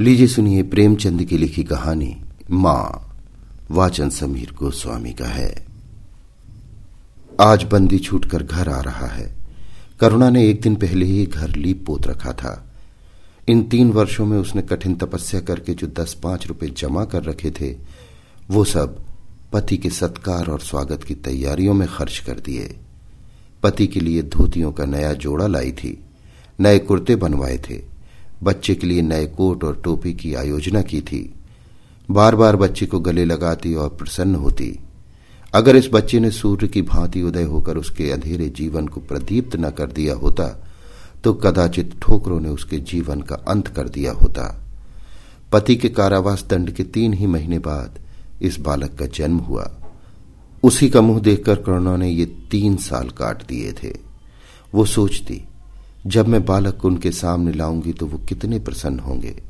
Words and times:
लीजिए 0.00 0.26
सुनिए 0.26 0.62
प्रेमचंद 0.62 1.24
की 1.24 1.38
लिखी 1.38 1.64
कहानी, 1.64 2.16
माँ, 2.50 3.16
वाचन 3.70 4.10
समीर 4.10 4.52
गोस्वामी 4.52 5.12
का 5.12 5.26
है। 5.26 5.66
आज 7.40 7.64
बंदी 7.64 7.98
छूटकर 7.98 8.42
घर 8.42 8.68
आ 8.68 8.80
रहा 8.80 9.06
है। 9.06 9.36
करुणा 10.00 10.30
ने 10.30 10.48
एक 10.48 10.60
दिन 10.60 10.74
पहले 10.74 11.06
ही 11.06 11.26
घर 11.26 11.56
लीप 11.56 11.86
पोत 11.86 12.06
रखा 12.06 12.32
था। 12.32 12.74
इन 13.48 13.62
तीन 13.62 13.90
वर्षों 13.90 14.26
में 14.26 14.38
उसने 14.38 14.62
कठिन 14.62 14.94
तपस्या 14.94 15.40
करके 15.40 15.74
जो 15.74 15.86
दस 15.86 16.14
पाँच 16.14 16.46
रुपए 16.46 16.66
जमा 16.66 17.04
कर 17.04 17.22
रखे 17.22 17.50
थे, 17.50 17.76
वो 18.50 18.64
सब 18.64 19.04
पति 19.52 19.76
के 19.76 19.90
सत्कार 19.90 20.46
और 20.46 20.60
स्वागत 20.60 21.04
की 21.04 21.14
तैयारियों 21.14 21.74
में 21.74 21.88
खर्च 21.88 22.18
कर 22.18 22.40
दिए। 22.40 22.76
पति 23.62 23.86
के 23.86 24.00
लिए 24.00 24.22
धोतियों 24.22 24.72
का 24.72 24.84
नया 24.84 25.12
जोड़ा 25.12 25.46
लाई 25.46 25.72
थी, 25.72 26.04
नए 26.60 26.78
कुर्ते 26.78 27.16
बनवाए 27.16 27.58
थे। 27.58 27.95
बच्चे 28.42 28.74
के 28.74 28.86
लिए 28.86 29.02
नए 29.02 29.26
कोट 29.26 29.64
और 29.64 29.80
टोपी 29.84 30.12
की 30.14 30.34
आयोजना 30.34 30.82
की 30.82 31.00
थी। 31.00 31.20
बार 32.08 32.34
बार 32.36 32.56
बच्चे 32.56 32.86
को 32.86 33.00
गले 33.00 33.24
लगाती 33.24 33.74
और 33.74 33.88
प्रसन्न 33.88 34.34
होती। 34.34 34.78
अगर 35.54 35.76
इस 35.76 35.88
बच्चे 35.92 36.20
ने 36.20 36.30
सूर्य 36.30 36.68
की 36.68 36.82
भांति 36.82 37.22
उदय 37.22 37.42
होकर 37.42 37.76
उसके 37.76 38.10
अंधेरे 38.10 38.48
जीवन 38.48 38.86
को 38.88 39.00
प्रदीप्त 39.00 39.56
न 39.56 39.70
कर 39.70 39.92
दिया 39.92 40.14
होता 40.14 40.46
तो 41.24 41.32
कदाचित 41.34 41.94
ठोकरों 42.02 42.40
ने 42.40 42.48
उसके 42.48 42.78
जीवन 42.80 43.20
का 43.20 43.36
अंत 43.48 43.68
कर 43.68 43.88
दिया 43.88 44.12
होता। 44.12 44.44
पति 45.52 45.76
के 45.76 45.88
कारावास 45.88 46.44
दंड 46.50 46.70
के 46.70 46.84
तीन 46.84 47.12
ही 47.12 47.26
महीने 47.26 47.58
बाद 47.58 47.98
इस 48.42 48.58
बालक 48.60 48.94
का 48.94 49.06
जन्म 49.06 49.38
हुआ। 49.38 49.70
उसी 50.62 50.88
का 50.90 51.00
मुँह 51.00 51.20
देखकर 51.20 51.56
करुणा 51.56 51.96
ने 51.96 52.08
ये 52.10 52.26
तीन 52.50 52.76
साल 52.76 53.08
काट 53.10 53.46
दिए 53.46 53.72
थे। 53.72 53.92
वो 54.74 54.84
सोचती 54.84 55.42
जब 56.06 56.28
मैं 56.28 56.44
बालक 56.44 56.76
को 56.76 56.88
उनके 56.88 57.10
सामने 57.10 57.52
लाऊँगी 57.52 57.92
तो 57.92 58.06
वो 58.06 58.18
कितने 58.18 58.58
प्रसन्न 58.58 58.98
होंगे। 58.98 59.42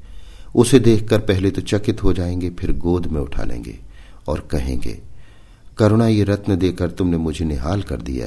उसे 0.55 0.79
देखकर 0.79 1.19
पहले 1.19 1.51
तो 1.51 1.63
चकित 1.63 2.03
हो 2.03 2.13
जाएँगे, 2.13 2.51
फिर 2.51 2.73
गोद 2.73 3.07
में 3.07 3.21
उठा 3.21 3.45
लेंगे 3.45 3.79
और 4.29 4.41
कहेंगे, 4.41 5.03
करुणा, 5.79 6.07
ये 6.09 6.25
रत्न 6.25 6.57
देकर 6.57 6.91
तुमने 6.91 7.17
मुझे 7.17 7.45
निहाल 7.45 7.83
कर 7.83 8.03
दिया। 8.03 8.27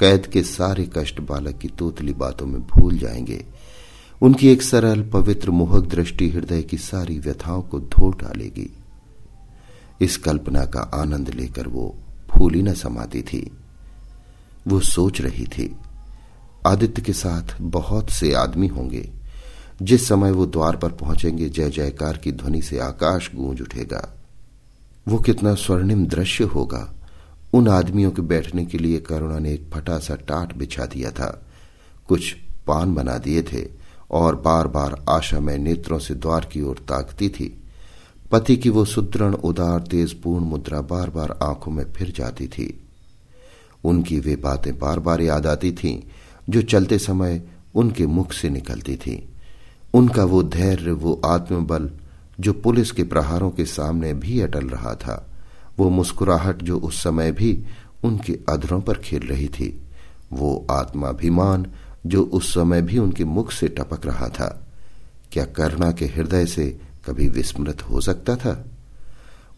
कैद 0.00 0.26
के 0.26 0.42
सारे 0.42 0.90
कष्ट 0.96 1.20
बालक 1.20 1.58
की 1.58 1.68
तोतली 1.68 2.12
बातों 2.12 2.46
में 2.46 2.60
भूल 2.62 2.98
जाएँगे। 2.98 3.44
उनकी 4.22 4.48
एक 4.48 4.62
सरल, 4.62 5.02
पवित्र 5.02 5.50
मोहक 5.50 5.84
दृष्टि 5.84 6.28
हृदय 6.30 6.62
की 6.62 6.78
सारी 6.78 7.18
व्यथाओं 7.18 7.62
को 7.62 7.80
धो 7.80 8.10
डालेगी। 8.10 8.76
इस 10.00 10.16
कल्पना 10.16 10.64
का 10.64 10.80
आनंद 10.80 11.30
लेकर 11.30 11.68
वो 11.68 11.94
फूली 12.30 12.62
न 12.62 12.74
समाती 12.74 13.22
थी। 13.22 13.50
वो 14.68 14.80
सोच 14.80 15.20
रही 15.20 15.44
थी 15.44 15.76
आदित्य 16.66 17.02
के 17.02 17.12
साथ 17.12 17.60
बहुत 17.60 18.10
से 18.10 18.32
आदमी 18.32 18.66
होंगे। 18.66 19.10
जिस 19.82 20.08
समय 20.08 20.30
वो 20.30 20.46
द्वार 20.46 20.76
पर 20.76 20.88
पहुँचेंगे, 20.88 21.48
जय 21.48 21.70
जयकार 21.70 22.16
की 22.16 22.32
ध्वनि 22.32 22.62
से 22.62 22.78
आकाश 22.78 23.30
गूंज 23.34 23.60
उठेगा। 23.60 24.14
वो 25.08 25.18
कितना 25.18 25.54
स्वर्णिम 25.54 26.06
दृश्य 26.06 26.44
होगा। 26.44 26.94
उन 27.52 27.68
आदमियों 27.68 28.10
के 28.10 28.22
बैठने 28.22 28.64
के 28.64 28.78
लिए 28.78 28.98
करुणा 28.98 29.38
ने 29.38 29.52
एक 29.52 29.70
फटा 29.74 29.98
सा 29.98 30.14
टाट 30.14 30.56
बिछा 30.56 30.86
दिया 30.86 31.10
था। 31.10 31.46
कुछ 32.08 32.36
पान 32.66 32.94
बना 32.94 33.18
दिए 33.18 33.42
थे 33.42 33.68
और 34.10 34.36
बार 34.36 34.66
बार 34.66 35.04
आशा 35.08 35.40
में 35.40 35.58
नेत्रों 35.58 35.98
से 35.98 36.14
द्वार 36.14 36.48
की 36.52 36.62
ओर 36.62 36.76
ताकती 36.78 37.28
थी। 37.28 37.60
पति 38.30 38.56
की 38.56 38.68
वो 38.68 38.84
सुदृढ़, 38.84 39.34
उदार 39.34 39.80
तेज 39.80 40.22
पूर्ण 40.22 40.44
मुद्रा 40.44 40.80
बार 40.80 41.10
बार 41.10 41.38
आँखों 41.42 41.72
में 41.72 41.92
फिर 41.92 42.12
जाती 42.16 42.46
थी। 42.48 42.80
उनकी 43.84 44.18
वे 44.18 44.36
बातें 44.36 44.78
बार 44.78 44.98
बार 44.98 45.20
याद 45.20 45.46
आती 45.46 45.72
थीं। 45.72 46.02
जो 46.48 46.62
चलते 46.62 46.98
समय 46.98 47.42
उनके 47.74 48.06
मुख 48.06 48.32
से 48.32 48.50
निकलती 48.50 48.96
थी। 48.96 49.28
उनका 49.94 50.24
वो 50.24 50.42
धैर्य, 50.42 50.90
वो 50.90 51.20
आत्मबल, 51.24 51.90
जो 52.40 52.52
पुलिस 52.52 52.90
के 52.90 53.04
प्रहारों 53.04 53.50
के 53.50 53.64
सामने 53.64 54.14
भी 54.14 54.40
अटल 54.40 54.66
रहा 54.66 54.94
था, 54.94 55.30
वो 55.78 55.90
मुस्कुराहट 55.90 56.62
जो 56.62 56.78
उस 56.78 57.02
समय 57.02 57.32
भी 57.32 57.64
उनके 58.04 58.38
अधरों 58.48 58.80
पर 58.80 58.94
खेल 58.94 59.22
रही 59.22 59.48
थी, 59.48 59.82
वो 60.32 60.66
आत्माभिमान 60.70 61.66
जो 62.06 62.22
उस 62.22 62.54
समय 62.54 62.82
भी 62.82 62.98
उनके 62.98 63.24
मुख 63.24 63.52
से 63.52 63.68
टपक 63.68 64.06
रहा 64.06 64.28
था। 64.28 64.66
क्या 65.32 65.44
करुणा 65.44 65.92
के 65.92 66.06
हृदय 66.06 66.46
से 66.46 66.80
कभी 67.06 67.28
विस्मृत 67.28 67.82
हो 67.82 68.00
सकता 68.00 68.36
था? 68.36 68.64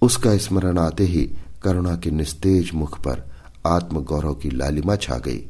उसका 0.03 0.37
स्मरण 0.37 0.78
आते 0.78 1.05
ही 1.05 1.31
करुणा 1.62 1.97
के 1.97 2.10
निस्तेज 2.10 2.71
मुख 2.75 2.99
पर 2.99 3.22
आत्मगौरव 3.66 4.34
की 4.34 4.50
लालिमा 4.50 4.97
छा 4.97 5.19
गई। 5.19 5.49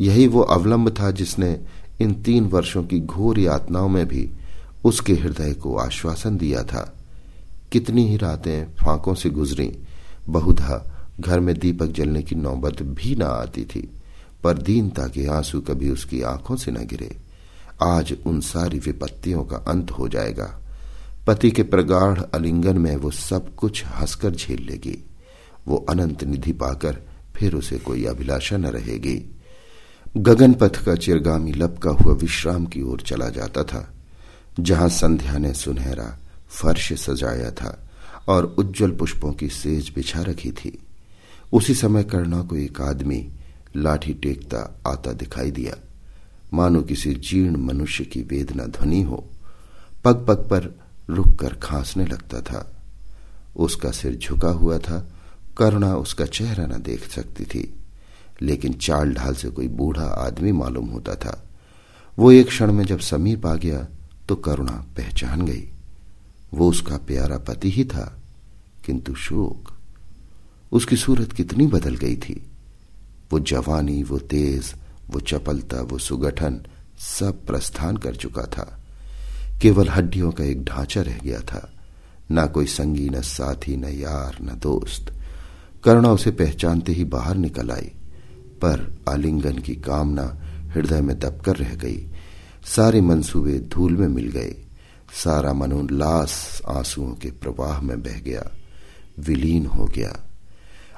यही 0.00 0.26
वो 0.26 0.40
अवलंब 0.40 0.90
था 0.90 1.10
जिसने 1.10 1.60
इन 2.00 2.14
तीन 2.14 2.44
वर्षों 2.44 2.84
की 2.84 3.00
घोर 3.00 3.38
यातनाओं 3.38 3.88
में 3.88 4.08
भी 4.08 4.30
उसके 4.84 5.14
हृदय 5.14 5.52
को 5.52 5.76
आश्वासन 5.76 6.36
दिया 6.36 6.62
था। 6.62 6.94
कितनी 7.72 8.08
ही 8.08 8.16
रातें 8.16 8.64
फांकों 8.64 9.14
से 9.14 9.30
गुजरी, 9.30 9.78
बहुधा 10.28 11.06
घर 11.20 11.40
में 11.40 11.58
दीपक 11.58 11.86
जलने 11.86 12.22
की 12.22 12.34
नौबत 12.34 12.82
भी 12.82 13.16
ना 13.16 13.26
आती 13.26 13.64
थी, 13.64 13.90
पर 14.44 14.58
दीनता 14.58 15.08
के 15.08 15.26
आँसू 15.26 15.60
कभी 15.60 15.90
उसकी 15.90 16.22
आँखों 16.22 16.56
से 16.56 16.70
न 16.70 16.74
गिरे। 16.74 17.16
आज 17.82 18.16
उन 18.26 18.40
सारी 18.40 18.78
विपत्तियों 18.78 19.44
का 19.44 19.56
अंत 19.56 19.90
हो 19.90 20.08
जाएगा। 20.08 20.60
पति 21.26 21.50
के 21.50 21.62
प्रगाढ़ 21.62 22.20
अलिंगन 22.34 22.78
में 22.78 22.96
वो 22.96 23.10
सब 23.10 23.54
कुछ 23.54 23.84
हंसकर 23.86 24.30
झेल 24.30 24.62
लेगी। 24.62 25.04
वो 25.68 25.86
अनंत 25.88 26.24
निधि 26.24 26.52
पाकर 26.52 26.98
फिर 27.36 27.54
उसे 27.54 27.78
कोई 27.78 28.04
अभिलाषा 28.04 28.56
न 28.56 28.66
रहेगी। 28.66 29.37
गगन 30.18 30.52
पथ 30.52 30.84
का 30.84 30.94
चिरगामी 30.94 31.52
लपका 31.52 31.90
हुआ 31.90 32.14
विश्राम 32.14 32.64
की 32.66 32.82
ओर 32.82 33.00
चला 33.00 33.28
जाता 33.28 33.62
था, 33.64 33.94
जहाँ 34.60 34.88
संध्या 34.88 35.38
ने 35.38 35.52
सुनहरा 35.54 36.18
फर्श 36.50 36.92
सजाया 36.92 37.50
था 37.50 37.86
और 38.28 38.44
उज्जवल 38.58 38.90
पुष्पों 38.90 39.32
की 39.32 39.48
सेज 39.48 39.92
बिछा 39.94 40.22
रखी 40.22 40.50
थी। 40.52 40.78
उसी 41.52 41.74
समय 41.74 42.04
करना 42.04 42.42
को 42.42 42.56
एक 42.56 42.80
आदमी 42.80 43.20
लाठी 43.76 44.14
टेकता 44.14 44.82
आता 44.86 45.12
दिखाई 45.12 45.50
दिया। 45.50 45.76
मानो 46.52 46.82
किसी 46.82 47.14
जीर्ण 47.14 47.56
मनुष्य 47.56 48.04
की 48.04 48.22
वेदना 48.22 48.66
ध्वनि 48.66 49.02
हो 49.02 49.24
पग 50.04 50.26
पग 50.28 50.48
पर 50.50 50.74
रुक 51.10 51.38
कर 51.40 51.54
खांसने 51.54 52.06
लगता 52.06 52.40
था। 52.40 52.66
उसका 53.56 53.90
सिर 53.90 54.16
झुका 54.16 54.50
हुआ 54.50 54.78
था, 54.78 55.08
करुणा 55.58 55.94
उसका 55.96 56.26
चेहरा 56.26 56.66
न 56.66 56.82
देख 56.82 57.08
सकती 57.08 57.44
थी। 57.44 57.77
लेकिन 58.42 58.72
चाल 58.72 59.14
ढाल 59.14 59.34
से 59.34 59.50
कोई 59.50 59.68
बूढ़ा 59.68 60.04
आदमी 60.04 60.52
मालूम 60.52 60.86
होता 60.86 61.14
था। 61.14 61.44
वो 62.18 62.32
एक 62.32 62.46
क्षण 62.46 62.72
में 62.72 62.84
जब 62.84 62.98
समीप 62.98 63.46
आ 63.46 63.54
गया 63.54 63.86
तो 64.28 64.36
करुणा 64.36 64.86
पहचान 64.96 65.46
गई। 65.46 65.68
वो 66.54 66.68
उसका 66.68 66.96
प्यारा 66.96 67.38
पति 67.38 67.70
ही 67.70 67.84
था, 67.84 68.18
किंतु 68.84 69.14
शोक। 69.14 69.72
उसकी 70.72 70.96
सूरत 70.96 71.32
कितनी 71.32 71.66
बदल 71.66 71.96
गई 71.96 72.16
थी। 72.16 72.50
वो 73.32 73.40
जवानी, 73.40 74.02
वो 74.02 74.18
तेज, 74.18 74.74
वो 75.10 75.20
चपलता, 75.20 75.80
वो 75.80 75.98
सुगठन, 75.98 76.60
सब 76.98 77.46
प्रस्थान 77.46 77.96
कर 77.96 78.16
चुका 78.16 78.42
था। 78.42 78.78
केवल 79.62 79.88
हड्डियों 79.88 80.32
का 80.32 80.44
एक 80.44 80.64
ढांचा 80.64 81.02
रह 81.02 81.18
गया 81.18 81.40
था। 81.40 81.72
ना 82.30 82.46
कोई 82.46 82.66
संगी, 82.66 83.08
न 83.08 83.20
साथी, 83.20 83.76
न 83.76 83.84
यार, 83.84 84.38
न 84.42 84.58
दोस्त। 84.58 85.12
करुणा 85.84 86.12
उसे 86.12 86.30
पहचानते 86.30 86.92
ही 86.92 87.04
बाहर 87.04 87.36
निकल 87.36 87.70
आई। 87.70 87.92
पर 88.58 89.00
आलिंगन 89.08 89.58
की 89.58 89.74
कामना 89.74 90.40
हृदय 90.74 91.00
में 91.00 91.18
दबकर 91.18 91.56
रह 91.56 91.74
गई। 91.74 92.08
सारे 92.64 93.00
मंसूबे 93.00 93.58
धूल 93.58 93.96
में 93.96 94.08
मिल 94.08 94.28
गए। 94.28 94.56
सारा 95.12 95.52
मनोल्लास 95.52 96.62
आंसुओं 96.68 97.14
के 97.14 97.30
प्रवाह 97.30 97.80
में 97.80 98.02
बह 98.02 98.18
गया। 98.18 98.50
विलीन 99.18 99.66
हो 99.66 99.84
गया। 99.84 100.24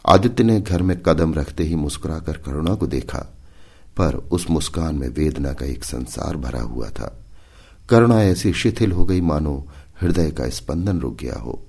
आदित्य 0.07 0.45
ने 0.45 0.61
घर 0.61 0.83
में 0.83 1.03
कदम 1.03 1.35
रखते 1.35 1.65
ही 1.65 1.75
मुस्कुराकर 1.75 2.33
करुणा 2.33 2.75
को 2.75 2.87
देखा, 2.87 3.19
पर 3.97 4.15
उस 4.15 4.51
मुस्कान 4.51 4.95
में 4.95 5.09
वेदना 5.09 5.53
का 5.53 5.67
एक 5.67 5.85
संसार 5.85 6.37
भरा 6.37 6.61
हुआ 6.61 6.89
था। 6.89 7.25
करुणा 7.89 8.23
ऐसी 8.23 8.53
शिथिल 8.53 8.93
हो 8.93 9.05
गई 9.05 9.21
मानो 9.21 9.67
हृदय 10.01 10.31
का 10.31 10.49
स्पंदन 10.49 11.01
रुक 11.01 11.17
गया 11.17 11.35
हो। 11.35 11.63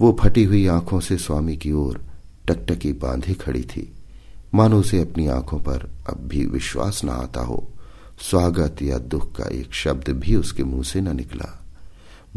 वो 0.00 0.16
फटी 0.20 0.44
हुई 0.44 0.66
आँखों 0.66 1.00
से 1.00 1.16
स्वामी 1.16 1.56
की 1.56 1.72
ओर 1.72 2.04
टकटकी 2.48 2.92
बांधी 2.92 3.34
खड़ी 3.34 3.62
थी। 3.62 3.92
मानो 4.54 4.80
उसे 4.80 5.00
अपनी 5.00 5.26
आँखों 5.26 5.58
पर 5.58 5.90
अब 6.10 6.16
भी 6.16 6.46
विश्वास 6.46 7.04
न 7.04 7.08
आता 7.08 7.40
हो। 7.40 7.68
स्वागत 8.20 8.82
या 8.82 8.98
दुख 8.98 9.36
का 9.36 9.44
एक 9.44 9.74
शब्द 9.74 10.08
भी 10.08 10.36
उसके 10.36 10.64
मुँह 10.64 10.82
से 10.82 11.00
न 11.00 11.16
निकला। 11.16 11.64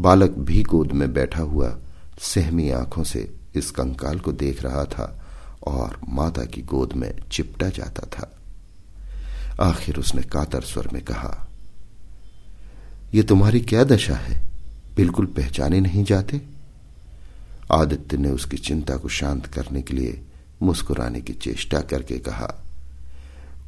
बालक 0.00 0.30
भी 0.30 0.62
गोद 0.62 0.92
में 0.92 1.12
बैठा 1.12 1.42
हुआ 1.42 1.78
सहमी 2.20 2.70
आँखों 2.70 3.04
से 3.04 3.34
इस 3.54 3.70
कंकाल 3.70 4.18
को 4.18 4.32
देख 4.32 4.62
रहा 4.62 4.84
था 4.84 5.26
और 5.66 6.00
माता 6.08 6.44
की 6.44 6.62
गोद 6.62 6.92
में 6.92 7.14
चिपटा 7.32 7.68
जाता 7.68 8.06
था। 8.06 8.38
आखिर 9.64 9.96
उसने 9.96 10.22
कातर 10.22 10.60
स्वर 10.60 10.88
में 10.92 11.04
कहा 11.04 11.48
यह 13.14 13.22
तुम्हारी 13.22 13.60
क्या 13.60 13.84
दशा 13.84 14.14
है? 14.14 14.48
बिल्कुल 14.96 15.26
पहचाने 15.26 15.80
नहीं 15.80 16.04
जाते? 16.04 16.42
आदित्य 17.72 18.16
ने 18.16 18.30
उसकी 18.30 18.56
चिंता 18.56 18.96
को 18.96 19.08
शांत 19.08 19.46
करने 19.46 19.82
के 19.82 19.94
लिए 19.94 20.24
मुस्कुराने 20.62 21.20
की 21.20 21.32
चेष्टा 21.32 21.80
करके 21.80 22.18
कहा, 22.18 22.64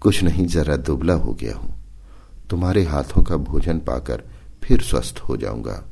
कुछ 0.00 0.22
नहीं, 0.22 0.46
जरा 0.46 0.76
दुबला 0.76 1.14
हो 1.14 1.32
गया 1.34 1.56
हूँ। 1.56 1.74
तुम्हारे 2.50 2.84
हाथों 2.84 3.22
का 3.22 3.36
भोजन 3.36 3.78
पाकर 3.78 4.22
फिर 4.62 4.80
स्वस्थ 4.80 5.18
हो 5.18 5.36
जाऊँगा। 5.36 5.84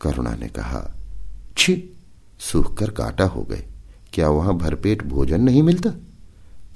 करुणा 0.00 0.34
ने 0.34 0.48
कहा, 0.48 0.96
छी, 1.56 1.96
सूख 2.38 2.76
कर 2.76 2.90
काटा 2.90 3.24
हो 3.24 3.42
गए। 3.42 3.64
क्या 4.12 4.28
वहाँ 4.28 4.56
भरपेट 4.56 5.02
भोजन 5.02 5.40
नहीं 5.40 5.62
मिलता? 5.62 5.90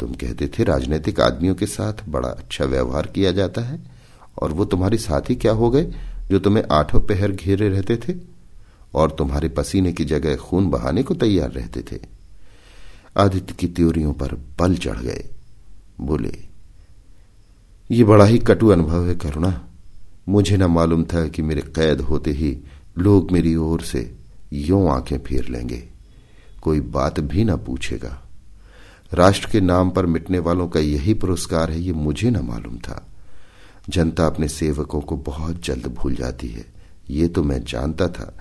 तुम 0.01 0.15
कहते 0.15 0.49
थे 0.49 0.65
राजनीतिक 0.65 1.21
आदमियों 1.21 1.55
के 1.55 1.67
साथ 1.67 2.09
बड़ा 2.09 2.29
अच्छा 2.29 2.65
व्यवहार 2.65 3.07
किया 3.07 3.33
जाता 3.33 3.61
है, 3.61 3.81
और 4.43 4.53
वो 4.53 4.65
तुम्हारे 4.65 4.99
साथी 4.99 5.35
क्या 5.37 5.53
हो 5.53 5.71
गए 5.71 5.85
जो 6.31 6.39
तुम्हें 6.39 6.65
आठों 6.73 7.01
पहर 7.01 7.33
घेरे 7.33 7.69
रहते 7.69 7.97
थे? 7.97 8.15
और 8.95 9.11
तुम्हारे 9.11 9.49
पसीने 9.49 9.93
की 9.93 10.05
जगह 10.05 10.37
खून 10.37 10.71
बहाने 10.71 11.03
को 11.03 11.15
तैयार 11.15 11.51
रहते 11.51 11.83
थे? 11.83 12.22
आदित्य 13.17 13.55
की 13.55 13.67
त्योरियों 13.67 14.13
पर 14.13 14.35
बल 14.59 14.77
चढ़ 14.77 14.99
गए। 14.99 15.29
बोले, 16.01 16.39
ये 17.91 18.05
बड़ा 18.05 18.25
ही 18.25 18.39
कटु 18.39 18.69
अनुभव 18.69 19.09
है, 19.09 19.15
करुणा। 19.15 19.67
मुझे 20.29 20.57
न 20.57 20.63
मालूम 20.63 21.05
था 21.05 21.29
कि 21.29 21.43
मेरे 21.43 21.61
कैद 21.61 22.01
होते 22.01 22.31
ही 22.31 22.59
लोग 22.99 23.31
मेरी 23.31 23.57
ओर 23.57 23.81
से 23.81 24.17
यों 24.53 24.91
आँखें 24.91 25.19
फेर 25.19 25.49
लेंगे। 25.49 25.85
कोई 26.63 26.81
बात 26.81 27.21
भी 27.21 27.45
न 27.45 27.57
पूछेगा। 27.57 28.23
राष्ट्र 29.15 29.49
के 29.51 29.61
नाम 29.61 29.91
पर 29.91 30.07
मिटने 30.07 30.39
वालों 30.39 30.69
का 30.69 30.81
यही 30.81 31.15
पुरस्कार 31.15 31.71
है, 31.71 31.81
ये 31.81 31.93
मुझे 31.93 32.31
न 32.31 32.37
मालूम 32.37 32.79
था। 32.79 33.07
जनता 33.89 34.27
अपने 34.27 34.49
सेवकों 34.49 35.01
को 35.01 35.17
बहुत 35.17 35.63
जल्द 35.65 35.87
भूल 35.87 36.15
जाती 36.15 36.49
है, 36.49 36.67
ये 37.11 37.29
तो 37.29 37.43
मैं 37.43 37.65
जानता 37.65 38.09
था। 38.09 38.35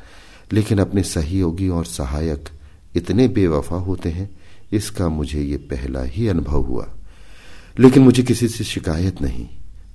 लेकिन 0.54 0.80
अपने 0.80 1.04
सहयोगी 1.04 1.70
और 1.70 1.86
सहायक 1.86 2.50
इतने 2.96 3.28
बेवफा 3.28 3.76
होते 3.76 4.10
हैं 4.10 4.41
इसका 4.74 5.10
मुझे 5.10 5.42
ये 5.42 5.58
पहला 5.58 6.02
ही 6.02 6.28
अनुभव 6.28 6.62
हुआ। 6.62 6.90
लेकिन 7.80 8.04
मुझे 8.04 8.24
किसी 8.24 8.48
से 8.48 8.64
शिकायत 8.64 9.22
नहीं। 9.22 9.48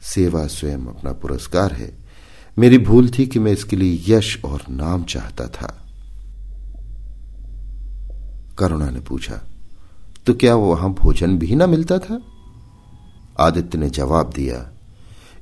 सेवा 0.03 0.47
स्वयं 0.47 0.79
अपना 0.79 1.13
पुरस्कार 1.13 1.73
है। 1.73 1.99
मेरी 2.59 2.79
भूल 2.79 3.09
थी 3.09 3.27
कि 3.27 3.39
मैं 3.39 3.53
इसके 3.53 3.77
लिए 3.77 4.17
यश 4.17 4.45
और 4.45 4.63
नाम 4.71 5.05
चाहता 5.05 5.47
था। 5.47 5.83
करुणा 8.59 8.91
ने 8.91 9.01
पूछा 9.01 9.41
तो 10.27 10.35
क्या 10.35 10.55
वहाँ 10.55 10.91
भोजन 10.93 11.39
भी 11.39 11.55
ना 11.55 11.67
मिलता 11.67 11.99
था? 11.99 12.21
आदित्य 13.41 13.79
ने 13.79 13.91
जवाब 13.91 14.31
दिया, 14.31 14.73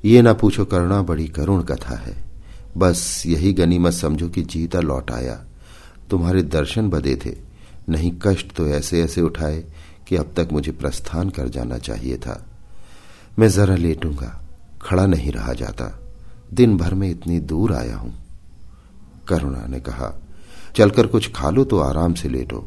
ये 0.05 0.21
ना 0.21 0.33
पूछो 0.33 0.65
करुणा, 0.65 1.01
बड़ी 1.01 1.27
करुण 1.27 1.63
कथा 1.63 1.95
है। 1.95 2.25
बस 2.77 3.23
यही 3.25 3.53
गनीमत 3.53 3.93
समझो 3.93 4.29
कि 4.29 4.41
जीता 4.41 4.79
लौट 4.79 5.11
आया। 5.11 5.45
तुम्हारे 6.09 6.43
दर्शन 6.43 6.89
बदे 6.89 7.15
थे। 7.25 7.54
नहीं 7.89 8.11
कष्ट 8.21 8.51
तो 8.51 8.67
ऐसे 8.67 9.01
ऐसे 9.03 9.21
उठाए 9.21 9.63
कि 10.07 10.15
अब 10.15 10.33
तक 10.37 10.49
मुझे 10.51 10.71
प्रस्थान 10.71 11.29
कर 11.29 11.47
जाना 11.47 11.77
चाहिए 11.77 12.17
था। 12.17 12.45
मैं 13.39 13.47
जरा 13.49 13.75
लेटूँगा, 13.75 14.41
खड़ा 14.81 15.05
नहीं 15.05 15.31
रहा 15.31 15.53
जाता। 15.53 15.99
दिन 16.53 16.77
भर 16.77 16.93
में 16.93 17.09
इतनी 17.09 17.39
दूर 17.39 17.73
आया 17.73 17.97
हूँ। 17.97 18.13
करुणा 19.27 19.65
ने 19.67 19.79
कहा, 19.79 20.13
चलकर 20.75 21.07
कुछ 21.07 21.31
खा 21.33 21.49
लो 21.49 21.63
तो 21.63 21.79
आराम 21.79 22.13
से 22.13 22.29
लेटो। 22.29 22.59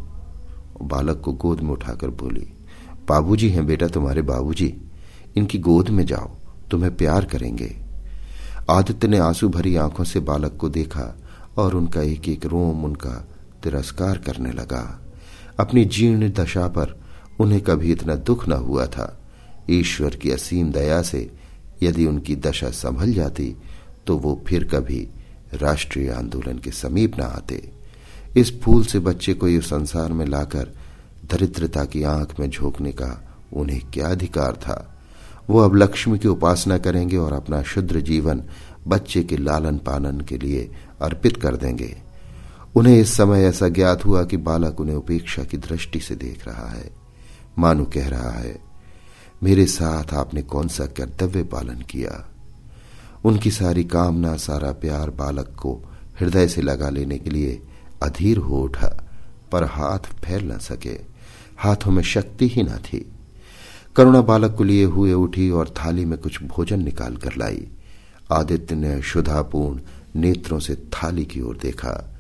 बालक 0.83 1.21
को 1.21 1.33
गोद 1.33 1.61
में 1.61 1.71
उठाकर 1.71 2.11
बोली, 2.11 2.47
बाबूजी 3.09 3.49
हैं 3.49 3.67
बेटा 3.67 3.87
तुम्हारे 3.89 4.23
बाबूजी, 4.23 4.75
इनकी 5.37 5.59
गोद 5.59 5.89
में 5.89 6.05
जाओ, 6.07 6.31
तुम्हें 6.71 6.97
प्यार 6.97 7.25
करेंगे। 7.25 7.75
आदित्य 8.71 9.09
ने 9.09 9.19
आँसू 9.19 9.49
भरी 9.49 9.77
आँखों 9.77 10.05
से 10.05 10.21
बालक 10.21 10.57
को 10.57 10.69
देखा 10.69 11.15
और 11.57 11.75
उनका 11.75 12.03
एक 12.03 12.29
एक 12.29 12.47
रोम 12.47 12.85
उनका 12.85 13.29
तिरस्कार 13.63 14.19
करने 14.19 14.53
लगा। 14.53 15.01
अपनी 15.59 15.85
जीर्ण 15.85 16.31
दशा 16.31 16.67
पर 16.69 16.99
उन्हें 17.41 17.61
कभी 17.61 17.93
इतना 17.93 18.15
दुख 18.15 18.49
न 18.49 18.53
हुआ 18.53 18.87
था। 18.87 19.19
ईश्वर 19.71 20.15
की 20.15 20.31
असीम 20.31 20.71
दया 20.73 21.03
से 21.03 21.31
यदि 21.83 22.07
उनकी 22.07 22.37
दशा 22.37 22.71
संभल 22.71 23.13
जाती 23.13 23.55
तो 24.07 24.17
वो 24.17 24.43
फिर 24.47 24.65
कभी 24.65 25.09
राष्ट्रीय 25.55 26.11
आंदोलन 26.11 26.59
के 26.59 26.71
समीप 26.71 27.19
न 27.19 27.21
आते। 27.21 27.71
इस 28.37 28.61
फूल 28.61 28.85
से 28.85 28.99
बच्चे 28.99 29.35
को 29.35 29.49
इस 29.49 29.65
संसार 29.65 30.13
में 30.13 30.27
लाकर 30.27 30.73
दरिद्रता 31.31 31.85
की 31.85 32.03
आँख 32.03 32.41
में 32.41 32.51
झोंकने 32.51 32.93
का 32.93 33.39
उन्हें 33.53 33.81
क्या 33.91 34.09
अधिकार 34.09 34.53
था? 34.53 34.95
वो 35.51 35.59
अब 35.59 35.75
लक्ष्मी 35.75 36.19
की 36.19 36.29
उपासना 36.29 36.79
करेंगे 36.79 37.17
और 37.17 37.33
अपना 37.33 37.63
शुद्र 37.63 38.01
जीवन 38.01 38.43
बच्चे 38.89 39.23
के 39.23 39.37
लालन 39.37 39.79
पालन 39.79 40.21
के 40.21 40.39
लिए 40.39 40.71
अर्पित 41.03 41.37
कर 41.37 41.57
देंगे। 41.57 41.97
उन्हें 42.77 43.01
इस 43.01 43.17
समय 43.17 43.45
ऐसा 43.45 43.69
ज्ञात 43.69 44.05
हुआ 44.05 44.25
कि 44.25 44.37
बालक 44.37 44.81
उन्हें 44.81 44.97
उपेक्षा 44.97 45.45
की 45.45 45.57
दृष्टि 45.57 46.01
से 46.01 46.15
देख 46.15 46.49
रहा 46.49 46.69
है। 46.69 46.91
मानो 47.59 47.85
कह 47.85 48.09
रहा 48.09 48.31
है, 48.31 48.59
मेरे 49.43 49.67
साथ 49.67 50.15
आपने 50.15 50.43
कौन 50.43 50.69
सा 50.69 50.87
कर्तव्य 50.87 51.43
पालन 51.43 51.83
किया? 51.91 52.29
उनकी 53.25 53.51
सारी 53.51 53.85
कामना, 53.85 54.37
सारा 54.37 54.73
प्यार 54.73 55.11
बालक 55.11 55.57
को 55.59 55.83
हृदय 56.21 56.49
से 56.49 56.63
लगा 56.63 56.91
लेने 56.91 57.19
के 57.19 57.31
लिए 57.31 57.63
अधीर 58.03 58.37
हो 58.37 58.63
उठा, 58.63 59.05
पर 59.53 59.65
हाथ 59.65 59.99
फैल 59.99 60.53
न 60.53 60.59
सके। 60.59 61.01
हाथों 61.59 61.91
में 61.91 62.03
शक्ति 62.03 62.49
ही 62.49 62.63
न 62.63 62.77
थी। 62.77 63.13
करुणा 63.97 64.21
बालक 64.21 64.55
को 64.55 64.65
लिए 64.65 64.85
हुए 64.85 65.13
उठी 65.13 65.51
और 65.51 65.69
थाली 65.69 66.05
में 66.05 66.19
कुछ 66.19 66.43
भोजन 66.43 66.83
निकाल 66.83 67.17
कर 67.17 67.31
लाई। 67.37 67.69
आदित्य 68.33 68.75
ने 68.75 69.03
शुद्धापूर्ण 69.03 69.81
नेत्रों 70.17 70.59
से 70.59 70.75
थाली 70.75 71.25
की 71.25 71.41
ओर 71.41 71.59
देखा। 71.63 72.18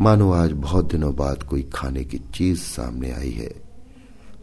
मानो 0.00 0.30
आज 0.32 0.52
बहुत 0.52 0.90
दिनों 0.90 1.16
बाद 1.16 1.42
कोई 1.42 1.62
खाने 1.74 2.04
की 2.04 2.18
चीज़ 2.18 2.58
सामने 2.58 3.10
आई 3.10 3.30
है। 3.30 3.50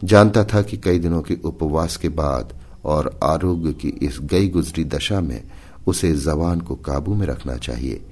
जानता 0.04 0.44
था 0.44 0.62
कि 0.62 0.76
कई 0.76 0.98
दिनों 0.98 1.22
के 1.22 1.34
उपवास 1.34 1.96
के 1.96 2.08
बाद 2.08 2.52
और 2.84 3.20
आरोग्य 3.24 3.72
की 3.72 3.88
इस 3.88 4.18
गई 4.20 4.48
गुजरी 4.48 4.84
दशा 4.84 5.20
में 5.20 5.42
उसे 5.86 6.12
जवान 6.16 6.60
को 6.60 6.74
काबू 6.74 7.14
में 7.14 7.26
रखना 7.26 7.56
चाहिए, 7.56 8.02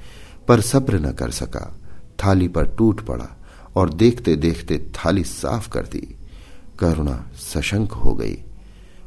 पर 0.49 0.61
सब्र 0.61 1.01
न 1.01 1.13
कर 1.13 1.31
सका। 1.31 1.81
थाली 2.25 2.49
पर 2.49 2.67
टूट 2.67 3.01
पड़ा 3.01 3.29
और 3.77 3.95
देखते 3.95 4.37
देखते 4.37 4.79
थाली 4.79 5.25
साफ़ 5.25 5.69
कर 5.69 5.87
दी। 5.87 6.17
करुणा 6.79 7.31
सशंक 7.37 7.93
हो 7.93 8.15
गई। 8.15 8.39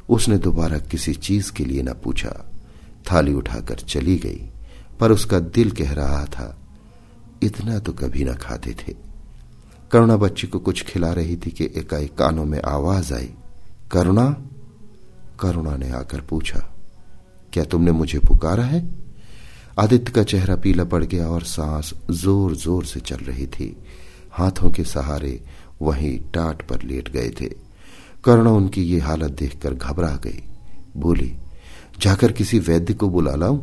उसने 0.08 0.38
दोबारा 0.38 0.78
किसी 0.78 1.14
चीज़ 1.14 1.52
के 1.52 1.64
लिए 1.64 1.82
न 1.82 1.92
पूछा। 1.92 2.50
थाली 3.12 3.34
उठाकर 3.34 3.74
चली 3.74 4.16
गई, 4.16 4.48
पर 5.00 5.12
उसका 5.12 5.38
दिल 5.38 5.70
कह 5.70 5.92
रहा 5.92 6.24
था 6.24 6.57
इतना 7.42 7.78
तो 7.78 7.92
कभी 7.92 8.24
ना 8.24 8.32
खाते 8.36 8.74
थे। 8.78 8.94
करुणा 9.90 10.16
बच्ची 10.16 10.46
को 10.46 10.58
कुछ 10.58 10.82
खिला 10.84 11.12
रही 11.12 11.36
थी 11.36 11.50
कि 11.50 11.64
एकाएक 11.76 12.14
कानों 12.14 12.44
में 12.44 12.60
आवाज़ 12.60 13.12
आई, 13.14 13.30
करुणा 13.92 14.26
करुणा 15.40 15.76
ने 15.76 15.90
आकर 15.92 16.20
पूछा, 16.20 16.58
क्या 17.52 17.64
तुमने 17.64 17.92
मुझे 17.92 18.18
पुकारा 18.18 18.64
है? 18.64 18.82
आदित्य 19.78 20.12
का 20.12 20.22
चेहरा 20.24 20.56
पीला 20.56 20.84
पड़ 20.84 21.02
गया 21.04 21.28
और 21.28 21.42
सांस 21.44 21.92
ज़ोर 22.12 22.54
ज़ोर 22.56 22.84
से 22.84 23.00
चल 23.00 23.24
रही 23.24 23.46
थी। 23.48 23.76
हाथों 24.32 24.70
के 24.70 24.84
सहारे 24.84 25.40
वहीं 25.82 26.18
टाट 26.34 26.62
पर 26.68 26.82
लेट 26.82 27.08
गए 27.08 27.30
थे। 27.30 27.48
करुणा 28.24 28.50
उनकी 28.50 28.82
ये 28.84 28.98
हालत 29.00 29.30
देखकर 29.32 29.74
घबरा 29.74 30.14
गई। 30.24 30.42
बोली, 30.96 31.34
जाकर 32.00 32.32
किसी 32.32 32.58
वैद्य 32.60 32.94
को 32.94 33.08
बुला 33.08 33.34
लाऊं? 33.34 33.58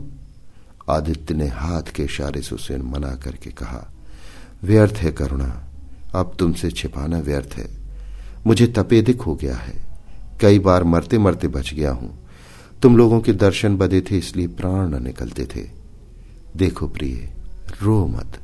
आदित्य 0.89 1.33
ने 1.33 1.47
हाथ 1.47 1.91
के 1.95 2.03
इशारे 2.03 2.41
से 2.41 2.55
उसे 2.55 2.77
मना 2.77 3.15
करके 3.15 3.49
कहा, 3.49 3.93
व्यर्थ 4.63 4.93
है 4.93 5.11
करुणा, 5.11 5.63
अब 6.15 6.35
तुमसे 6.39 6.71
छिपाना 6.71 7.19
व्यर्थ 7.19 7.53
है। 7.53 7.69
मुझे 8.47 8.67
तपेदिक 8.67 9.21
हो 9.21 9.35
गया 9.35 9.55
है। 9.55 9.75
कई 10.41 10.59
बार 10.59 10.83
मरते 10.83 11.17
मरते 11.17 11.47
बच 11.47 11.73
गया 11.73 11.91
हूँ। 11.91 12.27
तुम 12.81 12.97
लोगों 12.97 13.19
के 13.21 13.33
दर्शन 13.33 13.77
बदे 13.77 14.01
थे, 14.01 14.17
इसलिए 14.17 14.47
प्राण 14.47 14.89
न 14.89 15.03
निकलते 15.03 15.45
थे। 15.45 15.69
देखो 16.57 16.87
प्रिय, 16.87 17.33
रो 17.81 18.05
मत। 18.07 18.39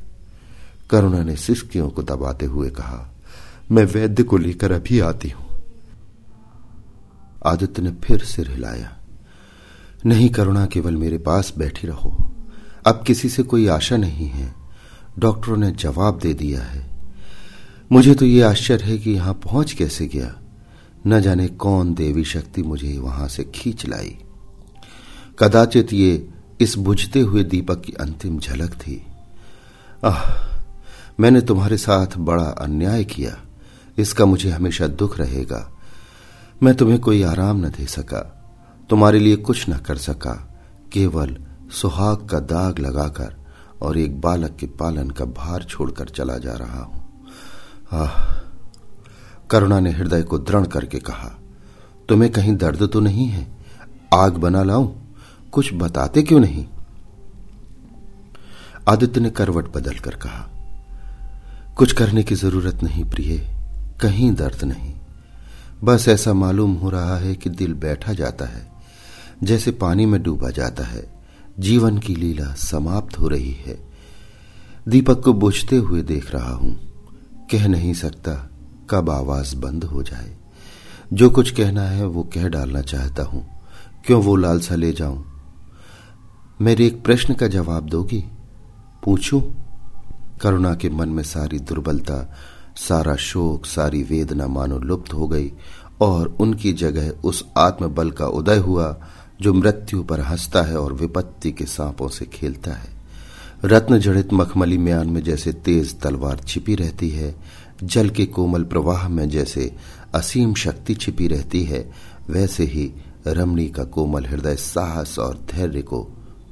करुणा 0.90 1.22
ने 1.22 1.36
सिस्कियों 1.36 1.88
को 1.90 2.02
दबाते 2.02 2.46
हुए 2.46 2.70
कहा, 2.70 3.08
मैं 3.70 3.84
वैद्य 3.84 4.22
को 4.22 4.36
लेकर 4.36 4.72
अभी 4.72 5.00
आती 5.00 5.28
हूँ। 5.28 5.46
आदित्य 7.46 7.82
ने 7.82 7.90
फिर 8.04 8.24
सिर 8.24 8.50
हिलाया, 8.50 8.96
नहीं 10.06 10.28
करुणा, 10.28 10.66
केवल 10.66 10.96
मेरे 10.96 11.18
पास 11.18 11.52
बैठी 11.58 11.86
रहो। 11.86 12.31
अब 12.86 13.04
किसी 13.06 13.28
से 13.28 13.42
कोई 13.42 13.66
आशा 13.66 13.96
नहीं 13.96 14.28
है। 14.28 14.54
डॉक्टरों 15.18 15.56
ने 15.56 15.70
जवाब 15.70 16.18
दे 16.18 16.34
दिया 16.34 16.62
है। 16.62 16.90
मुझे 17.92 18.14
तो 18.14 18.24
ये 18.24 18.42
आश्चर्य 18.42 18.84
है 18.84 18.98
कि 18.98 19.10
यहाँ 19.10 19.34
पहुँच 19.34 19.72
कैसे 19.72 20.06
गया। 20.06 20.38
न 21.06 21.20
जाने 21.20 21.48
कौन 21.48 21.94
देवी 21.94 22.24
शक्ति 22.24 22.62
मुझे 22.62 22.98
वहाँ 22.98 23.28
से 23.28 23.44
खींच 23.44 23.86
लाई। 23.86 24.18
कदाचित 25.38 25.92
ये 25.92 26.28
इस 26.60 26.78
बुझते 26.78 27.20
हुए 27.20 27.44
दीपक 27.44 27.80
की 27.80 27.92
अंतिम 27.92 28.38
झलक 28.38 28.72
थी। 28.72 29.06
आह, 30.04 30.56
मैंने 31.20 31.40
तुम्हारे 31.40 31.76
साथ 31.76 32.06
बड़ा 32.18 32.44
अन्याय 32.44 33.04
किया। 33.04 33.40
इसका 33.98 34.24
मुझे 34.26 34.50
हमेशा 34.50 34.86
दुख 34.86 35.18
रहेगा। 35.18 35.72
मैं 36.62 36.74
तुम्हें 36.74 37.00
कोई 37.00 37.22
आराम 37.22 37.56
न 37.56 37.68
दे 37.68 37.86
सका। 37.86 38.38
तुम्हारे 38.90 39.18
लिए 39.18 39.36
कुछ 39.36 39.68
न 39.68 39.76
कर 39.76 39.96
सका। 39.96 40.60
केवल 40.92 41.36
सुहाग 41.72 42.26
का 42.28 42.38
दाग 42.40 42.78
लगाकर 42.78 43.36
और 43.82 43.98
एक 43.98 44.20
बालक 44.20 44.56
के 44.56 44.66
पालन 44.80 45.10
का 45.10 45.24
भार 45.24 45.62
छोड़कर 45.62 46.08
चला 46.08 46.36
जा 46.38 46.52
रहा 46.52 46.82
हूँ। 46.82 47.02
आह, 47.92 48.20
करुणा 49.50 49.78
ने 49.80 49.90
हृदय 49.90 50.22
को 50.22 50.38
दृढ़ 50.38 50.66
करके 50.66 50.98
कहा, 50.98 51.30
तुम्हें 52.08 52.30
कहीं 52.32 52.56
दर्द 52.56 52.88
तो 52.92 53.00
नहीं 53.00 53.26
है? 53.26 53.46
आग 54.14 54.36
बना 54.36 54.62
लाऊं? 54.62 54.88
कुछ 55.52 55.72
बताते 55.74 56.22
क्यों 56.22 56.40
नहीं? 56.40 56.66
आदित्य 58.88 59.20
ने 59.20 59.30
करवट 59.30 59.72
बदल 59.72 59.98
कर 59.98 60.14
कहा, 60.16 60.48
कुछ 61.76 61.92
करने 61.92 62.22
की 62.22 62.34
ज़रूरत 62.34 62.82
नहीं 62.82 63.04
प्रिय, 63.04 63.38
कहीं 64.00 64.32
दर्द 64.34 64.64
नहीं। 64.64 64.94
बस 65.84 66.08
ऐसा 66.08 66.32
मालूम 66.34 66.74
हो 66.74 66.90
रहा 66.90 67.16
है 67.16 67.34
कि 67.34 67.50
दिल 67.50 67.74
बैठा 67.74 68.12
जाता 68.12 68.44
है, 68.44 68.70
जैसे 69.42 69.70
पानी 69.72 70.06
में 70.06 70.22
डूबा 70.22 70.50
जाता 70.50 70.84
है। 70.84 71.21
जीवन 71.58 71.98
की 71.98 72.14
लीला 72.14 72.54
समाप्त 72.54 73.20
हो 73.20 73.28
रही 73.28 73.52
है। 73.52 73.92
दीपक 74.88 75.24
को 75.24 75.32
बुझते 75.32 75.76
हुए 75.76 76.02
देख 76.02 76.34
रहा 76.34 76.52
हूँ। 76.52 76.80
कह 77.52 77.68
नहीं 77.68 77.94
सकता 77.94 78.50
कब 78.90 79.10
आवाज़ 79.10 79.56
बंद 79.56 79.84
हो 79.84 80.02
जाए। 80.02 80.36
जो 81.12 81.30
कुछ 81.30 81.50
कहना 81.50 81.82
है 81.82 82.06
वो 82.06 82.22
कह 82.22 82.48
डालना 82.48 82.82
चाहता 82.82 83.22
हूँ। 83.22 83.46
क्यों 84.06 84.22
वो 84.22 84.36
लालसा 84.36 84.74
ले 84.74 84.92
जाऊँ? 84.92 85.24
मेरे 86.60 86.86
एक 86.86 87.04
प्रश्न 87.04 87.34
का 87.34 87.46
जवाब 87.46 87.86
दोगी? 87.86 88.24
पूछूँ? 89.04 89.62
करुणा 90.42 90.74
के 90.74 90.90
मन 90.90 91.08
में 91.08 91.22
सारी 91.22 91.58
दुर्बलता, 91.58 92.34
सारा 92.76 93.16
शोक, 93.16 93.66
सारी 93.66 94.02
वेदना 94.02 94.46
मानो 94.46 94.78
लुप्त 94.78 95.14
हो 95.14 95.28
गई, 95.28 95.52
और 96.00 96.36
उनकी 96.40 96.72
जगह 96.72 97.10
उस 97.10 97.44
आत्मबल 97.58 98.10
का 98.10 98.26
उदय 98.26 98.56
हुआ 98.56 99.06
जो 99.42 99.54
मृत्यु 99.54 100.02
पर 100.02 100.20
हंसता 100.20 100.62
है 100.62 100.76
और 100.76 100.92
विपत्ति 100.92 101.52
के 101.52 101.64
सांपों 101.64 102.08
से 102.08 102.24
खेलता 102.24 102.72
है। 102.72 102.90
रत्न 103.64 103.98
जड़ित 103.98 104.32
मखमली 104.32 104.78
म्यान 104.78 105.10
में 105.10 105.22
जैसे 105.22 105.52
तेज 105.52 106.00
तलवार 106.00 106.40
छिपी 106.48 106.74
रहती 106.74 107.10
है, 107.10 107.34
जल 107.84 108.10
के 108.10 108.26
कोमल 108.26 108.62
प्रवाह 108.62 109.08
में 109.08 109.28
जैसे 109.28 109.76
असीम 110.14 110.54
शक्ति 110.54 110.94
छिपी 110.94 111.28
रहती 111.28 111.64
है, 111.64 111.92
वैसे 112.30 112.64
ही 112.64 112.92
रमणी 113.26 113.68
का 113.68 113.84
कोमल 113.84 114.26
हृदय 114.26 114.56
साहस 114.56 115.18
और 115.18 115.46
धैर्य 115.54 115.82
को 115.82 116.08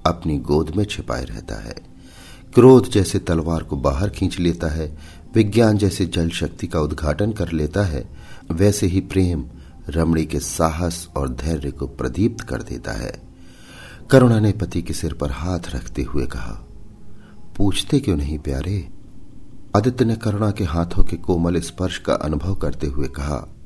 अपनी 0.07 0.39
गोद 0.39 0.71
में 0.77 0.85
छिपाए 0.85 1.25
रहता 1.25 1.55
है। 1.55 1.75
क्रोध 2.55 2.91
जैसे 2.91 3.19
तलवार 3.19 3.63
को 3.63 3.77
बाहर 3.77 4.09
खींच 4.09 4.39
लेता 4.39 4.69
है, 4.69 4.99
विज्ञान 5.35 5.79
जैसे 5.79 6.07
जल 6.07 6.31
शक्ति 6.31 6.67
का 6.67 6.81
उद्घाटन 6.81 7.33
कर 7.33 7.53
लेता 7.53 7.83
है, 7.83 8.09
वैसे 8.51 8.87
ही 8.87 9.01
प्रेम 9.01 9.45
रमणी 9.91 10.27
के 10.27 10.41
साहस 10.41 11.09
और 11.17 11.29
धैर्य 11.29 11.71
को 11.71 11.87
प्रदीप्त 11.87 12.41
कर 12.45 12.63
देता 12.63 12.93
है। 12.93 13.23
करुणा 14.11 14.41
ने 14.41 14.53
पति 14.53 14.83
के 14.83 14.95
सिर 14.95 15.15
पर 15.15 15.31
हाथ 15.31 15.61
रखते 15.75 16.03
हुए 16.03 16.27
कहा, 16.27 16.67
पूछते 17.57 18.01
क्यों 18.01 18.17
नहीं 18.17 18.39
प्यारे? 18.39 18.89
आदित्य 19.77 20.05
ने 20.05 20.17
करुणा 20.17 20.51
के 20.51 20.65
हाथों 20.65 21.05
के 21.05 21.17
कोमल 21.17 21.61
स्पर्श 21.61 21.99
का 21.99 22.15
अनुभव 22.15 22.55
करते 22.55 22.87
हुए 22.87 23.09
कहा, 23.09 23.57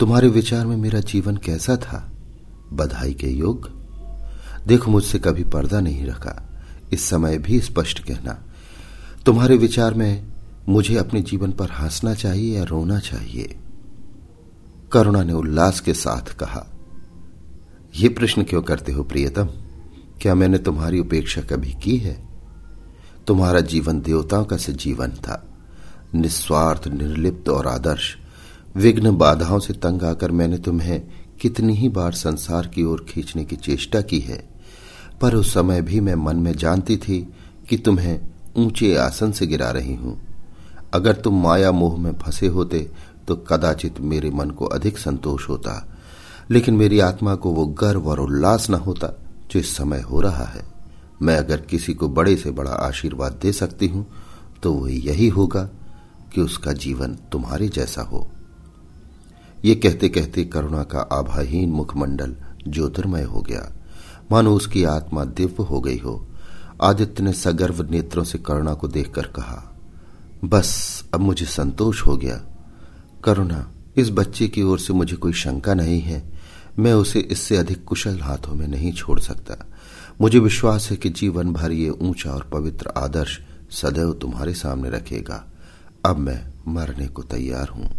तुम्हारे 0.00 0.28
विचार 0.28 0.66
में 0.66 0.76
मेरा 0.76 1.00
जीवन 1.00 1.36
कैसा 1.36 1.76
था? 1.76 2.12
बधाई 2.72 3.14
के 3.14 3.28
योग? 3.28 3.70
देखो, 4.66 4.90
मुझसे 4.90 5.18
कभी 5.18 5.44
पर्दा 5.44 5.80
नहीं 5.80 6.06
रखा। 6.06 6.62
इस 6.92 7.04
समय 7.04 7.38
भी 7.38 7.60
स्पष्ट 7.60 8.04
कहना, 8.04 8.44
तुम्हारे 9.26 9.56
विचार 9.56 9.94
में 9.94 10.26
मुझे 10.68 10.96
अपने 10.96 11.22
जीवन 11.22 11.52
पर 11.52 11.70
हंसना 11.70 12.14
चाहिए 12.14 12.58
या 12.58 12.64
रोना 12.64 12.98
चाहिए? 12.98 13.56
करुणा 14.92 15.22
ने 15.22 15.32
उल्लास 15.32 15.80
के 15.80 15.94
साथ 15.94 16.32
कहा 16.32 16.66
यह 18.00 18.08
प्रश्न 18.08 18.42
क्यों 18.42 18.62
करते 18.62 18.92
हो 18.92 19.02
प्रियतम? 19.02 19.48
क्या 20.20 20.34
मैंने 20.34 20.58
तुम्हारी 20.58 21.00
उपेक्षा 21.00 21.40
कभी 21.40 21.72
की 21.72 21.96
है? 21.96 22.28
तुम्हारा 23.26 23.60
जीवन 23.60 24.00
देवताओं 24.00 24.44
का 24.44 24.56
से 24.56 24.72
जीवन 24.72 25.10
था। 25.10 25.46
निस्वार्थ, 26.14 26.88
निर्लिप्त 26.88 27.48
और 27.48 27.66
आदर्श, 27.66 28.16
विघ्न 28.76 29.16
बाधाओं 29.16 29.58
से 29.58 29.72
तंग 29.72 30.02
आकर 30.02 30.30
मैंने 30.30 30.58
तुम्हें 30.58 31.02
कितनी 31.40 31.74
ही 31.74 31.88
बार 31.88 32.12
संसार 32.12 32.66
की 32.66 32.82
ओर 32.82 33.06
खींचने 33.08 33.44
की 33.44 33.56
चेष्टा 33.56 34.00
की 34.00 34.20
है, 34.20 34.48
पर 35.20 35.34
उस 35.34 35.54
समय 35.54 35.82
भी 35.82 36.00
मैं 36.00 36.14
मन 36.14 36.36
में 36.36 36.52
जानती 36.52 36.96
थी 36.96 37.34
कि 37.68 37.76
तुम्हें 37.76 38.20
ऊँचे 38.56 38.96
आसन 38.96 39.32
से 39.32 39.46
गिरा 39.46 39.70
रही 39.70 39.94
हूँ। 39.94 40.20
अगर 40.94 41.12
तुम 41.12 41.42
माया 41.42 41.72
मोह 41.72 41.98
में 41.98 42.18
फंसे 42.18 42.46
होते 42.46 42.90
तो 43.30 43.36
कदाचित 43.48 44.00
मेरे 44.02 44.30
मन 44.30 44.50
को 44.50 44.66
अधिक 44.66 44.98
संतोष 44.98 45.48
होता, 45.48 45.86
लेकिन 46.50 46.74
मेरी 46.74 47.00
आत्मा 47.00 47.34
को 47.34 47.50
वो 47.50 47.66
गर्व 47.78 48.08
और 48.08 48.20
उल्लास 48.20 48.68
न 48.70 48.74
होता 48.76 49.12
जो 49.50 49.58
इस 49.60 49.76
समय 49.76 50.00
हो 50.00 50.20
रहा 50.20 50.44
है। 50.44 50.64
मैं 51.22 51.36
अगर 51.36 51.60
किसी 51.60 51.94
को 51.94 52.08
बड़े 52.08 52.36
से 52.36 52.50
बड़ा 52.50 52.70
आशीर्वाद 52.70 53.38
दे 53.42 53.52
सकती 53.52 53.86
हूँ 53.88 54.06
तो 54.62 54.72
वो 54.72 54.88
यही 54.88 55.28
होगा 55.28 55.62
कि 56.34 56.40
उसका 56.40 56.72
जीवन 56.74 57.14
तुम्हारे 57.32 57.68
जैसा 57.68 58.02
हो। 58.02 58.26
ये 59.64 59.74
कहते 59.74 60.08
कहते 60.08 60.44
करुणा 60.44 60.82
का 60.84 61.00
आभाहीन 61.12 61.70
मुखमंडल 61.70 62.36
ज्योतिर्मय 62.68 63.22
हो 63.22 63.40
गया। 63.40 63.70
मानो 64.32 64.54
उसकी 64.54 64.84
आत्मा 64.84 65.24
दिव्य 65.24 65.62
हो 65.62 65.80
गई 65.80 65.98
हो। 65.98 66.26
आदित्य 66.82 67.22
ने 67.22 67.32
सगर्व 67.32 67.82
नेत्रों 67.90 68.24
से 68.24 68.38
करुणा 68.38 68.74
को 68.74 68.88
देखकर 68.88 69.26
कहा, 69.28 69.66
बस, 70.44 71.04
अब 71.14 71.20
मुझे 71.20 71.46
संतोष 71.46 72.06
हो 72.06 72.16
गया। 72.16 72.40
करुणा, 73.24 73.70
इस 73.96 74.10
बच्चे 74.10 74.48
की 74.48 74.62
ओर 74.62 74.78
से 74.78 74.92
मुझे 74.92 75.16
कोई 75.16 75.32
शंका 75.32 75.74
नहीं 75.74 76.00
है। 76.00 76.32
मैं 76.78 76.92
उसे 76.92 77.20
इससे 77.20 77.56
अधिक 77.56 77.84
कुशल 77.84 78.20
हाथों 78.20 78.54
में 78.54 78.68
नहीं 78.68 78.92
छोड़ 78.92 79.20
सकता। 79.20 79.66
मुझे 80.20 80.38
विश्वास 80.38 80.90
है 80.90 80.96
कि 80.96 81.10
जीवन 81.10 81.52
भर 81.52 81.72
ये 81.72 81.90
ऊँचा 81.90 82.30
और 82.30 82.50
पवित्र 82.52 82.92
आदर्श 82.96 83.40
सदैव 83.70 84.12
तुम्हारे 84.12 84.54
सामने 84.54 84.90
रखेगा। 84.90 85.52
अब 86.04 86.16
मैं 86.16 86.46
मरने 86.68 87.06
को 87.06 87.22
तैयार 87.22 87.68
हूँ। 87.68 87.90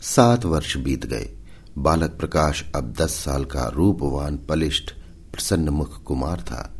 सात 0.00 0.44
वर्ष 0.44 0.76
बीत 0.76 1.06
गए। 1.06 1.30
बालक 1.78 2.10
प्रकाश 2.10 2.64
अब 2.74 2.94
दस 3.00 3.10
साल 3.10 3.44
का 3.44 3.68
रूपवान 3.68 4.36
पलिष्ठ 4.36 4.92
प्रसन्न 5.32 5.68
मुख 5.68 6.02
कुमार 6.02 6.40
था। 6.40 6.74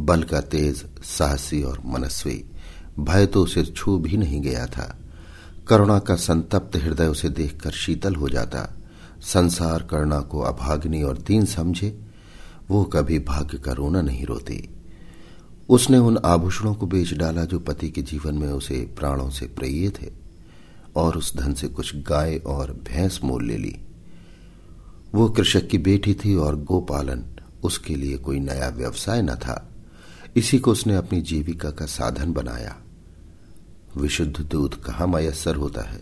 बल 0.00 0.22
का 0.22 0.40
तेज, 0.40 0.86
साहसी 1.04 1.62
और 1.62 1.82
मनस्वी। 1.86 2.44
भय 2.98 3.26
तो 3.26 3.42
उसे 3.42 3.64
छू 3.64 3.98
भी 3.98 4.16
नहीं 4.16 4.40
गया 4.40 4.66
था। 4.66 4.98
करुणा 5.68 5.98
का 5.98 6.14
संतप्त 6.14 6.76
हृदय 6.76 7.06
उसे 7.06 7.28
देखकर 7.28 7.70
शीतल 7.70 8.14
हो 8.14 8.28
जाता। 8.28 8.74
संसार 9.20 9.82
करुणा 9.82 10.20
को 10.20 10.40
अभाग्नि 10.40 11.02
और 11.02 11.18
दीन 11.18 11.44
समझे, 11.44 12.00
वो 12.70 12.84
कभी 12.84 13.18
भाग्य 13.18 13.58
का 13.58 13.72
रोना 13.72 14.02
नहीं 14.02 14.26
रोती। 14.26 14.74
उसने 15.68 15.98
उन 15.98 16.18
आभूषणों 16.24 16.74
को 16.74 16.86
बेच 16.86 17.14
डाला 17.14 17.44
जो 17.44 17.58
पति 17.58 17.90
के 17.90 18.02
जीवन 18.02 18.34
में 18.34 18.48
उसे 18.48 18.94
प्राणों 18.98 19.30
से 19.30 19.46
प्रिय 19.46 19.90
थे, 19.90 20.10
और 20.96 21.16
उस 21.16 21.36
धन 21.36 21.54
से 21.54 21.68
कुछ 21.68 21.96
गाय 21.96 22.36
और 22.36 22.72
भैंस 22.72 23.20
मोल 23.24 23.44
ले 23.44 23.56
ली। 23.56 23.76
वो 25.14 25.28
कृषक 25.28 25.68
की 25.68 25.78
बेटी 25.78 26.14
थी 26.14 26.34
और 26.34 26.56
गोपालन, 26.56 27.24
उसके 27.64 27.94
लिए 27.94 28.16
कोई 28.16 28.40
नया 28.40 28.68
व्यवसाय 28.68 29.22
न 29.22 29.34
था। 29.34 29.68
इसी 30.36 30.58
को 30.58 30.72
उसने 30.72 30.96
अपनी 30.96 31.20
जीविका 31.20 31.70
का 31.70 31.86
साधन 31.86 32.32
बनाया। 32.32 32.76
विशुद्ध 33.96 34.40
दूध 34.40 34.82
कहाँ 34.84 35.06
मयसर 35.06 35.56
होता 35.56 35.82
है? 35.82 36.00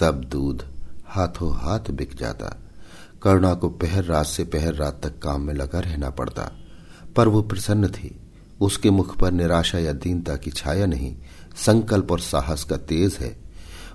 सब 0.00 0.24
दूध 0.24 0.64
हाथों 1.06 1.56
हाथ 1.56 1.90
बिक 1.90 2.16
जाता। 2.16 2.58
करुणा 3.22 3.54
को 3.54 3.68
पहर 3.68 4.04
रात 4.04 4.26
से 4.26 4.44
पहर 4.44 4.74
रात 4.74 5.00
तक 5.02 5.18
काम 5.18 5.40
में 5.40 5.54
लगा 5.54 5.80
रहना 5.80 6.10
पड़ता। 6.10 6.52
पर 7.16 7.28
वो 7.28 7.42
प्रसन्न 7.42 7.88
थी। 7.88 8.16
उसके 8.60 8.90
मुख 8.90 9.16
पर 9.16 9.32
निराशा 9.32 9.78
या 9.78 9.92
दीनता 9.92 10.36
की 10.36 10.50
छाया 10.50 10.86
नहीं। 10.86 11.16
संकल्प 11.56 12.12
और 12.12 12.20
साहस 12.20 12.64
का 12.64 12.76
तेज 12.76 13.14
है। 13.20 13.38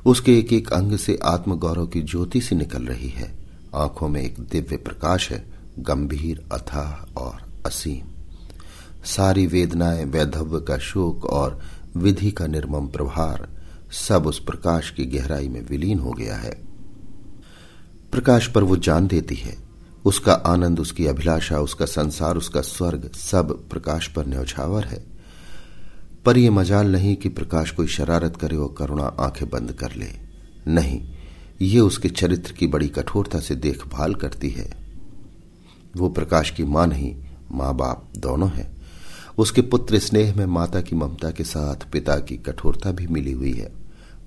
उसके 0.06 0.40
एक 0.40 0.54
एक 0.54 0.74
अंग 0.74 0.98
से 0.98 1.20
आत्मगौरव 1.24 1.88
की 1.88 2.02
ज्योति 2.02 2.42
सी 2.42 2.56
निकल 2.56 2.84
रही 2.84 3.10
है। 3.10 3.38
आँखों 3.76 4.08
में 4.08 4.22
एक 4.22 4.40
दिव्य 4.40 4.78
प्रकाश 4.78 5.32
है। 5.32 5.46
गंभीर, 5.80 6.46
अथाह 6.54 7.20
और 7.20 7.38
असीम। 7.66 8.08
सारी 9.06 9.48
वेदनाएँ, 9.48 10.06
वैधव्य 10.06 10.62
का 10.62 10.78
शोक 10.78 11.26
और 11.26 11.62
विधि 11.98 12.32
का 12.32 12.48
निर्मम 12.48 12.88
प्रभार 12.88 13.50
सब 13.92 14.28
उस 14.28 14.40
प्रकाश 14.40 14.90
की 14.90 15.06
गहराई 15.06 15.48
में 15.48 15.66
विलीन 15.66 16.00
हो 16.00 16.12
गया 16.12 16.36
है। 16.36 16.64
प्रकाश 18.12 18.48
पर 18.48 18.64
वो 18.64 18.78
जान 18.78 19.08
देती 19.08 19.36
है। 19.36 19.58
उसका 20.06 20.34
आनंद, 20.34 20.80
उसकी 20.80 21.06
अभिलाषा, 21.06 21.60
उसका 21.60 21.86
संसार, 21.86 22.38
उसका 22.38 22.62
स्वर्ग 22.62 23.12
सब 23.14 23.70
प्रकाश 23.70 24.08
पर 24.08 24.28
न्यौछावर 24.28 24.84
है। 24.84 25.04
पर 26.26 26.38
यह 26.38 26.52
मजाल 26.52 26.92
नहीं 26.92 27.16
कि 27.16 27.30
प्रकाश 27.30 27.72
कोई 27.72 27.88
शरारत 27.88 28.38
करे 28.38 28.56
और 28.56 28.76
करुणा 28.78 29.04
आँखें 29.04 29.50
बंद 29.50 29.72
कर 29.72 29.92
ले। 29.94 30.10
नहीं, 30.68 31.14
ये 31.62 31.80
उसके 31.80 32.10
चरित्र 32.10 32.52
की 32.52 32.68
बड़ी 32.68 32.88
कठोरता 32.88 33.40
से 33.40 33.56
देखभाल 33.56 34.16
करती 34.16 34.50
है। 34.50 34.78
वो 35.98 36.10
प्रकाश 36.10 36.50
की 36.50 36.64
माँ 36.64 36.88
नहीं, 36.88 37.26
माँ 37.52 37.76
बाप 37.76 38.08
दोनों 38.18 38.50
है। 38.50 38.77
उसके 39.38 39.62
पुत्र 39.62 40.00
स्नेह 40.00 40.36
में 40.36 40.46
माता 40.46 40.82
की 40.82 40.96
ममता 40.96 41.32
के 41.32 41.44
साथ 41.44 41.92
पिता 41.92 42.20
की 42.20 42.38
कठोरता 42.38 42.92
भी 42.92 43.08
मिली 43.08 43.32
हुई 43.32 43.54
है। 43.54 43.72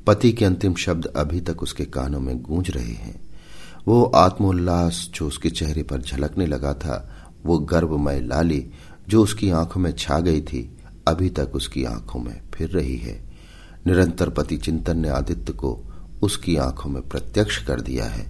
पति 0.06 0.32
के 0.32 0.44
अंतिम 0.44 0.74
शब्द 0.74 1.06
अभी 1.06 1.40
तक 1.40 1.62
उसके 1.62 1.84
कानों 1.84 2.20
में 2.20 2.42
गूंज 2.42 2.70
रहे 2.70 2.92
हैं। 2.92 3.20
वो 3.88 4.04
आत्मोल्लास 4.04 5.10
जो 5.14 5.26
उसके 5.26 5.50
चेहरे 5.50 5.82
पर 5.82 6.02
झलकने 6.02 6.46
लगा 6.46 6.74
था, 6.74 7.24
वो 7.46 7.58
गर्वमय 7.58 8.20
लाली 8.20 8.70
जो 9.08 9.22
उसकी 9.22 9.50
आँखों 9.50 9.80
में 9.80 9.92
छा 9.92 10.20
गई 10.20 10.40
थी, 10.40 10.76
अभी 11.08 11.30
तक 11.30 11.50
उसकी 11.54 11.84
आँखों 11.84 12.20
में 12.20 12.40
फिर 12.54 12.68
रही 12.68 12.96
है। 12.96 13.30
निरंतर 13.86 14.28
पति 14.28 14.56
चिंतन 14.56 14.98
ने 14.98 15.08
आदित्य 15.08 15.52
को 15.52 15.80
उसकी 16.22 16.56
आँखों 16.56 16.90
में 16.90 17.08
प्रत्यक्ष 17.08 17.64
कर 17.64 17.80
दिया 17.80 18.04
है। 18.04 18.26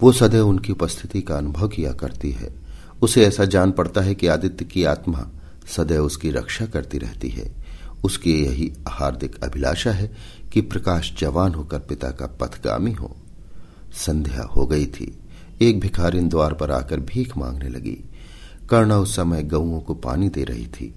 वो 0.00 0.12
सदैव 0.12 0.48
उनकी 0.48 0.72
उपस्थिति 0.72 1.22
का 1.22 1.36
अनुभव 1.36 1.68
किया 1.68 1.92
करती 1.92 2.30
है। 2.30 2.54
उसे 3.02 3.26
ऐसा 3.26 3.44
जान 3.44 3.72
पड़ता 3.72 4.00
है 4.00 4.14
कि 4.14 4.26
आदित्य 4.26 4.64
की 4.64 4.84
आत्मा 4.84 5.30
सदैव 5.66 6.04
उसकी 6.04 6.30
रक्षा 6.30 6.66
करती 6.66 6.98
रहती 6.98 7.28
है। 7.28 7.66
उसकी 8.04 8.44
यही 8.44 8.72
हार्दिक 8.88 9.44
अभिलाषा 9.44 9.92
है 9.92 10.16
कि 10.52 10.60
प्रकाश 10.60 11.16
जवान 11.18 11.54
होकर 11.54 11.78
पिता 11.78 12.10
का 12.10 12.26
पथगामी 12.26 12.92
हो। 12.92 13.16
संध्या 13.92 14.42
हो 14.42 14.66
गई 14.66 14.86
थी। 14.86 15.18
एक 15.62 15.80
भिखारिन 15.80 16.28
द्वार 16.28 16.54
पर 16.54 16.70
आकर 16.70 17.00
भीख 17.00 17.36
मांगने 17.36 17.68
लगी। 17.68 18.04
कर्णा 18.70 18.98
उस 18.98 19.16
समय 19.16 19.42
गऊओं 19.42 19.80
को 19.80 19.94
पानी 19.94 20.28
दे 20.28 20.44
रही 20.44 20.66
थी। 20.66 20.94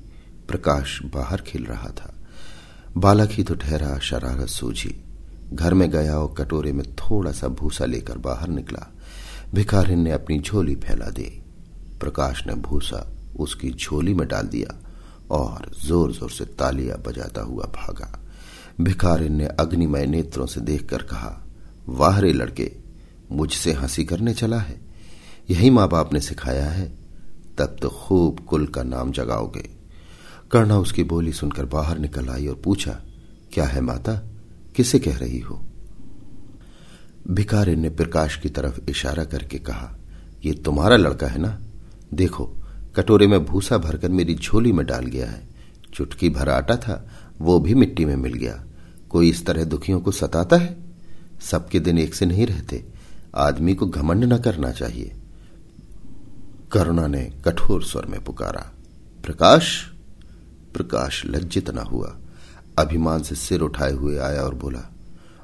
प्रकाश 0.48 1.02
बाहर 1.04 1.42
खिल 1.42 1.66
रहा 1.66 1.90
था। 1.90 2.16
बालक 2.98 3.30
ही 3.32 3.44
तो 3.44 3.56
ठहरा 3.56 4.00
शरारत 4.00 4.48
सूझी। 4.48 5.04
घर 5.54 5.74
में 5.74 5.92
गया 5.92 6.18
और 6.18 6.36
कटोरे 6.38 6.72
में 6.72 6.96
थोड़ा 6.96 7.32
सा 7.32 7.48
भूसा 7.48 7.86
लेकर 7.86 8.18
बाहर 8.18 8.48
निकला। 8.48 8.94
भिखारिन 9.54 10.00
ने 10.00 10.12
अपनी 10.12 10.40
झोली 10.40 10.76
फैला 10.76 11.10
दी। 11.10 11.44
प्रकाश 12.00 12.48
ने 12.48 12.54
भूसा 12.54 13.16
उसकी 13.40 13.72
झोली 13.72 14.14
में 14.14 14.28
डाल 14.28 14.48
दिया 14.48 14.76
और 15.32 15.72
ज़ोर 15.86 16.12
ज़ोर 16.12 16.32
से 16.32 16.46
तालियाँ 16.46 16.98
बजाता 16.98 17.42
हुआ 17.42 17.66
भागा। 17.66 18.20
भिखारिन 18.82 19.34
ने 19.34 19.46
अग्निमय 19.46 20.06
नेत्रों 20.06 20.46
से 20.46 20.62
देखकर 20.62 21.02
कहा 21.04 21.46
वाह 21.88 22.20
रे 22.20 22.34
लड़के, 22.34 22.72
मुझसे 23.32 23.74
हँसी 23.74 24.04
करने 24.04 24.34
चला 24.34 24.60
है? 24.60 24.80
यही 25.50 25.70
माँ 25.70 25.88
बाप 25.90 26.14
ने 26.14 26.20
सिखाया 26.20 26.66
है। 26.66 26.88
तब 27.58 27.76
तो 27.82 27.90
खूब 27.90 28.40
कुल 28.40 28.66
का 28.68 28.84
नाम 28.84 29.12
जगाओगे। 29.12 29.70
कर्णा 30.52 30.78
उसकी 30.78 31.04
बोली 31.04 31.34
सुनकर 31.34 31.66
बाहर 31.66 31.98
निकल 31.98 32.30
आई 32.30 32.48
और 32.48 32.62
पूछा, 32.64 32.92
क्या 33.54 33.66
है 33.66 33.82
माता? 33.82 34.14
किसे 34.76 35.00
कह 35.00 35.18
रही 35.18 35.40
हो? 35.40 35.60
भिखारी 37.28 37.76
ने 37.76 37.90
प्रकाश 37.90 38.36
की 38.36 38.50
तरफ़ 38.50 38.80
इशारा 38.90 39.24
करके 39.24 39.60
कहा 39.60 39.96
यह 40.46 40.62
तुम्हारा 40.66 40.96
लड़का 40.96 41.28
है 41.28 41.38
ना? 41.38 41.60
देखो 42.14 42.46
कटोरे 42.96 43.28
में 43.28 43.46
भूसा 43.46 43.78
भरकर 43.78 44.10
मेरी 44.10 44.36
झोली 44.36 44.72
में 44.72 44.86
डाल 44.86 45.06
गया 45.06 45.30
है। 45.30 45.48
चुटकी 45.94 46.30
भर 46.30 46.50
आटा 46.50 46.76
था, 46.76 47.10
वो 47.42 47.60
भी 47.60 47.74
मिट्टी 47.74 48.06
में 48.06 48.16
मिल 48.16 48.34
गया। 48.34 48.66
कोई 49.10 49.30
इस 49.30 49.46
तरह 49.46 49.64
दुखियों 49.64 50.00
को 50.00 50.12
सताता 50.12 50.56
है? 50.56 50.78
सबके 51.42 51.80
दिन 51.80 51.98
एक 51.98 52.16
से 52.16 52.26
नहीं 52.26 52.48
रहते। 52.48 52.86
आदमी 53.36 53.76
को 53.76 53.86
घमंड 53.86 54.24
न 54.24 54.38
करना 54.38 54.72
चाहिए। 54.72 55.16
करुणा 56.72 57.08
ने 57.08 57.34
कठोर 57.46 57.84
स्वर 57.84 58.06
में 58.06 58.24
पुकारा, 58.24 58.72
प्रकाश 59.24 59.92
प्रकाश 60.74 61.26
लज्जित 61.26 61.70
न 61.70 61.78
हुआ। 61.78 62.18
अभिमान 62.80 63.24
से 63.24 63.36
सिर 63.36 63.62
उठाए 63.62 63.92
हुए 63.92 64.18
आया 64.18 64.42
और 64.42 64.56
बोला, 64.56 64.94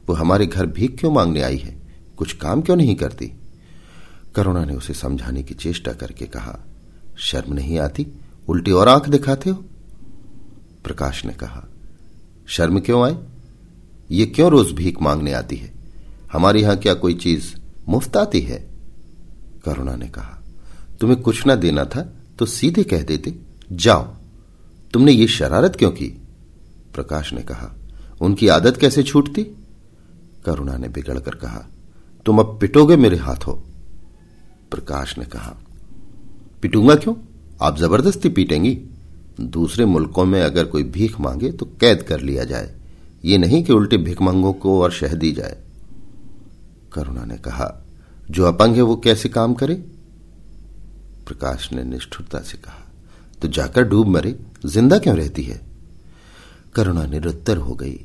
वो 0.09 0.15
हमारे 0.15 0.45
घर 0.45 0.65
भीख 0.65 0.99
क्यों 0.99 1.11
मांगने 1.11 1.41
आई 1.41 1.57
है? 1.57 1.81
कुछ 2.17 2.33
काम 2.33 2.61
क्यों 2.61 2.75
नहीं 2.75 2.95
करती? 2.95 3.31
करुणा 4.35 4.65
ने 4.65 4.75
उसे 4.75 4.93
समझाने 4.93 5.43
की 5.43 5.53
चेष्टा 5.53 5.93
करके 5.93 6.25
कहा 6.25 6.59
शर्म 7.17 7.53
नहीं 7.53 7.79
आती? 7.79 8.07
उल्टी 8.49 8.71
और 8.71 8.87
आँख 8.87 9.09
दिखाते 9.09 9.49
हो? 9.49 9.65
प्रकाश 10.83 11.25
ने 11.25 11.33
कहा, 11.33 11.67
शर्म 12.47 12.79
क्यों 12.79 13.05
आए? 13.05 13.17
ये 14.11 14.25
क्यों 14.25 14.51
रोज 14.51 14.71
भीख 14.71 15.01
मांगने 15.01 15.33
आती 15.33 15.55
है? 15.55 15.73
हमारे 16.33 16.61
यहाँ 16.61 16.77
क्या 16.77 16.93
कोई 16.93 17.13
चीज़ 17.13 17.53
मुफ़्त 17.89 18.17
आती 18.17 18.41
है? 18.41 18.67
करुणा 19.65 19.95
ने 19.95 20.07
कहा, 20.07 20.43
तुम्हें 20.99 21.21
कुछ 21.21 21.47
ना 21.47 21.55
देना 21.55 21.85
था 21.85 22.13
तो 22.39 22.45
सीधे 22.45 22.83
कह 22.83 23.01
देते, 23.01 23.39
जाओ। 23.71 24.15
तुमने 24.93 25.11
ये 25.11 25.27
शरारत 25.27 25.75
क्यों 25.75 25.91
की? 25.91 26.07
प्रकाश 26.93 27.33
ने 27.33 27.41
कहा, 27.41 27.75
उनकी 28.21 28.47
आदत 28.47 28.77
कैसे 28.77 29.03
छूटती? 29.03 29.43
करुणा 30.45 30.77
ने 30.77 30.89
बिगड़कर 30.89 31.35
कहा, 31.35 31.65
तुम 32.25 32.39
अब 32.39 32.57
पिटोगे 32.61 32.95
मेरे 32.95 33.17
हाथों? 33.17 33.55
प्रकाश 34.71 35.17
ने 35.17 35.25
कहा 35.25 35.57
पिटूँगा 36.63 36.95
क्यों? 36.95 37.15
आप 37.61 37.77
ज़बरदस्ती 37.77 38.29
पीटेंगी। 38.29 38.77
दूसरे 39.41 39.85
मुल्कों 39.85 40.25
में 40.25 40.41
अगर 40.41 40.65
कोई 40.65 40.83
भीख 40.85 41.19
मांगे 41.19 41.51
तो 41.51 41.65
कैद 41.81 42.01
कर 42.01 42.21
लिया 42.21 42.43
जाए। 42.43 42.73
ये 43.23 43.37
नहीं 43.37 43.63
कि 43.63 43.73
उल्टे 43.73 43.97
भिकमंगों 43.97 44.53
को 44.53 44.81
और 44.81 44.91
शह 44.91 45.13
दी 45.13 45.31
जाए। 45.31 45.57
करुणा 46.93 47.25
ने 47.25 47.37
कहा, 47.37 47.71
जो 48.31 48.45
अपंग 48.45 48.75
है 48.75 48.81
वो 48.81 48.95
कैसे 48.95 49.29
काम 49.29 49.53
करे? 49.53 49.75
प्रकाश 51.27 51.71
ने 51.73 51.83
निष्ठुरता 51.83 52.39
से 52.39 52.57
कहा 52.57 52.83
तो 53.41 53.47
जाकर 53.49 53.83
डूब 53.83 54.07
मरे। 54.07 54.35
ज़िंदा 54.65 54.97
क्यों 54.97 55.15
रहती 55.17 55.43
है? 55.43 55.59
करुणा 56.75 57.05
निरुत्तर 57.05 57.57
हो 57.57 57.75
गई। 57.75 57.99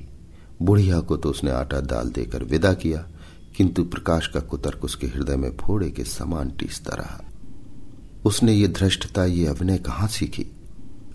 बुढ़िया 0.62 1.00
को 1.00 1.16
तो 1.16 1.30
उसने 1.30 1.50
आटा 1.50 1.80
दाल 1.82 2.08
देकर 2.10 2.44
विदा 2.44 2.72
किया, 2.74 3.06
किंतु 3.56 3.84
प्रकाश 3.84 4.26
का 4.26 4.40
कुतर्क 4.40 4.84
उसके 4.84 5.06
हृदय 5.06 5.36
में 5.36 5.50
फोड़े 5.56 5.90
के 5.90 6.04
समान 6.06 6.50
टीसता 6.50 6.96
रहा। 6.96 7.24
उसने 8.24 8.52
ये 8.52 8.68
धृष्टता, 8.68 9.24
ये 9.24 9.46
अभिनय 9.46 9.78
कहाँ 9.78 10.08
सीखी? 10.08 10.46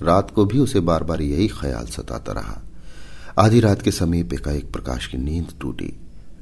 रात 0.02 0.32
को 0.32 0.46
भी 0.46 0.60
उसे 0.60 0.80
बार 0.80 1.04
बार 1.04 1.22
यही 1.22 1.48
ख्याल 1.48 1.86
सताता 1.86 2.32
रहा। 2.32 2.62
आधी 3.40 3.60
रात 3.60 3.82
के 3.82 3.92
समीप 3.92 4.34
एकाएक 4.34 4.72
प्रकाश 4.72 5.08
की 5.08 5.18
नींद 5.18 5.48
टूटी। 5.60 5.94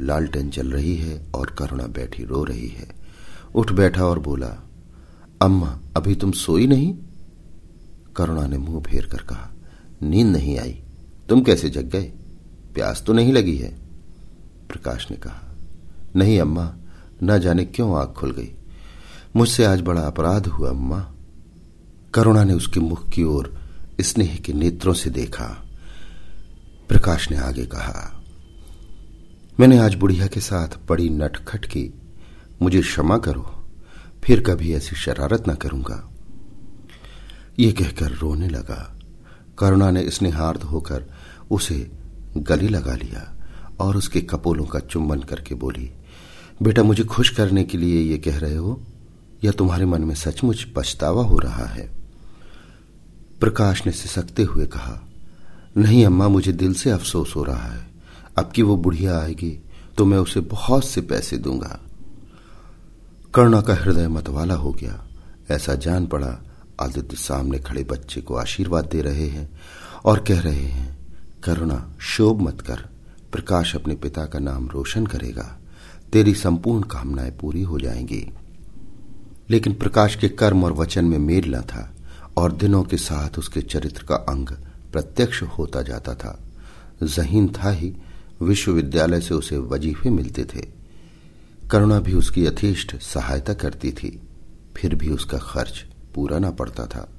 लालटेन 0.02 0.50
चल 0.50 0.72
रही 0.72 0.96
है 0.96 1.26
और 1.36 1.56
करुणा 1.60 1.88
बैठी 1.88 2.24
रो 2.24 2.44
रही 2.44 2.68
है। 2.68 2.96
उठ 3.56 3.72
बैठा 3.72 4.06
और 4.06 4.20
बोला, 4.20 4.68
अम्मा, 5.42 5.80
अभी 5.98 6.16
तुम 6.16 6.32
सोई 6.32 6.68
नहीं? 6.68 6.98
करुणा 8.16 8.48
ने 8.48 8.58
मुँह 8.58 8.84
फेर 8.84 9.06
कर 9.06 9.18
कहा, 9.18 9.52
नींद 10.04 10.28
नहीं 10.28 10.60
आई। 10.60 10.84
तुम 11.30 11.42
कैसे 11.42 11.70
जग 11.70 11.86
गए? 11.86 12.04
प्यास 12.74 13.04
तो 13.08 13.14
नहीं 13.14 13.34
लगी 13.34 13.58
है? 13.58 13.80
प्रकाश 14.70 15.08
ने 15.12 15.18
कहा, 15.18 15.56
नहीं 16.16 16.40
अम्मा, 16.40 16.76
न 17.24 17.40
जाने 17.40 17.66
क्यों 17.66 17.98
आग 17.98 18.08
खुल 18.08 18.32
गई। 18.32 18.52
मुझसे 19.36 19.66
आज 19.66 19.82
बड़ा 19.82 20.02
अपराध 20.02 20.48
हुआ, 20.48 20.70
अम्मा। 20.70 21.00
करुणा 22.14 22.44
ने 22.44 22.54
उसके 22.54 22.80
मुख 22.80 23.10
की 23.10 23.24
ओर 23.24 23.60
स्नेह 24.02 24.36
के 24.36 24.54
नेत्रों 24.54 24.94
से 24.94 25.10
देखा। 25.10 25.46
प्रकाश 26.90 27.32
ने 27.32 27.38
आगे 27.38 27.66
कहा, 27.66 28.24
मैंने 29.60 29.78
आज 29.78 29.96
बुढ़िया 29.96 30.28
के 30.28 30.40
साथ 30.40 30.68
बड़ी 30.90 31.10
नटखट 31.10 31.66
की, 31.66 31.94
मुझे 32.62 32.82
क्षमा 32.82 33.18
करो, 33.18 33.64
फिर 34.24 34.44
कभी 34.44 34.74
ऐसी 34.74 34.96
शरारत 34.96 35.50
न 35.50 35.56
करूँगा। 35.56 36.12
ये 37.60 37.72
कहकर 37.72 38.12
रोने 38.12 38.48
लगा। 38.48 39.00
करुणा 39.60 39.92
ने 39.92 40.10
स्नेहार्थ 40.10 40.64
होकर 40.64 41.06
उसे 41.52 41.92
गली 42.38 42.68
लगा 42.68 42.96
लिया 42.96 43.38
और 43.80 43.98
उसके 43.98 44.22
कपोलों 44.22 44.66
का 44.66 44.80
चुंबन 44.80 45.20
करके 45.20 45.56
बोली, 45.56 45.92
बेटा, 46.62 46.84
मुझे 46.84 47.04
खुश 47.04 47.30
करने 47.30 47.64
के 47.64 47.78
लिए 47.78 48.02
ये 48.02 48.18
कह 48.18 48.38
रहे 48.38 48.56
हो? 48.56 48.82
या 49.44 49.52
तुम्हारे 49.52 49.86
मन 49.86 50.02
में 50.02 50.16
सचमुच 50.16 50.68
पछतावा 50.76 51.24
हो 51.24 51.40
रहा 51.40 51.66
है? 51.66 51.92
प्रकाश 53.40 53.86
ने 53.86 53.92
सिसकते 53.92 54.44
हुए 54.44 54.66
कहा, 54.66 55.08
नहीं 55.78 56.06
अम्मा, 56.06 56.28
मुझे 56.28 56.52
दिल 56.52 56.74
से 56.74 56.90
अफसोस 56.90 57.36
हो 57.36 57.44
रहा 57.44 57.68
है। 57.68 57.88
अब 58.38 58.52
की 58.52 58.62
वो 58.62 58.78
बुढ़िया 58.78 59.20
आएगी 59.20 59.60
तो 59.98 60.06
मैं 60.06 60.18
उसे 60.18 60.40
बहुत 60.40 60.86
से 60.86 61.02
पैसे 61.02 61.38
दूँगा। 61.38 61.80
करुणा 63.36 63.62
का 63.62 63.74
हृदय 63.74 64.08
मतवाला 64.08 64.56
हो 64.56 64.72
गया। 64.72 65.08
ऐसा 65.52 65.76
जान 65.76 66.08
पड़ा, 66.08 66.38
आदित्य 66.82 67.16
सामने 67.16 67.60
खड़े 67.60 67.84
बच्चे 67.84 68.22
को 68.22 68.36
आशीर्वाद 68.36 68.86
दे 68.86 69.02
रहे 69.02 69.28
हैं 69.28 69.62
और 70.06 70.20
कह 70.20 70.40
रहे 70.40 70.66
हैं, 70.68 70.98
करुणा, 71.44 71.96
शोभ 72.02 72.42
मत 72.42 72.62
कर। 72.62 72.76
प्रकाश 73.32 73.76
अपने 73.76 73.96
पिता 73.96 74.26
का 74.26 74.40
नाम 74.40 74.68
रोशन 74.68 75.06
करेगा। 75.06 75.60
तेरी 76.14 76.34
संपूर्ण 76.34 76.84
कामनाएँ 76.84 77.32
पूरी 77.32 77.62
हो 77.62 77.80
जाएँगी। 77.80 78.32
लेकिन 79.50 79.74
प्रकाश 79.74 80.16
के 80.16 80.30
कर्म 80.30 80.64
और 80.64 80.74
वचन 80.74 81.06
में 81.06 81.18
मेल 81.18 81.56
न 81.56 81.62
था, 81.62 81.96
और 82.38 82.52
दिनों 82.52 82.84
के 82.84 82.98
साथ 82.98 83.40
उसके 83.40 83.62
चरित्र 83.62 84.04
का 84.04 84.16
अंग 84.16 84.48
प्रत्यक्ष 84.92 85.44
होता 85.44 85.82
जाता 85.82 86.14
था। 86.14 86.40
जहीन 87.04 87.48
था 87.50 87.70
ही, 87.70 87.94
विश्वविद्यालय 88.42 89.22
से 89.22 89.34
उसे 89.34 89.58
वजीफे 89.58 90.10
मिलते 90.10 90.44
थे। 90.44 90.68
करुणा 91.72 92.00
भी 92.00 92.14
उसकी 92.14 92.46
यथेष्ट 92.46 92.96
सहायता 93.02 93.54
करती 93.54 93.92
थी, 93.92 94.22
फिर 94.76 94.96
भी 94.96 95.10
उसका 95.10 95.38
खर्च 95.38 95.86
पूरा 96.16 96.40
न 96.40 96.52
पड़ता 96.52 96.86
था। 96.86 97.10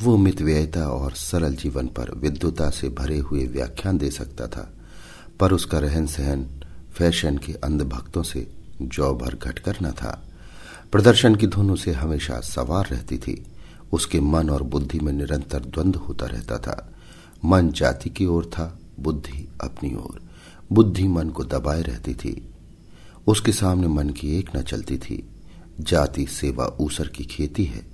वो 0.00 0.16
मितव्ययता 0.16 0.86
और 0.86 1.12
सरल 1.12 1.54
जीवन 1.54 1.86
पर 1.86 2.14
विद्युता 2.14 2.70
से 2.70 2.88
भरे 2.88 3.18
हुए 3.18 3.46
व्याख्यान 3.46 3.98
दे 3.98 4.10
सकता 4.10 4.46
था, 4.46 4.72
पर 5.40 5.52
उसका 5.52 5.78
रहन 5.78 6.06
सहन 6.06 6.46
फ़ैशन 6.92 7.38
के 7.38 7.52
अंधभक्तों 7.52 8.22
से 8.22 8.50
जौ 8.82 9.14
भर 9.14 9.34
घटकर 9.34 9.76
न 9.82 9.90
था। 9.90 10.31
प्रदर्शन 10.92 11.34
की 11.34 11.46
धुन 11.46 11.70
उसे 11.70 11.92
हमेशा 11.92 12.40
सवार 12.40 12.86
रहती 12.86 13.18
थी। 13.18 13.44
उसके 13.92 14.20
मन 14.20 14.50
और 14.50 14.62
बुद्धि 14.62 15.00
में 15.00 15.12
निरंतर 15.12 15.60
द्वंद्व 15.60 16.00
होता 16.00 16.26
रहता 16.26 16.58
था। 16.58 16.92
मन 17.44 17.70
जाति 17.70 18.10
की 18.10 18.26
ओर 18.26 18.46
था, 18.46 18.78
बुद्धि 19.00 19.48
अपनी 19.62 19.94
ओर। 19.94 20.22
बुद्धि 20.72 21.08
मन 21.08 21.30
को 21.30 21.44
दबाए 21.44 21.82
रहती 21.82 22.14
थी। 22.14 22.50
उसके 23.26 23.52
सामने 23.52 23.88
मन 23.88 24.10
की 24.10 24.38
एक 24.38 24.50
न 24.56 24.62
चलती 24.62 24.98
थी। 24.98 25.30
जाति, 25.80 26.26
सेवा, 26.26 26.76
ऊसर 26.80 27.08
की 27.08 27.24
खेती 27.24 27.64
है। 27.64 27.86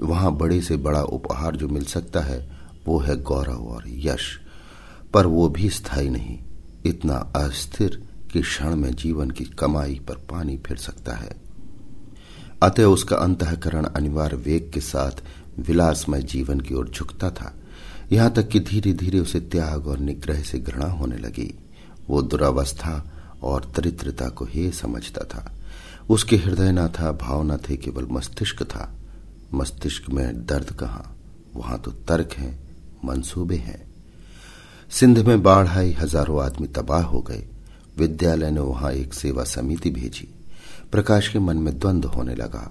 वहाँ 0.00 0.36
बड़े 0.36 0.60
से 0.60 0.76
बड़ा 0.76 1.02
उपहार 1.02 1.56
जो 1.56 1.68
मिल 1.68 1.84
सकता 1.84 2.20
है, 2.20 2.52
वो 2.86 2.98
है 2.98 3.22
गौरव 3.22 3.66
और 3.66 3.84
यश। 3.86 4.40
पर 5.14 5.26
वो 5.26 5.48
भी 5.48 5.70
स्थायी 5.70 6.10
नहीं। 6.10 6.38
इतना 6.86 7.14
अस्थिर 7.14 8.08
कि 8.32 8.40
क्षण 8.40 8.76
में 8.76 8.94
जीवन 8.94 9.30
की 9.30 9.44
कमाई 9.44 10.00
पर 10.08 10.14
पानी 10.14 10.58
फिर 10.58 10.76
सकता 10.76 11.16
है। 11.16 11.41
अतः 12.62 12.84
उसका 12.84 13.16
अंतकरण 13.16 13.84
अनिवार्य 13.84 14.36
वेग 14.36 14.72
के 14.72 14.80
साथ 14.80 15.22
विलासमय 15.58 16.22
जीवन 16.22 16.60
की 16.60 16.74
ओर 16.74 16.88
झुकता 16.88 17.30
था। 17.30 17.54
यहाँ 18.12 18.30
तक 18.30 18.48
कि 18.48 18.60
धीरे 18.60 18.92
धीरे 18.92 19.18
उसे 19.18 19.40
त्याग 19.40 19.86
और 19.86 19.98
निग्रह 19.98 20.42
से 20.42 20.58
घृणा 20.58 20.86
होने 20.86 21.16
लगी। 21.16 21.54
वो 22.08 22.22
दुरावस्था 22.22 23.12
और 23.42 23.72
दरिद्रता 23.76 24.28
को 24.28 24.44
ही 24.44 24.70
समझता 24.72 25.24
था। 25.24 25.52
उसके 26.10 26.36
हृदय 26.36 26.72
न 26.72 26.88
था 26.88 27.12
भाव 27.12 27.42
न 27.42 27.56
थे, 27.56 27.76
केवल 27.76 28.06
मस्तिष्क 28.10 28.62
था। 28.62 28.94
मस्तिष्क 29.54 30.10
में 30.10 30.46
दर्द 30.46 30.70
कहा? 30.70 31.14
वहाँ 31.56 31.78
तो 31.78 31.90
तर्क 31.90 32.32
है, 32.32 32.58
मंसूबे 33.04 33.56
हैं। 33.56 33.94
सिंध 34.90 35.18
में 35.18 35.42
बाढ़ 35.42 35.68
आई, 35.68 35.92
हज़ारों 35.92 36.44
आदमी 36.44 36.66
तबाह 36.66 37.02
हो 37.02 37.20
गए। 37.20 37.46
विद्यालय 37.98 38.50
ने 38.50 38.60
वहाँ 38.60 38.92
एक 38.92 39.14
सेवा 39.14 39.44
समिति 39.44 39.90
भेजी। 39.90 40.34
प्रकाश 40.92 41.28
के 41.28 41.38
मन 41.38 41.56
में 41.56 41.78
द्वंद्व 41.78 42.08
होने 42.08 42.34
लगा। 42.34 42.70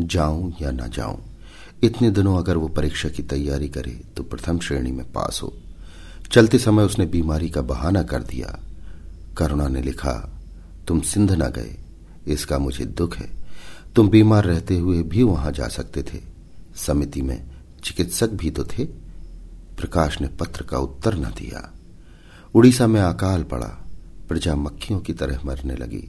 जाऊँ 0.00 0.52
या 0.62 0.70
न 0.70 0.88
जाऊँ, 0.88 1.18
इतने 1.82 2.10
दिनों 2.10 2.36
अगर 2.38 2.56
वो 2.56 2.68
परीक्षा 2.68 3.08
की 3.08 3.22
तैयारी 3.22 3.68
करे 3.68 4.00
तो 4.16 4.22
प्रथम 4.22 4.58
श्रेणी 4.58 4.92
में 4.92 5.04
पास 5.12 5.40
हो। 5.42 5.52
चलते 6.32 6.58
समय 6.58 6.82
उसने 6.82 7.06
बीमारी 7.06 7.50
का 7.50 7.62
बहाना 7.62 8.02
कर 8.02 8.22
दिया। 8.22 8.58
करुणा 9.36 9.68
ने 9.68 9.82
लिखा, 9.82 10.12
तुम 10.86 11.00
सिंध 11.00 11.32
न 11.32 11.50
गए, 11.50 11.76
इसका 12.26 12.58
मुझे 12.58 12.84
दुख 12.84 13.16
है। 13.16 13.30
तुम 13.96 14.08
बीमार 14.08 14.44
रहते 14.44 14.76
हुए 14.76 15.02
भी 15.02 15.22
वहाँ 15.22 15.52
जा 15.52 15.68
सकते 15.68 16.02
थे। 16.02 16.20
समिति 16.76 17.22
में 17.22 17.42
चिकित्सक 17.84 18.30
भी 18.30 18.50
तो 18.50 18.64
थे। 18.64 18.84
प्रकाश 19.76 20.20
ने 20.20 20.28
पत्र 20.28 20.62
का 20.62 20.78
उत्तर 20.78 21.14
न 21.14 21.32
दिया। 21.38 21.70
उड़ीसा 22.54 22.86
में 22.86 23.00
अकाल 23.00 23.42
पड़ा, 23.42 23.68
प्रजा 24.28 24.54
मक्खियों 24.54 25.00
की 25.00 25.12
तरह 25.12 25.40
मरने 25.44 25.76
लगी। 25.76 26.08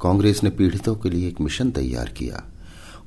कांग्रेस 0.00 0.42
ने 0.42 0.50
पीड़ितों 0.50 0.96
के 0.96 1.10
लिए 1.10 1.28
एक 1.28 1.40
मिशन 1.40 1.70
तैयार 1.70 2.08
किया। 2.08 2.44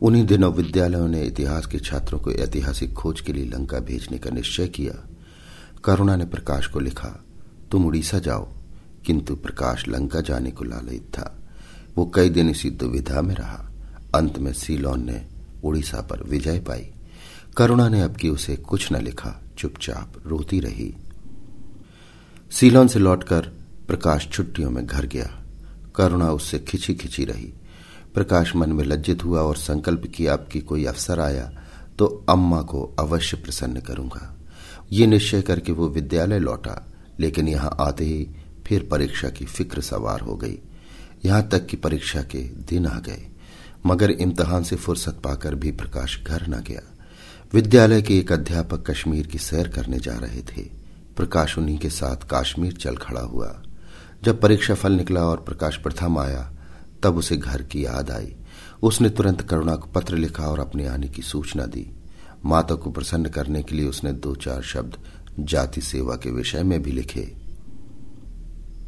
उन्हीं 0.01 0.25
दिनों 0.25 0.53
विद्यालयों 0.53 1.07
ने 1.07 1.23
इतिहास 1.23 1.65
के 1.65 1.79
छात्रों 1.79 2.19
को 2.19 2.31
ऐतिहासिक 2.31 2.93
खोज 2.93 3.21
के 3.21 3.33
लिए 3.33 3.45
लंका 3.45 3.79
भेजने 3.79 4.17
का 4.17 4.29
निश्चय 4.29 4.67
किया। 4.67 5.07
करुणा 5.83 6.15
ने 6.15 6.25
प्रकाश 6.25 6.67
को 6.67 6.79
लिखा, 6.79 7.25
तुम 7.71 7.85
उड़ीसा 7.85 8.19
जाओ। 8.19 8.53
किंतु 9.05 9.35
प्रकाश 9.35 9.87
लंका 9.87 10.21
जाने 10.21 10.51
को 10.51 10.63
लालयित 10.63 11.01
था। 11.01 11.39
वो 11.95 12.11
कई 12.15 12.29
दिन 12.29 12.49
इसी 12.49 12.69
दुविधा 12.69 13.21
में 13.21 13.35
रहा। 13.35 13.71
अंत 14.15 14.39
में 14.39 14.53
सीलोन 14.53 15.05
ने 15.05 15.27
उड़ीसा 15.63 16.01
पर 16.01 16.23
विजय 16.23 16.59
पाई। 16.59 16.91
करुणा 17.57 17.89
ने 17.89 18.01
अब 18.01 18.15
की 18.15 18.29
उसे 18.29 18.55
कुछ 18.55 18.93
न 18.93 19.01
लिखा, 19.03 19.43
चुपचाप 19.57 20.13
रोती 20.25 20.59
रही। 20.59 20.95
सीलोन 22.51 22.87
से 22.87 22.99
लौटकर 22.99 23.41
प्रकाश 23.87 24.29
छुट्टियों 24.31 24.71
में 24.71 24.85
घर 24.85 25.05
गया। 25.05 25.38
करुणा 25.99 26.31
उससे 26.31 26.59
खिंची 26.59 26.93
खिंची 26.95 27.25
रही। 27.25 27.53
प्रकाश 28.13 28.55
मन 28.55 28.71
में 28.71 28.83
लज्जित 28.85 29.23
हुआ 29.23 29.41
और 29.41 29.57
संकल्प 29.57 30.11
किया 30.15 30.33
अब 30.33 30.47
की 30.51 30.59
कोई 30.61 30.85
अवसर 30.85 31.19
आया 31.19 31.51
तो 31.97 32.05
अम्मा 32.29 32.61
को 32.63 32.83
अवश्य 32.99 33.37
प्रसन्न 33.37 33.79
करूँगा। 33.81 34.35
ये 34.91 35.07
निश्चय 35.07 35.41
करके 35.41 35.71
वो 35.71 35.87
विद्यालय 35.89 36.39
लौटा, 36.39 36.85
लेकिन 37.19 37.47
यहाँ 37.47 37.75
आते 37.79 38.05
ही 38.05 38.27
फिर 38.67 38.87
परीक्षा 38.91 39.29
की 39.29 39.45
फ़िक्र 39.47 39.81
सवार 39.81 40.19
हो 40.19 40.35
गई। 40.35 40.57
यहाँ 41.25 41.47
तक 41.49 41.65
कि 41.65 41.77
परीक्षा 41.77 42.21
के 42.23 42.43
दिन 42.69 42.85
आ 42.87 42.99
गए, 42.99 43.27
मगर 43.85 44.11
इम्तहान 44.11 44.63
से 44.63 44.75
फुर्सत 44.75 45.21
पाकर 45.23 45.55
भी 45.55 45.71
प्रकाश 45.73 46.19
घर 46.23 46.47
न 46.47 46.63
गया। 46.67 46.81
विद्यालय 47.53 48.01
के 48.01 48.17
एक 48.19 48.31
अध्यापक 48.31 48.89
कश्मीर 48.89 49.27
की 49.27 49.37
सैर 49.39 49.67
करने 49.67 49.99
जा 49.99 50.17
रहे 50.17 50.41
थे। 50.47 50.63
प्रकाश 51.17 51.57
उन्हीं 51.57 51.77
के 51.77 51.89
साथ 51.91 52.27
काश्मीर 52.29 52.73
चल 52.73 52.95
खड़ा 52.97 53.21
हुआ। 53.21 53.61
जब 54.23 54.41
परीक्षा 54.41 54.73
फल 54.73 54.91
निकला 54.91 55.21
और 55.21 55.37
प्रकाश 55.37 55.77
प्रथम 55.77 56.17
आया, 56.17 56.51
तब 57.03 57.17
उसे 57.17 57.37
घर 57.37 57.61
की 57.61 57.85
याद 57.85 58.11
आई। 58.11 58.35
उसने 58.83 59.09
तुरंत 59.09 59.41
करुणा 59.41 59.75
को 59.75 59.87
पत्र 59.87 60.15
लिखा 60.15 60.43
और 60.43 60.59
अपने 60.59 60.87
आने 60.87 61.07
की 61.07 61.21
सूचना 61.21 61.65
दी। 61.65 61.91
माता 62.45 62.75
को 62.75 62.91
प्रसन्न 62.91 63.29
करने 63.29 63.63
के 63.63 63.75
लिए 63.75 63.85
उसने 63.85 64.11
दो 64.11 64.35
चार 64.35 64.61
शब्द 64.61 64.97
जाति 65.39 65.81
सेवा 65.81 66.15
के 66.15 66.31
विषय 66.31 66.63
में 66.63 66.83
भी 66.83 66.91
लिखे। 66.91 67.21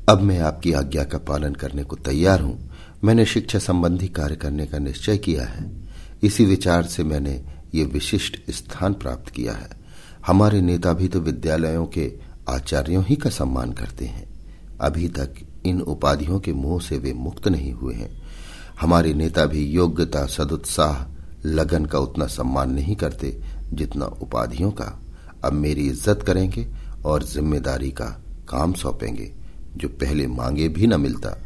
अब 0.09 0.21
मैं 0.21 0.39
आपकी 0.39 0.73
आज्ञा 0.73 1.03
का 1.03 1.17
पालन 1.17 1.53
करने 1.53 1.83
को 1.83 1.95
तैयार 1.95 2.41
हूँ। 2.41 2.71
मैंने 3.03 3.25
शिक्षा 3.25 3.59
संबंधी 3.59 4.07
कार्य 4.07 4.35
करने 4.35 4.65
का 4.65 4.77
निश्चय 4.77 5.17
किया 5.17 5.45
है। 5.45 5.81
इसी 6.23 6.45
विचार 6.45 6.83
से 6.83 7.03
मैंने 7.03 7.45
ये 7.75 7.83
विशिष्ट 7.83 8.51
स्थान 8.51 8.93
प्राप्त 8.93 9.29
किया 9.29 9.53
है। 9.53 9.69
हमारे 10.27 10.61
नेता 10.61 10.93
भी 10.93 11.07
तो 11.07 11.19
विद्यालयों 11.19 11.85
के 11.85 12.13
आचार्यों 12.49 13.03
ही 13.05 13.15
का 13.15 13.29
सम्मान 13.29 13.71
करते 13.71 14.05
हैं। 14.05 14.30
अभी 14.81 15.07
तक 15.09 15.35
इन 15.65 15.81
उपाधियों 15.81 16.39
के 16.39 16.53
मुँह 16.53 16.79
से 16.81 16.97
वे 16.97 17.13
मुक्त 17.13 17.47
नहीं 17.47 17.71
हुए 17.73 17.93
हैं। 17.95 18.09
हमारे 18.81 19.13
नेता 19.13 19.45
भी 19.45 19.65
योग्यता, 19.65 20.25
सदुत्साह, 20.25 21.05
लगन 21.45 21.85
का 21.85 21.99
उतना 21.99 22.25
सम्मान 22.27 22.71
नहीं 22.71 22.95
करते 22.95 23.39
जितना 23.73 24.05
उपाधियों 24.21 24.71
का। 24.71 24.99
अब 25.43 25.53
मेरी 25.53 25.87
इज़्ज़त 25.87 26.23
करेंगे 26.23 26.67
और 27.05 27.23
ज़िम्मेदारी 27.23 27.91
का 27.91 28.05
काम 28.49 28.73
सौंपेंगे, 28.73 29.31
जो 29.77 29.87
पहले 29.89 30.27
मांगे 30.27 30.67
भी 30.69 30.87
न 30.87 30.99
मिलता। 31.01 31.37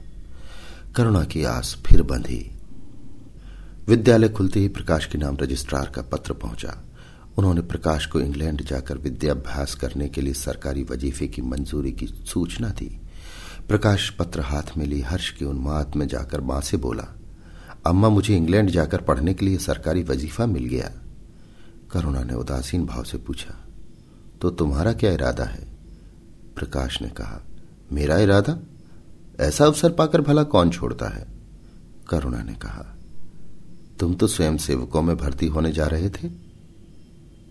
करुणा 0.95 1.23
की 1.23 1.43
आस 1.43 1.75
फिर 1.85 2.01
बंधी। 2.03 2.51
विद्यालय 3.87 4.29
खुलते 4.29 4.59
ही 4.59 4.67
प्रकाश 4.69 5.05
के 5.05 5.17
नाम 5.17 5.37
रजिस्ट्रार 5.37 5.91
का 5.95 6.01
पत्र 6.01 6.33
पहुँचा। 6.33 6.81
उन्होंने 7.37 7.61
प्रकाश 7.61 8.05
को 8.05 8.19
इंग्लैंड 8.19 8.61
जाकर 8.61 8.97
विद्याभ्यास 8.97 9.73
करने 9.75 10.07
के 10.09 10.21
लिए 10.21 10.33
सरकारी 10.33 10.83
वजीफे 10.83 11.27
की 11.27 11.41
मंजूरी 11.41 11.91
की 11.91 12.07
सूचना 12.07 12.69
दी। 12.69 12.89
प्रकाश 13.67 14.09
पत्र 14.09 14.41
हाथ 14.41 14.77
में 14.77 14.85
ली, 14.85 15.01
हर्ष 15.01 15.29
के 15.29 15.45
उन्माद 15.45 15.95
में 15.95 16.07
जाकर 16.07 16.41
माँ 16.41 16.61
से 16.61 16.77
बोला, 16.77 17.05
अम्मा, 17.87 18.09
मुझे 18.09 18.35
इंग्लैंड 18.37 18.69
जाकर 18.69 19.01
पढ़ने 19.01 19.33
के 19.33 19.45
लिए 19.45 19.57
सरकारी 19.57 20.03
वजीफा 20.03 20.45
मिल 20.45 20.65
गया। 20.65 20.91
करुणा 21.91 22.23
ने 22.23 22.33
उदासीन 22.33 22.85
भाव 22.85 23.03
से 23.03 23.17
पूछा 23.17 23.55
तो 24.41 24.49
तुम्हारा 24.49 24.93
क्या 24.93 25.11
इरादा 25.11 25.43
है? 25.43 25.67
प्रकाश 26.55 27.01
ने 27.01 27.09
कहा, 27.09 27.41
मेरा 27.91 28.17
इरादा? 28.17 28.57
ऐसा 29.39 29.65
अवसर 29.65 29.91
पाकर 29.91 30.21
भला 30.21 30.43
कौन 30.43 30.69
छोड़ता 30.69 31.07
है? 31.09 31.27
करुणा 32.09 32.41
ने 32.43 32.53
कहा, 32.53 32.95
तुम 33.99 34.13
तो 34.13 34.27
स्वयं 34.27 34.57
सेवकों 34.57 35.01
में 35.01 35.15
भर्ती 35.17 35.47
होने 35.47 35.71
जा 35.71 35.87
रहे 35.87 36.09
थे? 36.09 36.27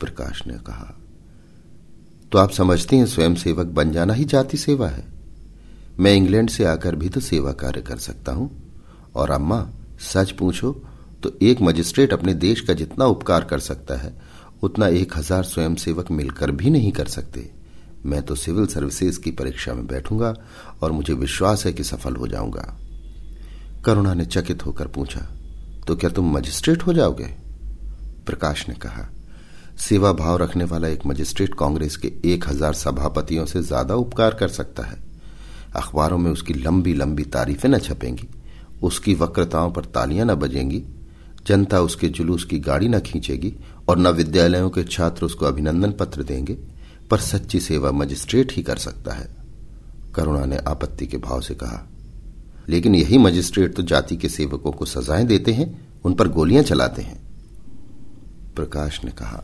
प्रकाश 0.01 0.47
ने 0.47 0.55
कहा 0.59 0.95
तो 2.33 2.39
आप 2.39 2.51
समझते 2.51 2.97
हैं 2.97 3.07
स्वयं 3.07 3.35
सेवक 3.35 3.67
बन 3.67 3.93
जाना 3.93 4.15
ही 4.15 4.25
जाति 4.25 4.57
सेवा 4.57 4.89
है। 4.89 5.14
मैं 5.95 6.13
इंग्लैंड 6.13 6.51
से 6.51 6.65
आकर 6.65 6.97
भी 6.97 7.09
तो 7.09 7.21
सेवा 7.23 7.53
कार्य 7.55 7.81
कर 7.83 7.97
सकता 7.99 8.33
हूँ। 8.33 8.51
और 9.15 9.31
अम्मा, 9.31 9.67
सच 10.03 10.31
पूछो 10.33 10.73
तो 11.23 11.33
एक 11.43 11.61
मजिस्ट्रेट 11.63 12.13
अपने 12.13 12.35
देश 12.37 12.61
का 12.61 12.75
जितना 12.75 13.05
उपकार 13.07 13.45
कर 13.45 13.59
सकता 13.61 13.97
है, 13.97 14.13
उतना 14.63 14.87
एक 14.89 15.17
हज़ार 15.17 15.45
स्वयं 15.45 15.75
सेवक 15.77 16.11
मिलकर 16.11 16.51
भी 16.53 16.71
नहीं 16.71 16.91
कर 16.93 17.07
सकते। 17.09 17.51
मैं 18.07 18.23
तो 18.23 18.35
सिविल 18.35 18.67
सर्विसेज़ 18.67 19.21
की 19.21 19.31
परीक्षा 19.33 19.75
में 19.75 19.87
बैठूँगा 19.87 20.35
और 20.83 20.93
मुझे 20.93 21.15
विश्वास 21.15 21.65
है 21.67 21.73
कि 21.73 21.85
सफल 21.85 22.17
हो 22.17 22.27
जाऊँगा। 22.27 22.63
करुणा 23.85 24.15
ने 24.15 24.25
चकित 24.27 24.67
होकर 24.67 24.87
पूछा 24.89 25.21
तो 25.87 25.97
क्या 25.97 26.11
तुम 26.11 26.33
मजिस्ट्रेट 26.33 26.83
हो 26.83 26.93
जाओगे? 26.93 27.27
प्रकाश 28.27 28.69
ने 28.69 28.75
कहा, 28.77 29.09
सेवा 29.81 30.13
भाव 30.15 30.37
रखने 30.39 30.65
वाला 30.65 30.89
एक 30.89 31.07
मजिस्ट्रेट 31.07 31.55
कांग्रेस 31.55 31.97
के 31.97 32.13
एक 32.25 32.49
हज़ार 32.49 32.75
सभापतियों 32.75 33.45
से 33.47 33.63
ज़्यादा 33.63 33.95
उपकार 33.97 34.35
कर 34.35 34.49
सकता 34.51 34.83
है। 34.83 35.03
अखबारों 35.77 36.19
में 36.19 36.31
उसकी 36.31 36.55
लंबी 36.55 36.95
लंबी 36.95 37.25
तारीफें 37.25 37.69
न 37.69 37.79
छपेंगी। 37.79 38.29
उसकी 38.83 39.15
वक्रताओं 39.15 39.71
पर 39.71 39.85
तालियाँ 39.85 40.27
न 40.27 40.35
बजेंगी। 40.35 40.83
जनता 41.47 41.81
उसके 41.81 42.09
जुलूस 42.09 42.45
की 42.45 42.59
गाड़ी 42.59 42.89
न 42.89 43.01
खींचेगी 43.01 43.55
और 43.89 43.99
न 43.99 44.09
विद्यालयों 44.09 44.71
के 44.71 44.85
छात्र 44.85 45.25
उसको 45.27 45.47
अभिनंदन 45.47 45.93
पत्र 45.93 46.23
देंगे, 46.23 46.55
पर 47.11 47.19
सच्ची 47.19 47.61
सेवा 47.61 47.91
मजिस्ट्रेट 47.93 48.53
ही 48.53 48.63
कर 48.63 48.77
सकता 48.77 49.13
है। 49.13 49.29
करुणा 50.15 50.45
ने 50.45 50.57
आपत्ति 50.59 51.07
के 51.07 51.19
भाव 51.19 51.41
से 51.41 51.55
कहा, 51.55 51.83
लेकिन 52.69 52.95
यही 52.95 53.19
मजिस्ट्रेट 53.19 53.75
तो 53.75 53.83
जाति 53.83 54.17
के 54.17 54.29
सेवकों 54.29 54.73
को 54.73 54.85
सजाएँ 54.85 55.25
देते 55.27 55.53
हैं, 55.53 55.67
उन 56.05 56.15
पर 56.15 56.29
गोलियाँ 56.29 56.63
चलाते 56.63 57.03
हैं। 57.03 57.23
प्रकाश 58.57 59.01
ने 59.05 59.11
कहा, 59.11 59.43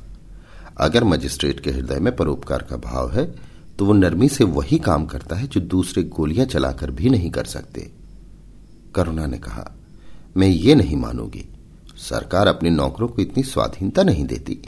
अगर 0.79 1.05
मजिस्ट्रेट 1.05 1.61
के 1.61 1.71
हृदय 1.71 1.99
में 2.01 2.14
परोपकार 2.16 2.66
का 2.71 2.77
भाव 2.77 3.11
है 3.12 3.25
तो 3.81 3.85
वो 3.87 3.93
नरमी 3.93 4.29
से 4.29 4.45
वही 4.45 4.79
काम 4.79 5.07
करता 5.07 5.37
है 5.37 5.47
जो 5.47 5.61
दूसरे 5.61 6.03
गोलियाँ 6.03 6.47
चलाकर 6.47 6.90
भी 6.90 7.11
नहीं 7.11 7.31
कर 7.31 7.45
सकते। 7.45 7.90
करुणा 8.95 9.27
ने 9.27 9.38
कहा, 9.38 9.64
मैं 10.37 10.49
ये 10.49 10.75
नहीं 10.75 10.97
मानूँगी। 10.97 11.45
सरकार 11.97 12.47
अपने 12.47 12.71
नौकरों 12.71 13.09
को 13.09 13.23
इतनी 13.23 13.43
स्वाधीनता 13.43 14.03
नहीं 14.03 14.25
देती। 14.25 14.59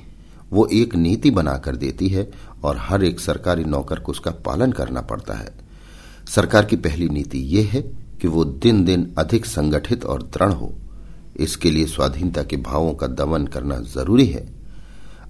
वो 0.53 0.66
एक 0.66 0.94
नीति 0.94 1.31
बनाकर 1.31 1.77
देती 1.77 2.09
है 2.09 2.31
और 2.64 2.77
हर 2.77 3.05
एक 3.05 3.20
सरकारी 3.20 3.64
नौकर 3.64 3.98
को 3.98 4.12
उसका 4.12 4.31
पालन 4.31 4.72
करना 4.72 5.01
पड़ता 5.01 5.35
है। 5.35 5.53
सरकार 6.29 6.64
की 6.64 6.77
पहली 6.77 7.09
नीति 7.09 7.38
ये 7.38 7.62
है 7.62 7.83
कि 8.20 8.29
वो 8.29 8.44
दिन 8.44 8.85
दिन 8.85 9.14
अधिक 9.18 9.46
संगठित 9.46 10.05
और 10.05 10.22
दृढ़ 10.22 10.53
हो। 10.53 10.72
इसके 11.37 11.70
लिए 11.70 11.87
स्वाधीनता 11.87 12.42
के 12.42 12.57
भावों 12.57 12.94
का 12.94 13.07
दमन 13.07 13.46
करना 13.46 13.79
ज़रूरी 13.79 14.27
है। 14.27 14.46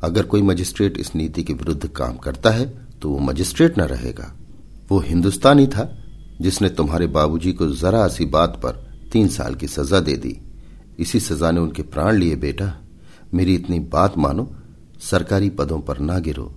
अगर 0.03 0.23
कोई 0.23 0.43
मजिस्ट्रेट 0.43 0.99
इस 0.99 1.15
नीति 1.15 1.43
के 1.43 1.53
विरुद्ध 1.53 1.89
काम 1.89 2.17
करता 2.17 2.51
है 2.51 2.92
तो 3.03 3.11
वो 3.11 3.19
मजिस्ट्रेट 3.19 3.79
न 3.79 3.83
रहेगा। 3.83 4.37
वो 4.91 4.99
हिंदुस्तानी 4.99 5.67
था, 5.67 6.05
जिसने 6.41 6.69
तुम्हारे 6.69 7.07
बाबूजी 7.07 7.53
को 7.53 7.67
जरा 7.67 8.09
सी 8.09 8.25
बात 8.25 8.61
पर 8.63 8.93
तीन 9.13 9.29
साल 9.29 9.55
की 9.55 9.69
सजा 9.69 10.01
दे 10.01 10.17
दी। 10.17 10.41
इसी 10.99 11.21
सजा 11.21 11.51
ने 11.51 11.61
उनके 11.61 11.83
प्राण 11.83 12.17
लिए, 12.17 12.37
बेटा। 12.37 12.79
मेरी 13.35 13.55
इतनी 13.55 13.81
बात 13.81 14.19
मानो, 14.19 14.55
सरकारी 15.01 15.51
पदों 15.51 15.81
पर 15.81 15.99
ना 15.99 16.19
गिरो। 16.19 16.55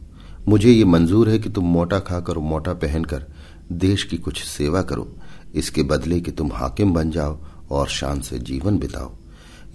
मुझे 0.47 0.71
ये 0.71 0.85
मंजूर 0.85 1.29
है 1.29 1.39
कि 1.39 1.49
तुम 1.49 1.65
मोटा 1.65 1.99
खाकर 1.99 2.37
मोटा 2.37 2.73
पहनकर 2.73 3.25
देश 3.71 4.03
की 4.03 4.17
कुछ 4.17 4.43
सेवा 4.43 4.81
करो। 4.81 5.15
इसके 5.55 5.83
बदले 5.83 6.19
कि 6.19 6.31
तुम 6.31 6.51
हाकिम 6.53 6.93
बन 6.93 7.11
जाओ 7.11 7.39
और 7.71 7.87
शान 7.87 8.21
से 8.21 8.39
जीवन 8.39 8.77
बिताओ। 8.77 9.11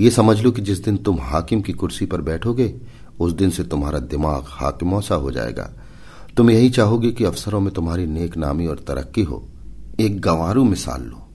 ये 0.00 0.10
समझ 0.10 0.40
लो 0.40 0.50
कि 0.50 0.62
जिस 0.62 0.84
दिन 0.84 0.96
तुम 0.96 1.18
हाकिम 1.20 1.60
की 1.60 1.72
कुर्सी 1.72 2.06
पर 2.06 2.20
बैठोगे, 2.20 2.74
उस 3.20 3.32
दिन 3.32 3.50
से 3.50 3.64
तुम्हारा 3.64 3.98
दिमाग 3.98 4.44
हाकिमों 4.48 5.00
सा 5.00 5.14
हो 5.14 5.30
जाएगा। 5.30 5.79
तुम 6.36 6.50
यही 6.50 6.70
चाहोगे 6.70 7.10
कि 7.10 7.24
अफसरों 7.24 7.60
में 7.60 7.74
तुम्हारी 7.74 8.06
नेक 8.06 8.36
नामी 8.36 8.66
और 8.66 8.78
तरक्की 8.78 9.22
हो। 9.22 9.48
एक 10.00 10.20
गंवारू 10.20 10.64
मिसाल 10.64 11.02
लो। 11.02 11.28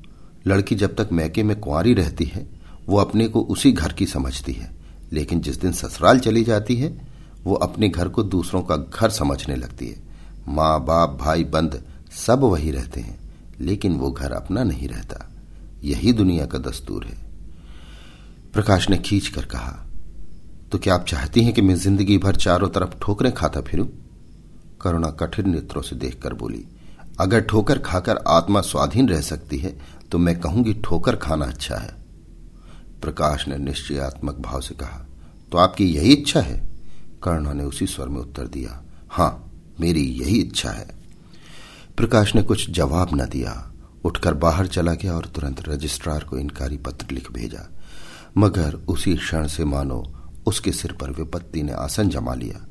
लड़की 0.47 0.75
जब 0.75 0.95
तक 0.95 1.09
मैके 1.11 1.43
में 1.43 1.59
कुंवारी 1.59 1.93
रहती 1.93 2.25
है, 2.25 2.47
वो 2.87 2.97
अपने 2.97 3.27
को 3.27 3.41
उसी 3.41 3.71
घर 3.71 3.93
की 3.93 4.05
समझती 4.05 4.53
है। 4.53 4.75
लेकिन 5.13 5.41
जिस 5.41 5.61
दिन 5.61 5.71
ससुराल 5.71 6.19
चली 6.19 6.43
जाती 6.43 6.75
है, 6.75 7.07
वो 7.43 7.55
अपने 7.55 7.89
घर 7.89 8.07
को 8.07 8.23
दूसरों 8.23 8.61
का 8.61 8.75
घर 8.75 9.09
समझने 9.09 9.55
लगती 9.55 9.87
है। 9.87 10.03
माँ, 10.47 10.85
बाप, 10.85 11.17
भाई, 11.21 11.43
बंद 11.43 11.83
सब 12.27 12.39
वही 12.39 12.71
रहते 12.71 13.01
हैं, 13.01 13.19
लेकिन 13.59 13.93
वो 13.93 14.11
घर 14.11 14.31
अपना 14.31 14.63
नहीं 14.63 14.87
रहता। 14.87 15.31
यही 15.83 16.13
दुनिया 16.13 16.45
का 16.45 16.57
दस्तूर 16.57 17.05
है। 17.05 17.17
प्रकाश 18.53 18.89
ने 18.89 18.97
खींच 18.97 19.27
कर 19.27 19.45
कहा 19.45 19.81
तो 20.71 20.77
क्या 20.77 20.95
आप 20.95 21.05
चाहती 21.05 21.43
हैं 21.43 21.53
कि 21.53 21.61
मैं 21.61 21.75
ज़िंदगी 21.75 22.17
भर 22.17 22.35
चारों 22.35 22.69
तरफ़ 22.69 22.99
ठोकरें 23.01 23.33
खाता 23.33 23.61
फिरूं? 23.61 23.87
करुणा 24.85 25.09
कठिन 25.19 25.49
नेत्रों 25.49 25.81
से 25.81 25.95
देखकर 25.95 26.33
बोली, 26.33 26.65
अगर 27.19 27.41
ठोकर 27.41 27.79
खाकर 27.79 28.17
आत्मा 28.27 28.61
स्वाधीन 28.61 29.09
रह 29.09 29.21
सकती 29.23 29.57
है 29.57 29.77
तो 30.11 30.17
मैं 30.17 30.39
कहूँगी 30.39 30.73
ठोकर 30.83 31.15
खाना 31.17 31.45
अच्छा 31.45 31.75
है। 31.75 31.93
प्रकाश 33.01 33.47
ने 33.47 33.57
निश्चयात्मक 33.57 34.39
भाव 34.39 34.61
से 34.61 34.75
कहा 34.75 35.05
तो 35.51 35.57
आपकी 35.57 35.85
यही 35.85 36.13
इच्छा 36.13 36.41
है? 36.41 36.61
करुणा 37.23 37.53
ने 37.53 37.63
उसी 37.63 37.87
स्वर 37.87 38.07
में 38.07 38.19
उत्तर 38.19 38.47
दिया, 38.47 38.81
हाँ, 39.09 39.51
मेरी 39.79 40.03
यही 40.13 40.39
इच्छा 40.39 40.69
है। 40.69 40.87
प्रकाश 41.97 42.33
ने 42.35 42.41
कुछ 42.43 42.69
जवाब 42.71 43.09
न 43.13 43.25
दिया, 43.25 43.53
उठकर 44.03 44.33
बाहर 44.35 44.67
चला 44.67 44.93
गया 44.93 45.13
और 45.13 45.25
तुरंत 45.25 45.67
रजिस्ट्रार 45.69 46.23
को 46.23 46.37
इनकारी 46.37 46.77
पत्र 46.77 47.07
लिख 47.11 47.31
भेजा। 47.31 47.67
मगर 48.37 48.73
उसी 48.87 49.15
क्षण 49.15 49.47
से 49.47 49.65
मानो 49.65 50.03
उसके 50.47 50.71
सिर 50.71 50.91
पर 50.91 51.11
विपत्ति 51.11 51.63
ने 51.63 51.71
आसन 51.73 52.09
जमा 52.09 52.33
लिया। 52.33 52.65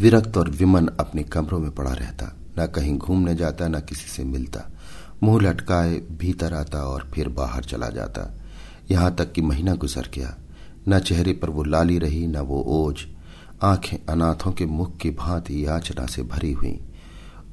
विरक्त 0.00 0.36
और 0.36 0.50
विमन 0.50 0.86
अपने 0.86 1.22
कमरों 1.22 1.58
में 1.58 1.70
पड़ा 1.70 1.92
रहता, 1.92 2.36
न 2.58 2.66
कहीं 2.66 2.98
घूमने 2.98 3.34
जाता, 3.34 3.68
न 3.68 3.80
किसी 3.80 4.08
से 4.08 4.24
मिलता। 4.24 4.70
मुँह 5.22 5.42
लटकाए, 5.42 5.94
भीतर 5.94 6.54
आता 6.54 6.78
और 6.78 7.10
फिर 7.14 7.28
बाहर 7.28 7.64
चला 7.64 7.88
जाता। 7.88 8.34
यहाँ 8.90 9.14
तक 9.14 9.32
कि 9.32 9.42
महीना 9.42 9.74
गुजर 9.74 10.10
गया। 10.14 10.36
न 10.88 10.98
चेहरे 10.98 11.32
पर 11.32 11.50
वो 11.50 11.64
लाली 11.64 11.98
रही, 11.98 12.26
न 12.26 12.36
वो 12.36 12.62
ओझ। 12.62 12.96
आँखें 13.62 13.98
अनाथों 14.08 14.52
के 14.52 14.66
मुख 14.66 14.96
की 14.96 15.10
भांति 15.10 15.66
याचना 15.66 16.06
से 16.06 16.22
भरी 16.22 16.52
हुई। 16.52 16.80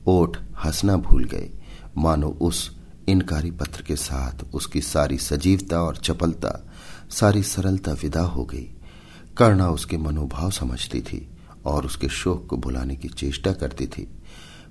ओठ 0.08 0.38
हंसना 0.38 0.98
भूल 0.98 1.24
गए। 1.24 1.50
मानो 1.98 2.30
उस 2.30 2.78
इनकारी 3.08 3.52
पत्र 3.52 3.82
के 3.82 3.96
साथ 3.96 4.54
उसकी 4.54 4.82
सारी 4.82 5.18
सजीवता 5.18 5.82
और 5.82 5.96
चपलता, 5.98 6.70
सारी 7.10 7.44
सरलता 7.44 7.92
विदा 7.92 8.22
हो 8.22 8.46
गई। 8.46 8.70
कर्णा 9.38 9.70
उसके 9.70 9.98
मनोभाव 9.98 10.52
समझती 10.52 11.02
थी। 11.02 11.30
और 11.68 11.86
उसके 11.86 12.08
शोक 12.10 12.46
को 12.48 12.58
भुलाने 12.58 12.96
की 12.96 13.08
चेष्टा 13.10 13.52
करती 13.52 13.88
थी, 13.88 14.08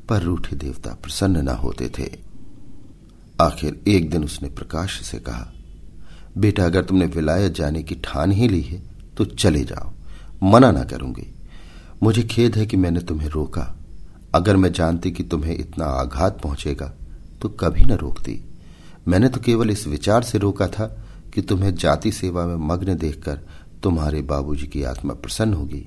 पर 0.09 0.23
रूठे 0.23 0.57
देवता 0.57 0.91
प्रसन्न 1.03 1.45
न 1.45 1.57
होते 1.57 1.89
थे। 1.99 2.11
आखिर 3.41 3.81
एक 3.89 4.11
दिन 4.11 4.25
उसने 4.25 4.49
प्रकाश 4.49 5.01
से 5.03 5.19
कहा, 5.19 5.53
बेटा, 6.39 6.65
अगर 6.65 6.85
तुमने 6.85 7.07
विलायत 7.07 7.53
जाने 7.53 7.83
की 7.83 7.95
ठान 7.95 8.33
ही 8.33 8.49
ली 8.49 8.61
है 8.63 8.83
तो 9.17 9.25
चले 9.25 9.65
जाओ। 9.65 9.93
मना 10.43 10.71
ना 10.71 10.83
करूँगी। 10.85 11.27
मुझे 12.03 12.23
खेद 12.23 12.57
है 12.57 12.67
कि 12.67 12.77
मैंने 12.77 13.01
तुम्हें 13.01 13.29
रोका। 13.29 13.75
अगर 14.35 14.57
मैं 14.57 14.73
जानती 14.73 15.11
कि 15.11 15.23
तुम्हें 15.23 15.57
इतना 15.59 15.85
आघात 15.85 16.41
पहुंचेगा 16.41 16.93
तो 17.43 17.49
कभी 17.51 17.85
न 17.85 17.93
रोकती। 17.93 18.41
मैंने 19.09 19.29
तो 19.29 19.41
केवल 19.41 19.71
इस 19.71 19.87
विचार 19.87 20.23
से 20.23 20.39
रोका 20.39 20.67
था 20.69 20.87
कि 21.35 21.43
तुम्हें 21.43 21.75
जाति 21.75 22.13
सेवा 22.13 22.47
में 22.47 22.57
मग्न 22.69 22.97
देखकर 22.97 23.41
तुम्हारे 23.83 24.23
बाबूजी 24.23 24.67
की 24.67 24.83
आत्मा 24.83 25.15
प्रसन्न 25.15 25.55
होगी। 25.55 25.87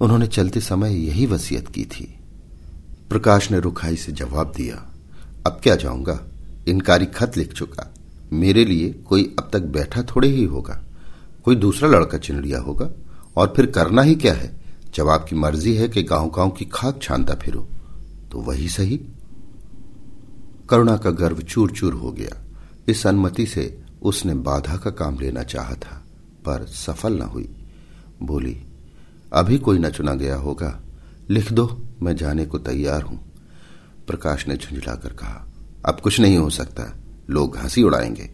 उन्होंने 0.00 0.26
चलते 0.26 0.60
समय 0.60 1.06
यही 1.06 1.26
वसीयत 1.26 1.68
की 1.68 1.84
थी। 1.84 2.18
प्रकाश 3.10 3.50
ने 3.50 3.60
रुखाई 3.60 3.96
से 3.96 4.12
जवाब 4.12 4.52
दिया, 4.56 4.94
अब 5.46 5.60
क्या 5.62 5.76
जाऊँगा? 5.76 6.20
इनकारी 6.68 7.06
खत 7.06 7.36
लिख 7.36 7.52
चुका। 7.52 7.94
मेरे 8.32 8.64
लिए 8.64 8.92
कोई 8.92 9.36
अब 9.38 9.50
तक 9.52 9.60
बैठा 9.60 10.02
थोड़े 10.02 10.28
ही 10.28 10.44
होगा। 10.44 10.84
कोई 11.44 11.56
दूसरा 11.56 11.88
लड़का 11.88 12.18
चिन 12.18 12.40
लिया 12.40 12.60
होगा। 12.60 12.90
और 13.36 13.52
फिर 13.56 13.66
करना 13.66 14.02
ही 14.02 14.14
क्या 14.14 14.34
है? 14.34 14.60
जब 14.94 15.08
आपकी 15.08 15.36
मर्ज़ी 15.36 15.74
है 15.74 15.88
कि 15.88 16.02
गाँव 16.02 16.30
गाँव 16.30 16.50
की 16.50 16.64
खाक 16.64 17.00
छानता 17.02 17.34
फिरो। 17.34 17.68
तो 18.32 18.40
वही 18.40 18.68
सही? 18.68 19.00
करुणा 20.70 20.96
का 20.96 21.10
गर्व 21.10 21.38
चूर 21.38 21.70
चूर 21.70 21.92
हो 21.92 22.12
गया। 22.12 22.44
इस 22.88 23.06
अनुमति 23.06 23.46
से 23.46 23.82
उसने 24.02 24.34
बाधा 24.34 24.76
का 24.76 24.90
काम 24.90 25.18
लेना 25.18 25.42
चाहा 25.42 25.74
था, 25.74 26.04
पर 26.46 26.66
सफल 26.66 27.18
न 27.18 27.22
हुई। 27.22 27.48
बोली 28.22 28.63
अभी 29.34 29.58
कोई 29.58 29.78
न 29.78 29.90
चुना 29.90 30.14
गया 30.14 30.36
होगा। 30.36 30.80
लिख 31.30 31.52
दो, 31.52 31.82
मैं 32.02 32.16
जाने 32.16 32.46
को 32.46 32.58
तैयार 32.58 33.02
हूँ। 33.02 33.32
प्रकाश 34.06 34.48
ने 34.48 34.56
झुंझलाकर 34.56 35.08
कहा, 35.08 35.46
अब 35.86 36.00
कुछ 36.00 36.20
नहीं 36.20 36.38
हो 36.38 36.50
सकता। 36.50 36.96
लोग 37.30 37.56
हँसी 37.56 37.82
उड़ाएँगे। 37.82 38.30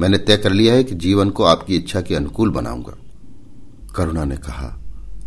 मैंने 0.00 0.18
तय 0.18 0.36
कर 0.36 0.52
लिया 0.52 0.74
है 0.74 0.84
कि 0.84 0.94
जीवन 0.94 1.30
को 1.30 1.44
आपकी 1.44 1.76
इच्छा 1.76 2.00
के 2.00 2.14
अनुकूल 2.14 2.50
बनाऊँगा। 2.50 2.96
करुणा 3.94 4.24
ने 4.24 4.36
कहा, 4.36 4.78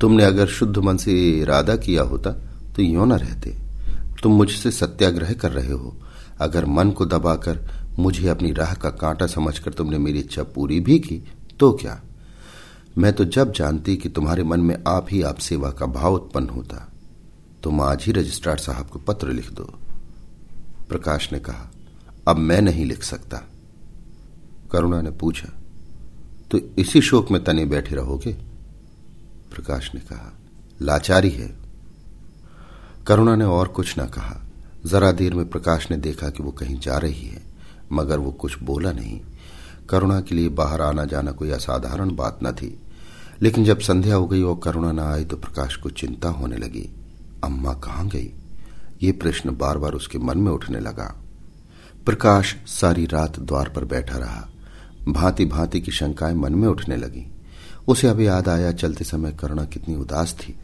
तुमने 0.01 0.23
अगर 0.23 0.47
शुद्ध 0.47 0.77
मन 0.77 0.97
से 0.97 1.29
इरादा 1.29 1.75
किया 1.75 2.03
होता 2.03 2.31
तो 2.75 2.81
यो 2.81 3.05
न 3.05 3.13
रहते। 3.13 3.57
तुम 4.23 4.31
मुझसे 4.31 4.71
सत्याग्रह 4.71 5.33
कर 5.33 5.51
रहे 5.51 5.71
हो। 5.71 5.97
अगर 6.39 6.65
मन 6.65 6.91
को 6.91 7.05
दबाकर 7.05 7.59
मुझे 7.99 8.27
अपनी 8.27 8.51
राह 8.51 8.73
का 8.73 8.89
कांटा 8.89 9.27
समझकर 9.27 9.73
तुमने 9.73 9.97
मेरी 9.97 10.19
इच्छा 10.19 10.43
पूरी 10.43 10.79
भी 10.79 10.99
की 10.99 11.23
तो 11.59 11.71
क्या? 11.71 12.01
मैं 12.97 13.11
तो 13.13 13.25
जब 13.25 13.51
जानती 13.51 13.95
कि 13.97 14.09
तुम्हारे 14.09 14.43
मन 14.43 14.59
में 14.59 14.75
आप 14.87 15.07
ही 15.11 15.21
आप 15.21 15.37
सेवा 15.37 15.69
का 15.69 15.85
भाव 15.85 16.13
उत्पन्न 16.13 16.49
होता, 16.49 16.91
तुम 17.63 17.81
आज 17.81 18.03
ही 18.03 18.11
रजिस्ट्रार 18.11 18.57
साहब 18.57 18.87
को 18.87 18.99
पत्र 18.99 19.29
लिख 19.29 19.51
दो। 19.51 19.63
प्रकाश 20.89 21.31
ने 21.33 21.39
कहा, 21.39 21.71
अब 22.27 22.37
मैं 22.37 22.61
नहीं 22.61 22.85
लिख 22.85 23.03
सकता। 23.03 23.37
करुणा 24.71 25.01
ने 25.01 25.11
पूछा 25.11 25.49
तो 26.51 26.59
इसी 26.77 27.01
शोक 27.01 27.31
में 27.31 27.43
तने 27.43 27.65
बैठे 27.65 27.95
रहोगे? 27.95 28.33
प्रकाश 29.53 29.91
ने 29.95 30.01
कहा, 30.01 30.31
लाचारी 30.81 31.29
है। 31.29 31.55
करुणा 33.07 33.35
ने 33.35 33.45
और 33.45 33.67
कुछ 33.67 33.99
न 33.99 34.05
कहा। 34.05 34.39
जरा 34.85 35.11
देर 35.11 35.33
में 35.33 35.49
प्रकाश 35.49 35.91
ने 35.91 35.97
देखा 35.97 36.29
कि 36.29 36.43
वो 36.43 36.51
कहीं 36.51 36.79
जा 36.79 36.97
रही 36.97 37.27
है, 37.27 37.41
मगर 37.91 38.19
वो 38.19 38.31
कुछ 38.31 38.63
बोला 38.63 38.91
नहीं। 38.91 39.19
करुणा 39.89 40.19
के 40.21 40.35
लिए 40.35 40.49
बाहर 40.49 40.81
आना 40.81 41.05
जाना 41.05 41.31
कोई 41.31 41.49
असाधारण 41.49 42.15
बात 42.15 42.39
न 42.43 42.51
थी। 42.51 42.79
लेकिन 43.43 43.63
जब 43.63 43.79
संध्या 43.79 44.15
हो 44.15 44.27
गई 44.27 44.41
और 44.41 44.59
करुणा 44.63 44.91
न 44.91 44.99
आई 44.99 45.25
तो 45.25 45.37
प्रकाश 45.37 45.75
को 45.75 45.89
चिंता 45.89 46.29
होने 46.29 46.57
लगी। 46.57 46.89
अम्मा 47.43 47.73
कहाँ 47.73 48.07
गई? 48.07 48.33
ये 49.03 49.11
प्रश्न 49.11 49.57
बार 49.57 49.77
बार 49.77 49.93
उसके 49.93 50.17
मन 50.17 50.37
में 50.37 50.51
उठने 50.51 50.79
लगा। 50.79 51.23
प्रकाश 52.05 52.55
सारी 52.67 53.05
रात 53.05 53.39
द्वार 53.39 53.69
पर 53.69 53.85
बैठा 53.85 54.17
रहा। 54.17 54.49
भांति 55.09 55.45
भांति 55.45 55.81
की 55.81 55.91
शंकाएँ 55.91 56.35
मन 56.35 56.55
में 56.55 56.67
उठने 56.67 56.97
लगी। 56.97 57.31
उसे 57.87 58.07
अब 58.07 58.19
याद 58.19 58.49
आया 58.49 58.71
चलते 58.71 59.03
समय 59.03 59.31
करुणा 59.31 59.65
कितनी 59.65 59.95
उदास 59.95 60.33
थी। 60.33 60.55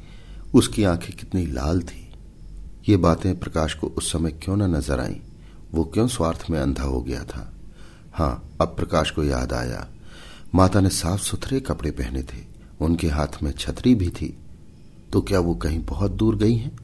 उसकी 0.53 0.83
आँखें 0.83 1.17
कितनी 1.17 1.45
लाल 1.45 1.81
थी। 1.81 2.13
ये 2.89 2.97
बातें 2.97 3.39
प्रकाश 3.39 3.73
को 3.73 3.87
उस 3.87 4.11
समय 4.11 4.31
क्यों 4.31 4.57
न 4.57 4.75
नज़र 4.75 4.99
आई? 4.99 5.21
वो 5.73 5.83
क्यों 5.83 6.07
स्वार्थ 6.07 6.45
में 6.49 6.59
अंधा 6.59 6.83
हो 6.83 7.01
गया 7.01 7.23
था? 7.23 7.53
हाँ 8.13 8.57
अब 8.61 8.67
प्रकाश 8.67 9.11
को 9.11 9.23
याद 9.23 9.53
आया। 9.53 9.87
माता 10.55 10.79
ने 10.79 10.89
साफ़ 10.89 11.21
सुथरे 11.21 11.59
कपड़े 11.59 11.91
पहने 11.91 12.23
थे। 12.23 12.48
उनके 12.81 13.07
हाथ 13.07 13.43
में 13.43 13.51
छतरी 13.51 13.95
भी 13.95 14.09
थी 14.09 14.37
तो 15.13 15.21
क्या 15.21 15.39
वो 15.39 15.55
कहीं 15.55 15.79
बहुत 15.79 16.11
दूर 16.11 16.35
गई 16.35 16.55
हैं? 16.55 16.77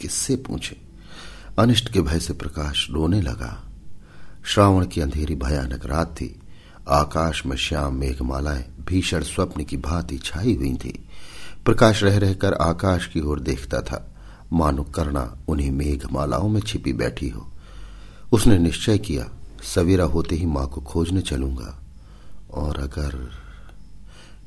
किससे 0.00 0.36
पूछे? 0.36 0.76
अनिष्ट 1.58 1.92
के 1.92 2.00
भय 2.00 2.20
से 2.20 2.32
प्रकाश 2.32 2.88
रोने 2.90 3.20
लगा। 3.20 3.64
श्रावण 4.44 4.86
की 4.86 5.00
अंधेरी 5.00 5.34
भयानक 5.34 5.86
रात 5.86 6.06
थी। 6.06 6.40
आकाश 6.88 7.46
में 7.46 7.56
श्याम 7.56 7.94
मेघमालाएँ, 7.94 8.64
भीषण 8.86 9.22
स्वप्न 9.22 9.64
की 9.64 9.76
भांति 9.76 10.18
छाई 10.18 10.54
हुई 10.54 10.74
थी। 10.74 11.08
प्रकाश 11.64 12.02
रह 12.02 12.18
रहकर 12.18 12.54
आकाश 12.54 13.06
की 13.06 13.20
ओर 13.20 13.40
देखता 13.40 13.80
था। 13.80 14.14
मानो 14.52 14.82
करना 14.82 15.38
उन्हीं 15.48 15.70
मेघमालाओं 15.70 16.48
में 16.48 16.60
छिपी 16.60 16.92
बैठी 16.92 17.28
हो। 17.28 17.48
उसने 18.32 18.58
निश्चय 18.58 18.98
किया, 18.98 19.30
सवेरा 19.74 20.04
होते 20.04 20.36
ही 20.36 20.46
माँ 20.46 20.66
को 20.66 20.80
खोजने 20.80 21.20
चलूँगा। 21.20 21.80
और 22.54 22.76
अगर 22.76 23.30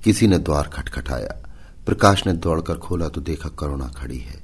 किसी 0.04 0.28
ने 0.28 0.38
द्वार 0.38 0.68
खटखटाया। 0.68 1.52
प्रकाश 1.86 2.28
ने 2.28 2.34
दौड़कर 2.34 2.78
खोला 2.78 3.08
तो 3.08 3.22
देखा 3.22 3.50
करुणा 3.50 3.88
खड़ी 3.88 4.18
है। 4.18 4.44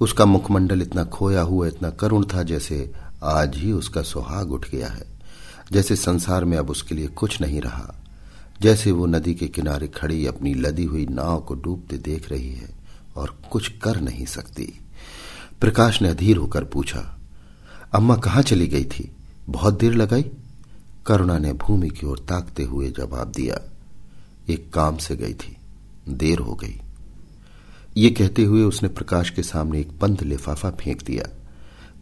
उसका 0.00 0.24
मुखमंडल 0.24 0.82
इतना 0.82 1.04
खोया 1.04 1.40
हुआ, 1.40 1.66
इतना 1.66 1.90
करुण 1.90 2.24
था 2.24 2.42
जैसे 2.42 2.92
आज 3.22 3.56
ही 3.56 3.72
उसका 3.72 4.02
सुहाग 4.02 4.52
उठ 4.52 4.70
गया 4.70 4.88
है। 4.88 5.06
जैसे 5.72 5.96
संसार 5.96 6.44
में 6.44 6.58
अब 6.58 6.70
उसके 6.70 6.94
लिए 6.94 7.06
कुछ 7.06 7.40
नहीं 7.40 7.60
रहा। 7.60 7.94
जैसे 8.60 8.92
वो 8.92 9.06
नदी 9.06 9.34
के 9.34 9.48
किनारे 9.48 9.88
खड़ी 9.88 10.26
अपनी 10.26 10.54
लदी 10.54 10.84
हुई 10.84 11.06
नाव 11.06 11.40
को 11.40 11.54
डूबते 11.54 11.98
देख 11.98 12.30
रही 12.30 12.52
है 12.52 12.70
और 13.16 13.38
कुछ 13.50 13.68
कर 13.68 14.00
नहीं 14.00 14.26
सकती। 14.26 14.80
प्रकाश 15.60 16.02
ने 16.02 16.08
अधीर 16.08 16.36
होकर 16.36 16.64
पूछा, 16.64 17.18
अम्मा 17.92 18.16
कहाँ 18.16 18.42
चली 18.42 18.66
गई 18.66 18.84
थी? 18.84 19.16
बहुत 19.48 19.78
देर 19.78 19.94
लगाई? 19.94 20.30
करुणा 21.06 21.38
ने 21.38 21.52
भूमि 21.52 21.88
की 21.88 22.06
ओर 22.06 22.18
ताकते 22.18 22.62
हुए 22.62 22.90
जवाब 22.90 23.32
दिया 23.36 23.71
एक 24.48 24.72
काम 24.72 24.96
से 24.96 25.16
गई 25.16 25.34
थी। 25.34 25.56
देर 26.08 26.38
हो 26.38 26.54
गई। 26.54 26.80
ये 27.96 28.10
कहते 28.10 28.44
हुए 28.44 28.62
उसने 28.62 28.88
प्रकाश 28.88 29.30
के 29.30 29.42
सामने 29.42 29.80
एक 29.80 29.98
बंद 29.98 30.22
लिफाफा 30.22 30.70
फेंक 30.70 31.02
दिया। 31.02 31.24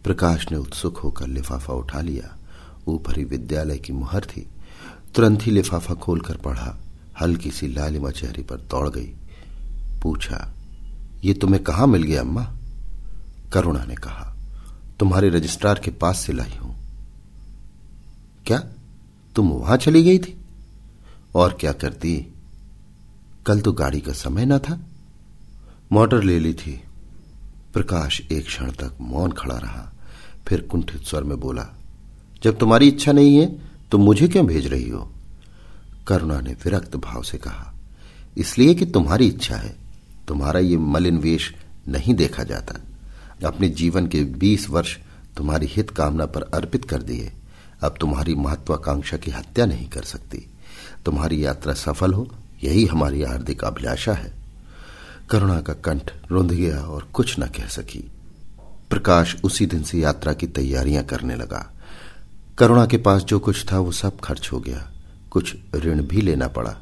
प्रकाश 0.03 0.51
ने 0.51 0.57
उत्सुक 0.57 0.97
होकर 0.97 1.27
लिफाफा 1.27 1.73
उठा 1.73 2.01
लिया। 2.01 2.37
ऊपर 2.87 3.19
विद्यालय 3.19 3.77
की 3.77 3.93
मुहर 3.93 4.21
थी। 4.21 4.47
तुरंत 5.15 5.39
ही 5.41 5.51
लिफाफा 5.51 5.93
खोलकर 5.93 6.37
पढ़ा। 6.37 6.79
हल्की 7.21 7.51
सी 7.51 7.67
लालिमा 7.67 8.09
चेहरे 8.09 8.43
पर 8.43 8.55
दौड़ 8.55 8.89
गई। 8.89 9.13
पूछा, 10.01 10.53
ये 11.23 11.33
तुम्हें 11.33 11.63
कहा 11.63 11.85
मिल 11.85 12.03
गया, 12.03 12.21
अम्मा? 12.21 12.53
करुणा 13.53 13.85
ने 13.85 13.95
कहा, 13.95 14.35
तुम्हारे 14.99 15.29
रजिस्ट्रार 15.29 15.79
के 15.79 15.91
पास 15.91 16.19
से 16.19 16.33
लाई 16.33 16.57
हूँ। 16.57 16.75
क्या? 18.45 18.63
तुम 19.35 19.49
वहाँ 19.49 19.77
चली 19.77 20.03
गई 20.03 20.19
थी? 20.19 20.40
और 21.35 21.57
क्या 21.59 21.71
करती? 21.71 22.33
कल 23.45 23.61
तो 23.61 23.71
गाड़ी 23.71 23.99
का 23.99 24.13
समय 24.13 24.45
न 24.45 24.57
था। 24.59 24.79
मोटर 25.91 26.23
ले 26.23 26.39
ली 26.39 26.53
थी। 26.53 26.81
प्रकाश 27.73 28.21
एक 28.21 28.45
क्षण 28.45 28.71
तक 28.71 28.97
मौन 29.01 29.31
खड़ा 29.31 29.57
रहा। 29.57 29.91
फिर 30.47 30.61
कुंठित 30.61 31.01
स्वर 31.01 31.23
में 31.23 31.39
बोला, 31.39 31.65
जब 32.43 32.57
तुम्हारी 32.57 32.87
इच्छा 32.87 33.11
नहीं 33.11 33.35
है 33.37 33.45
तो 33.91 33.97
मुझे 33.97 34.27
क्यों 34.27 34.45
भेज 34.45 34.67
रही 34.67 34.89
हो? 34.89 35.09
करुणा 36.07 36.39
ने 36.41 36.53
विरक्त 36.53 36.95
भाव 36.95 37.23
से 37.23 37.37
कहा, 37.37 37.73
इसलिए 38.37 38.73
कि 38.73 38.85
तुम्हारी 38.85 39.27
इच्छा 39.27 39.55
है। 39.55 39.75
तुम्हारा 40.27 40.59
ये 40.59 40.77
मलिन 40.77 41.17
वेश 41.17 41.53
नहीं 41.87 42.13
देखा 42.13 42.43
जाता। 42.43 42.79
अपने 43.47 43.69
जीवन 43.69 44.07
के 44.07 44.23
बीस 44.23 44.69
वर्ष 44.69 44.97
तुम्हारी 45.37 45.65
हित 45.65 45.89
कामना 45.89 46.25
पर 46.25 46.41
अर्पित 46.53 46.85
कर 46.85 47.01
दिए। 47.01 47.31
अब 47.83 47.95
तुम्हारी 47.99 48.35
महत्वाकांक्षा 48.35 49.17
की 49.17 49.31
हत्या 49.31 49.65
नहीं 49.65 49.87
कर 49.89 50.03
सकती। 50.03 50.45
तुम्हारी 51.05 51.45
यात्रा 51.45 51.73
सफल 51.73 52.13
हो, 52.13 52.27
यही 52.63 52.85
हमारी 52.85 53.23
हार्दिक 53.23 53.63
अभिलाषा 53.63 54.13
है। 54.13 54.33
करुणा 55.29 55.61
का 55.61 55.73
कंठ 55.73 56.13
रुंध 56.31 56.51
गया 56.51 56.81
और 56.81 57.07
कुछ 57.13 57.39
न 57.39 57.45
कह 57.45 57.67
सकी। 57.67 58.11
प्रकाश 58.89 59.35
उसी 59.43 59.65
दिन 59.65 59.83
से 59.83 59.99
यात्रा 59.99 60.33
की 60.33 60.47
तैयारियाँ 60.47 61.03
करने 61.03 61.35
लगा। 61.35 61.73
करुणा 62.57 62.85
के 62.85 62.97
पास 62.97 63.23
जो 63.23 63.39
कुछ 63.39 63.71
था, 63.71 63.79
वो 63.79 63.91
सब 63.91 64.19
खर्च 64.19 64.49
हो 64.51 64.59
गया। 64.59 64.91
कुछ 65.31 65.55
ऋण 65.75 66.03
भी 66.03 66.21
लेना 66.21 66.47
पड़ा। 66.47 66.77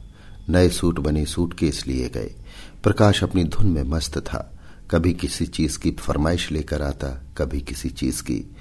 नए 0.49 0.69
सूट 0.69 0.99
बने 0.99 1.25
सूट 1.25 1.53
केस 1.53 1.83
लिए 1.87 2.09
गए। 2.09 2.35
प्रकाश 2.83 3.23
अपनी 3.23 3.43
धुन 3.43 3.67
में 3.67 3.83
मस्त 3.83 4.17
था। 4.17 4.59
कभी 4.91 5.13
किसी 5.13 5.45
चीज़ 5.45 5.79
की 5.79 5.91
फरमाइश 5.91 6.51
लेकर 6.51 6.81
आता, 6.81 7.21
कभी 7.37 7.61
किसी 7.61 7.89
चीज़ 7.89 8.23
की। 8.23 8.55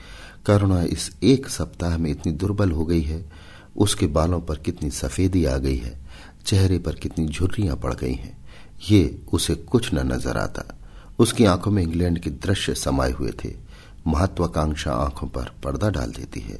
करुणा 0.46 0.82
इस 0.82 1.10
एक 1.22 1.48
सप्ताह 1.48 1.98
में 1.98 2.10
इतनी 2.10 2.32
दुर्बल 2.32 2.70
हो 2.70 2.84
गई 2.86 3.02
है 3.02 3.32
उसके 3.78 4.06
बालों 4.06 4.40
पर 4.40 4.56
कितनी 4.56 4.90
सफेदी 4.90 5.44
आ 5.44 5.56
गई 5.56 5.76
है, 5.76 5.98
चेहरे 6.46 6.78
पर 6.78 6.94
कितनी 6.94 7.26
झुर्रियाँ 7.26 7.76
पड़ 7.76 7.94
गई 7.94 8.14
हैं। 8.14 8.38
ये 8.90 9.22
उसे 9.32 9.54
कुछ 9.54 9.94
न 9.94 10.12
नज़र 10.12 10.36
आता। 10.36 10.78
उसकी 11.18 11.44
आँखों 11.44 11.70
में 11.70 11.82
इंग्लैंड 11.82 12.18
के 12.18 12.30
दृश्य 12.30 12.74
समाये 12.74 13.12
हुए 13.12 13.32
थे। 13.44 13.54
महत्वाकांक्षा 14.06 14.92
आँखों 14.92 15.28
पर 15.28 15.52
पर्दा 15.64 15.90
डाल 15.90 16.10
देती 16.10 16.40
है। 16.40 16.58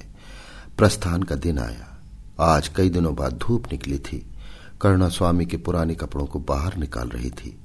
प्रस्थान 0.79 1.23
का 1.23 1.35
दिन 1.35 1.59
आया। 1.59 1.99
आज 2.41 2.69
कई 2.69 2.91
दिनों 2.91 3.15
बाद 3.15 3.33
धूप 3.33 3.65
निकली 3.73 3.99
थी। 3.99 4.27
करुणा 4.81 5.09
स्वामी 5.09 5.47
के 5.47 5.57
पुराने 5.57 5.95
कपड़ों 5.95 6.27
को 6.27 6.39
बाहर 6.39 6.77
निकाल 6.77 7.09
रही 7.09 7.31
थी। 7.31 7.59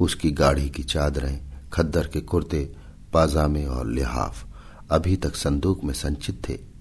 उसकी 0.00 0.30
गाढ़ी 0.30 0.70
की 0.70 0.82
चादरें, 0.82 1.40
खद्दर 1.72 2.06
के 2.06 2.20
कुर्ते, 2.20 2.72
पाजामे 3.12 3.64
और 3.66 3.86
लिहाफ 3.86 4.44
अभी 4.90 5.16
तक 5.16 5.34
संदूक 5.36 5.84
में 5.84 5.94
संचित 5.94 6.48
थे। 6.48 6.71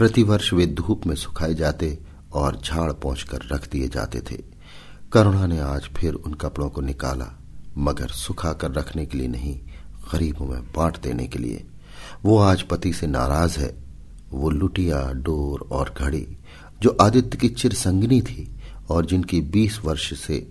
प्रतिवर्ष 0.00 0.52
वे 0.52 0.66
धूप 0.66 1.06
में 1.06 1.14
सुखाए 1.14 1.54
जाते 1.54 1.98
और 2.32 2.60
झाड़ 2.64 2.92
पहुंचकर 2.92 3.38
रख 3.52 3.70
दिए 3.70 3.88
जाते 3.88 4.20
थे। 4.20 4.42
करुणा 5.12 5.46
ने 5.46 5.60
आज 5.60 5.82
फिर 5.96 6.14
उन 6.14 6.34
कपड़ों 6.34 6.68
को 6.68 6.80
निकाला, 6.80 7.38
मगर 7.78 8.08
सुखा 8.08 8.52
कर 8.52 8.72
रखने 8.72 9.06
के 9.06 9.18
लिए 9.18 9.28
नहीं, 9.28 9.60
गरीबों 10.12 10.46
में 10.46 10.62
बांट 10.62 11.00
देने 11.00 11.26
के 11.26 11.38
लिए। 11.38 11.64
वो 12.24 12.38
आज 12.38 12.62
पति 12.62 12.92
से 12.92 13.06
नाराज़ 13.06 13.58
है। 13.58 13.76
वो 14.30 14.50
लुटिया, 14.50 15.12
डोर 15.12 15.68
और 15.72 15.94
घड़ी, 15.98 16.36
जो 16.82 16.96
आदित्य 17.00 17.38
की 17.38 17.48
चिर 17.48 17.72
संगनी 17.72 18.22
थी 18.22 18.56
और 18.90 19.06
जिनकी 19.06 19.40
बीस 19.40 19.80
वर्ष 19.84 20.20
से 20.20 20.48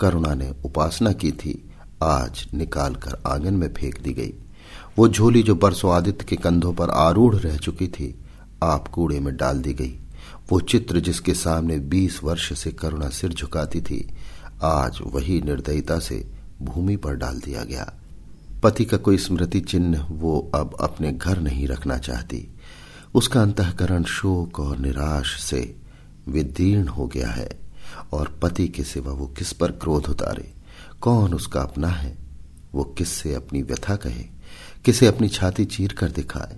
करुणा 0.00 0.34
ने 0.34 0.54
उपासना 0.64 1.12
की 1.12 1.32
थी, 1.32 1.70
आज 2.02 2.48
निकालकर 2.54 3.22
आँगन 3.26 3.54
में 3.54 3.74
फेंक 3.74 4.00
दी 4.00 4.12
गई। 4.12 4.32
वो 4.98 5.08
झोली 5.08 5.42
जो 5.42 5.54
बरसों 5.54 5.92
आदित्य 5.92 6.24
के 6.24 6.36
कंधों 6.36 6.72
पर 6.72 6.90
आरूढ़ 6.90 7.36
रह 7.36 7.56
चुकी 7.56 7.88
थी 7.88 8.18
आप 8.62 8.88
कूड़े 8.88 9.20
में 9.20 9.36
डाल 9.36 9.58
दी 9.58 9.74
गई। 9.74 9.98
वो 10.48 10.60
चित्र 10.60 11.00
जिसके 11.00 11.34
सामने 11.34 11.78
बीस 11.78 12.20
वर्ष 12.24 12.58
से 12.58 12.72
करुणा 12.72 13.08
सिर 13.08 13.32
झुकाती 13.32 13.80
थी, 13.80 14.14
आज 14.62 14.98
वही 15.02 15.40
निर्दयता 15.40 15.98
से 15.98 16.30
भूमि 16.62 16.96
पर 16.96 17.14
डाल 17.14 17.40
दिया 17.40 17.64
गया। 17.64 17.92
पति 18.62 18.84
का 18.84 18.96
कोई 18.96 19.18
स्मृति 19.18 19.60
चिन्ह 19.60 20.06
वो 20.10 20.50
अब 20.54 20.76
अपने 20.80 21.12
घर 21.12 21.40
नहीं 21.40 21.66
रखना 21.66 21.98
चाहती। 21.98 22.48
उसका 23.14 23.42
अंतकरण 23.42 24.04
शोक 24.04 24.60
और 24.60 24.78
निराश 24.78 25.40
से 25.40 25.76
विदीर्ण 26.28 26.88
हो 26.88 27.06
गया 27.06 27.28
है, 27.28 27.60
और 28.12 28.38
पति 28.42 28.68
के 28.68 28.84
सिवा 28.84 29.12
वो 29.12 29.26
किस 29.26 29.52
पर 29.52 29.72
क्रोध 29.72 30.06
उतारे? 30.06 30.52
कौन 31.00 31.34
उसका 31.34 31.60
अपना 31.60 31.88
है? 31.88 32.18
वो 32.74 32.84
किससे 32.84 33.34
अपनी 33.34 33.62
व्यथा 33.62 33.96
कहे? 33.96 34.24
किसे 34.84 35.06
अपनी 35.06 35.28
छाती 35.28 35.64
चीर 35.64 35.92
कर 35.92 36.10
दिखाए? 36.10 36.56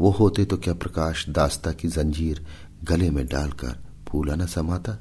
वो 0.00 0.10
होते 0.10 0.44
तो 0.44 0.56
क्या 0.56 0.74
प्रकाश 0.74 1.28
दास्ता 1.28 1.72
की 1.72 1.88
जंजीर 1.88 2.46
गले 2.84 3.10
में 3.10 3.26
डालकर 3.26 3.76
फूला 4.08 4.34
न 4.34 4.46
समाता? 4.46 4.98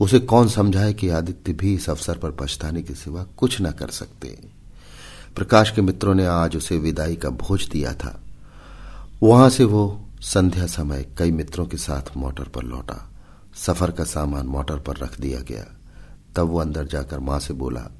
उसे 0.00 0.18
कौन 0.18 0.48
समझाए 0.48 0.92
कि 0.92 1.08
आदित्य 1.08 1.52
भी 1.52 1.74
इस 1.74 1.90
अवसर 1.90 2.18
पर 2.18 2.30
पछताने 2.30 2.82
के 2.82 2.94
सिवा 2.94 3.26
कुछ 3.36 3.60
न 3.60 3.70
कर 3.70 3.88
सकते? 3.88 4.38
प्रकाश 5.36 5.70
के 5.70 5.82
मित्रों 5.82 6.14
ने 6.14 6.26
आज 6.26 6.56
उसे 6.56 6.78
विदाई 6.78 7.16
का 7.16 7.30
भोज 7.30 7.68
दिया 7.72 7.94
था। 7.94 8.20
वहाँ 9.22 9.50
से 9.50 9.64
वो 9.64 10.04
संध्या 10.20 10.66
समय 10.66 11.14
कई 11.18 11.30
मित्रों 11.30 11.66
के 11.66 11.76
साथ 11.76 12.16
मोटर 12.16 12.44
पर 12.44 12.62
लौटा। 12.62 13.10
सफ़र 13.56 13.90
का 13.90 14.04
सामान 14.04 14.46
मोटर 14.46 14.76
पर 14.76 14.96
रख 14.96 15.20
दिया 15.20 15.40
गया। 15.40 15.64
तब 16.36 16.42
वो 16.42 16.58
अंदर 16.58 16.86
जाकर 16.86 17.18
माँ 17.18 17.38
से 17.38 17.54
बोला, 17.54 17.90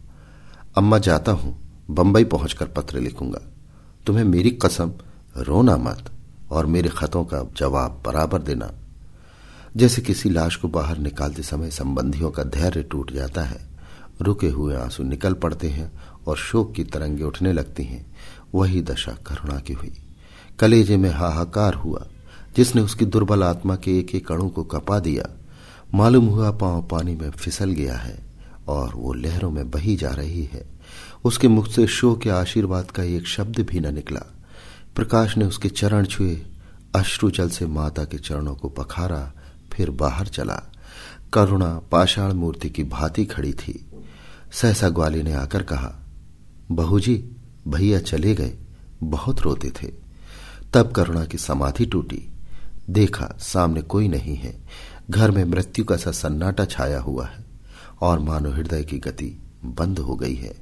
अम्मा, 0.76 0.98
जाता 0.98 1.32
हूँ। 1.32 1.58
बंबई 1.90 2.24
पहुंचकर 2.24 2.66
पत्र 2.66 3.00
लिखूँगा। 3.00 3.40
तुम्हें 4.06 4.24
मेरी 4.24 4.50
कसम, 4.50 4.92
रोना 5.36 5.76
मत। 5.76 6.10
और 6.50 6.66
मेरे 6.66 6.88
खतों 6.88 7.24
का 7.24 7.42
जवाब 7.56 8.02
बराबर 8.06 8.42
देना। 8.42 8.72
जैसे 9.76 10.02
किसी 10.02 10.30
लाश 10.30 10.56
को 10.56 10.68
बाहर 10.68 10.98
निकालते 10.98 11.42
समय 11.42 11.70
संबंधियों 11.70 12.30
का 12.30 12.42
धैर्य 12.42 12.82
टूट 12.82 13.12
जाता 13.12 13.42
है, 13.42 13.68
रुके 14.22 14.48
हुए 14.48 14.76
आँसू 14.76 15.02
निकल 15.02 15.32
पड़ते 15.32 15.68
हैं 15.68 15.92
और 16.26 16.36
शोक 16.36 16.74
की 16.74 16.84
तरंगे 16.84 17.22
उठने 17.22 17.52
लगती 17.52 17.84
हैं, 17.84 18.16
वही 18.54 18.82
दशा 18.82 19.12
करुणा 19.12 19.60
की 19.60 19.72
हुई। 19.72 19.92
कलेजे 20.58 20.96
में 20.96 21.10
हाहाकार 21.10 21.74
हुआ, 21.74 22.06
जिसने 22.56 22.82
उसकी 22.82 23.04
दुर्बल 23.04 23.42
आत्मा 23.42 23.76
के 23.76 23.98
एक 23.98 24.14
एक 24.14 24.32
अणु 24.32 24.48
को 24.48 24.64
कपा 24.64 24.98
दिया। 24.98 25.24
मालूम 25.94 26.26
हुआ 26.26 26.50
पाँव 26.50 26.82
पानी 26.82 27.14
में 27.14 27.30
फिसल 27.30 27.70
गया 27.70 27.96
है 27.96 28.18
और 28.68 28.94
वो 28.94 29.12
लहरों 29.12 29.50
में 29.50 29.70
बही 29.70 29.96
जा 29.96 30.10
रही 30.10 30.44
है। 30.44 30.64
उसके 31.24 31.48
मुख 31.48 31.68
से 31.68 31.86
शो 31.86 32.14
के 32.14 32.30
आशीर्वाद 32.30 32.90
का 32.90 33.02
एक 33.02 33.26
शब्द 33.26 33.60
भी 33.60 33.80
न 33.80 33.94
निकला। 33.94 34.37
प्रकाश 34.98 35.36
ने 35.36 35.44
उसके 35.44 35.68
चरण 35.68 36.04
छुए, 36.04 36.42
अश्रु 36.94 37.30
जल 37.30 37.48
से 37.48 37.66
माता 37.66 38.04
के 38.04 38.18
चरणों 38.18 38.54
को 38.54 38.68
पखारा, 38.68 39.32
फिर 39.72 39.90
बाहर 39.90 40.26
चला। 40.26 40.72
करुणा 41.32 41.80
पाषाण 41.92 42.32
मूर्ति 42.32 42.70
की 42.70 42.84
भांति 42.84 43.24
खड़ी 43.24 43.52
थी। 43.52 43.90
सहसा 44.52 44.88
ग्वाली 44.88 45.22
ने 45.22 45.32
आकर 45.32 45.62
कहा 45.62 45.94
बहू 46.70 47.00
जी 47.00 47.36
भैया 47.68 48.00
चले 48.00 48.34
गए, 48.34 48.56
बहुत 49.02 49.40
रोते 49.40 49.70
थे। 49.70 49.92
तब 50.74 50.92
करुणा 50.92 51.24
की 51.24 51.38
समाधि 51.38 51.86
टूटी। 51.86 52.30
देखा, 52.90 53.36
सामने 53.40 53.82
कोई 53.82 54.08
नहीं 54.08 54.36
है। 54.36 54.60
घर 55.10 55.30
में 55.30 55.44
मृत्यु 55.44 55.84
का 55.84 55.96
सा 55.96 56.10
सन्नाटा 56.10 56.64
छाया 56.64 57.00
हुआ 57.00 57.26
है, 57.26 57.44
और 58.00 58.18
मानो 58.18 58.50
हृदय 58.50 58.82
की 58.82 58.98
गति 58.98 59.42
बंद 59.64 59.98
हो 59.98 60.16
गई 60.16 60.34
है। 60.34 60.56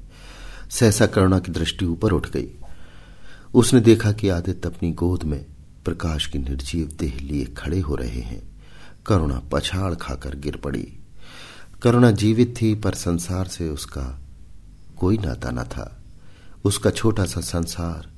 सहसा 0.71 1.07
करुणा 1.07 1.39
की 1.39 1.53
दृष्टि 1.53 1.85
ऊपर 1.85 2.13
उठ 2.13 2.31
गई। 2.31 2.49
उसने 3.57 3.81
देखा 3.81 4.13
कि 4.13 4.29
आदित्य 4.29 4.69
अपनी 4.69 4.93
गोद 4.93 5.23
में 5.23 5.47
प्रकाश 5.85 6.27
की 6.27 6.39
निर्जीव 6.39 6.97
देह 6.99 7.19
लिए 7.23 7.45
खड़े 7.45 7.81
हो 7.81 7.95
रहे 7.95 8.21
हैं। 8.21 8.43
करुणा 9.07 9.43
पछाड़ 9.53 9.95
खाकर 9.95 10.37
गिर 10.37 10.57
पड़ी। 10.57 10.93
करुणा 11.83 12.11
जीवित 12.11 12.55
थी, 12.63 12.75
पर 12.75 12.95
संसार 12.95 13.47
से 13.47 13.69
उसका 13.69 14.21
कोई 14.99 15.19
नाता 15.19 15.51
न 15.51 15.65
था। 15.65 16.03
उसका 16.65 16.91
छोटा 16.91 17.25
सा 17.25 17.41
संसार, 17.41 18.11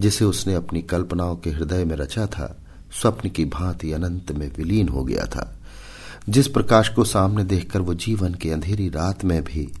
जिसे 0.00 0.24
उसने 0.24 0.54
अपनी 0.54 0.82
कल्पनाओं 0.82 1.36
के 1.36 1.50
हृदय 1.50 1.84
में 1.84 1.96
रचा 1.96 2.26
था, 2.26 2.60
स्वप्न 3.00 3.28
की 3.28 3.44
भांति 3.44 3.92
अनंत 3.92 4.32
में 4.32 4.56
विलीन 4.56 4.88
हो 4.88 5.04
गया 5.04 5.24
था। 5.24 5.60
जिस 6.28 6.48
प्रकाश 6.48 6.88
को 6.88 7.04
सामने 7.04 7.44
देखकर 7.44 7.80
वो 7.80 7.94
जीवन 7.94 8.34
की 8.34 8.50
अंधेरी 8.50 8.88
रात 8.88 9.24
में 9.24 9.44
भी 9.44 9.72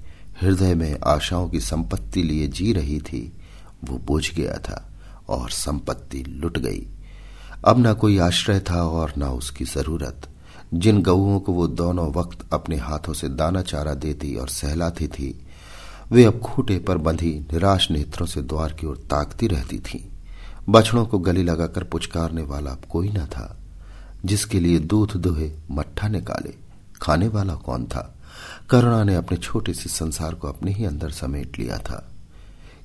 हृदय 0.42 0.74
में 0.74 0.98
आशाओं 1.04 1.48
की 1.48 1.60
संपत्ति 1.60 2.22
लिए 2.22 2.48
जी 2.48 2.72
रही 2.72 3.00
थी, 3.00 3.32
वो 3.84 3.98
बुझ 3.98 4.34
गया 4.34 4.54
था। 4.54 4.88
और 5.32 5.50
संपत्ति 5.50 6.24
लुट 6.28 6.58
गई। 6.58 6.86
अब 7.64 7.78
ना 7.78 7.92
कोई 7.92 8.18
आश्रय 8.18 8.60
था 8.60 8.82
और 8.82 9.12
ना 9.18 9.30
उसकी 9.30 9.64
ज़रूरत। 9.64 10.28
जिन 10.74 11.02
गऊओं 11.02 11.40
को 11.40 11.52
वो 11.52 11.66
दोनों 11.66 12.12
वक्त 12.12 12.46
अपने 12.52 12.76
हाथों 12.76 13.12
से 13.12 13.28
दाना 13.28 13.62
चारा 13.62 13.94
देती 13.94 14.36
और 14.36 14.48
सहलाती 14.48 15.08
थी, 15.08 15.46
वे 16.12 16.24
अब 16.24 16.40
खूटे 16.40 16.78
पर 16.78 16.98
बंधी 16.98 17.46
निराश 17.52 17.90
नेत्रों 17.90 18.26
से 18.26 18.42
द्वार 18.42 18.72
की 18.72 18.86
ओर 18.86 18.96
ताकती 18.96 19.46
रहती 19.46 19.78
थीं। 19.78 20.08
बछड़ों 20.68 21.06
को 21.06 21.18
गली 21.18 21.42
लगाकर 21.42 21.84
पुचकारने 21.84 22.42
वाला 22.42 22.70
अब 22.70 22.82
कोई 22.90 23.08
न 23.08 23.26
था, 23.26 23.58
जिसके 24.24 24.60
लिए 24.60 24.78
दूध 24.78 25.12
दुहे 25.16 25.52
मट्ठा 25.70 26.08
निकाले। 26.08 26.54
खाने 27.02 27.28
वाला 27.28 27.54
कौन 27.54 27.84
था? 27.84 28.14
करुणा 28.70 29.04
ने 29.04 29.14
अपने 29.14 29.38
छोटे 29.38 29.74
से 29.74 29.88
संसार 29.88 30.34
को 30.34 30.48
अपने 30.48 30.72
ही 30.72 30.84
अंदर 30.84 31.10
समेट 31.10 31.58
लिया 31.58 31.78
था। 31.78 32.11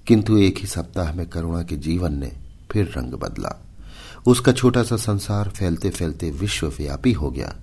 किंतु 0.07 0.37
एक 0.37 0.57
ही 0.57 0.67
सप्ताह 0.67 1.13
में 1.13 1.29
करुणा 1.29 1.63
के 1.63 1.75
जीवन 1.75 2.13
ने 2.13 2.31
फिर 2.71 2.93
रंग 2.97 3.13
बदला। 3.13 3.65
उसका 4.27 4.51
छोटा 4.51 4.83
सा 4.83 4.97
संसार 4.97 5.49
फैलते 5.49 5.89
फैलते 5.89 6.31
विश्वव्यापी 6.31 7.11
हो 7.11 7.31
गया, 7.31 7.55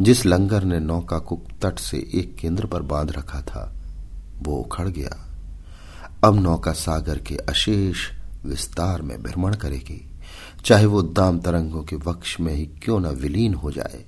जिस 0.00 0.26
लंगर 0.26 0.64
ने 0.64 0.80
नौका 0.80 1.18
को 1.18 1.42
तट 1.62 1.78
से 1.78 2.10
एक 2.14 2.36
केंद्र 2.36 2.66
पर 2.66 2.82
बाँध 2.82 3.10
रखा 3.10 3.40
था, 3.40 3.74
वो 4.42 4.56
उखड़ 4.56 4.88
गया। 4.88 5.26
अब 6.24 6.34
नौका 6.34 6.72
सागर 6.72 7.18
के 7.18 7.36
अशेष 7.36 7.96
विस्तार 8.44 9.02
में 9.02 9.22
भ्रमण 9.22 9.54
करेगी। 9.54 10.10
चाहे 10.64 10.86
वो 10.86 11.02
दाम 11.02 11.40
तरंगों 11.40 11.82
के 11.82 11.96
वक्ष 11.96 12.40
में 12.40 12.54
ही 12.54 12.66
क्यों 12.66 13.00
न 13.00 13.06
विलीन 13.06 13.54
हो 13.54 13.70
जाए। 13.72 14.04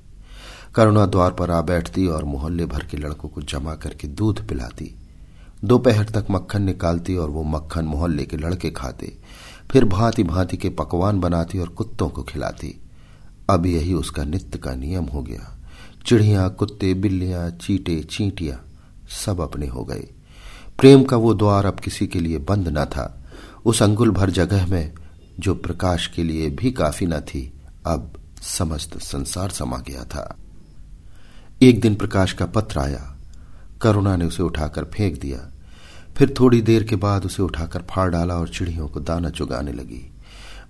करुणा 0.74 1.06
द्वार 1.06 1.32
पर 1.32 1.50
आ 1.50 1.60
बैठती 1.60 2.06
और 2.06 2.24
मोहल्ले 2.24 2.66
भर 2.66 2.84
के 2.84 2.96
लड़कों 2.96 3.28
को 3.28 3.42
जमा 3.42 3.74
करके 3.74 4.08
दूध 4.08 4.48
पिलाती। 4.48 4.97
दोपहर 5.64 6.04
तक 6.04 6.26
मक्खन 6.30 6.62
निकालती 6.62 7.16
और 7.16 7.30
वो 7.30 7.42
मक्खन 7.42 7.84
मोहल्ले 7.84 8.24
के 8.24 8.36
लड़के 8.36 8.70
खाते, 8.70 9.12
फिर 9.70 9.84
भांति 9.84 10.24
भांति 10.24 10.56
के 10.56 10.68
पकवान 10.70 11.20
बनाती 11.20 11.58
और 11.58 11.68
कुत्तों 11.68 12.08
को 12.08 12.22
खिलाती। 12.22 12.74
अब 13.50 13.66
यही 13.66 13.94
उसका 13.94 14.24
नित्य 14.24 14.58
का 14.58 14.74
नियम 14.74 15.04
हो 15.04 15.22
गया। 15.22 15.56
चिड़िया, 16.06 16.48
कुत्ते, 16.48 16.94
बिल्लियाँ, 16.94 17.50
चीटे, 17.50 18.00
चींटियाँ 18.00 18.64
सब 19.10 19.40
अपने 19.40 19.66
हो 19.66 19.84
गए। 19.84 20.08
प्रेम 20.78 21.04
का 21.04 21.16
वो 21.16 21.34
द्वार 21.34 21.66
अब 21.66 21.80
किसी 21.80 22.06
के 22.06 22.20
लिए 22.20 22.38
बंद 22.38 22.68
न 22.68 22.84
था। 22.84 23.24
उस 23.64 23.82
अंगुल 23.82 24.10
भर 24.10 24.30
जगह 24.30 24.66
में 24.66 24.92
जो 25.40 25.54
प्रकाश 25.54 26.06
के 26.06 26.24
लिए 26.24 26.50
भी 26.50 26.70
काफ़ी 26.70 27.06
न 27.06 27.20
थी, 27.20 27.52
अब 27.86 28.12
समस्त 28.42 28.98
संसार 28.98 29.50
समा 29.50 29.78
गया 29.78 30.04
था। 30.04 30.36
एक 31.62 31.80
दिन 31.80 31.94
प्रकाश 31.94 32.32
का 32.32 32.46
पत्र 32.46 32.78
आया। 32.78 33.17
करुणा 33.82 34.16
ने 34.16 34.24
उसे 34.24 34.42
उठाकर 34.42 34.84
फेंक 34.84 35.20
दिया। 35.20 35.52
फिर 36.16 36.34
थोड़ी 36.40 36.62
देर 36.62 36.84
के 36.84 36.96
बाद 36.96 37.24
उसे 37.24 37.42
उठाकर 37.42 37.82
फाड़ 37.90 38.10
डाला 38.10 38.34
और 38.34 38.48
चिड़ियों 38.48 38.88
को 38.88 39.00
दाना 39.00 39.30
चुगाने 39.30 39.72
लगी। 39.72 40.12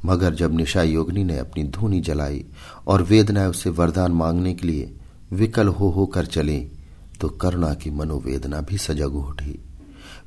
मगर 0.04 0.34
जब 0.34 0.56
निशा 0.56 0.82
योगनी 0.82 1.24
ने 1.24 1.38
अपनी 1.38 1.64
धूनी 1.64 2.00
जलाई 2.00 2.44
और 2.86 3.02
वेदना 3.02 3.48
उससे 3.48 3.70
वरदान 3.70 4.12
मांगने 4.12 4.54
के 4.54 4.66
लिए 4.66 4.92
विकल 5.32 5.68
हो 5.68 5.90
हो 5.90 6.06
कर 6.06 6.26
चली 6.26 6.72
तो 7.20 7.28
करुणा 7.28 7.74
की 7.74 7.90
मनोवेदना 7.90 8.60
भी 8.60 8.78
सजग 8.78 9.14
उठी। 9.14 9.58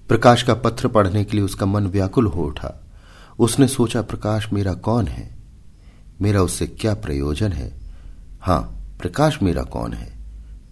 प्रकाश 0.07 0.43
का 0.43 0.53
पत्र 0.53 0.87
पढ़ने 0.87 1.23
के 1.23 1.37
लिए 1.37 1.45
उसका 1.45 1.65
मन 1.65 1.87
व्याकुल 1.87 2.25
हो 2.25 2.43
उठा। 2.43 2.83
उसने 3.39 3.67
सोचा, 3.67 4.01
प्रकाश 4.01 4.53
मेरा 4.53 4.73
कौन 4.73 5.07
है? 5.07 5.37
मेरा 6.21 6.41
उससे 6.41 6.67
क्या 6.67 6.93
प्रयोजन 6.93 7.51
है? 7.51 7.79
हाँ, 8.41 8.61
प्रकाश 8.99 9.41
मेरा 9.41 9.63
कौन 9.63 9.93
है? 9.93 10.17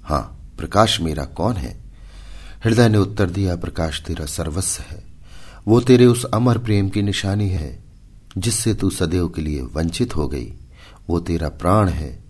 हाँ, 0.04 0.54
प्रकाश 0.58 1.02
मेरा 1.02 1.24
कौन 1.24 1.54
है? 1.54 1.89
हृदय 2.66 2.90
ने 2.90 2.98
उत्तर 2.98 3.30
दिया, 3.30 3.56
प्रकाश 3.56 4.02
तेरा 4.02 4.26
सर्वस्व 4.26 4.84
है। 4.84 5.04
वो 5.68 5.82
तेरे 5.82 6.06
उस 6.06 6.26
अमर 6.26 6.58
प्रेम 6.58 6.90
की 6.90 7.02
निशानी 7.02 7.50
है, 7.50 7.84
जिससे 8.38 8.74
तू 8.74 8.90
सदैव 8.90 9.30
के 9.30 9.42
लिए 9.42 9.62
वंचित 9.62 10.16
हो 10.16 10.28
गई। 10.28 10.54
वो 11.10 11.20
तेरा 11.20 11.50
प्राण 11.50 11.90
है, 11.90 12.24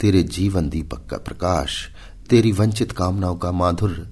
तेरे 0.00 0.22
जीवन 0.22 0.68
दीपक 0.68 1.06
का 1.10 1.16
प्रकाश, 1.16 1.88
तेरी 2.30 2.52
वंचित 2.52 2.92
कामनाओं 2.92 3.36
का 3.36 3.52
माधुर्य 3.52 4.08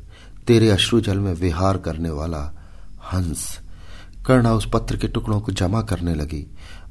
तेरे 0.47 0.71
अश्रु 0.71 1.01
जल 1.01 1.19
में 1.19 1.35
विहार 1.35 1.79
करने 1.79 2.11
वाला 2.11 2.67
हंस। 3.13 3.59
करुणा 4.27 4.53
उस 4.53 4.69
पत्र 4.73 4.97
के 4.97 5.09
टुकड़ों 5.09 5.41
को 5.41 5.53
जमा 5.53 5.83
करने 5.83 6.15
लगी। 6.15 6.47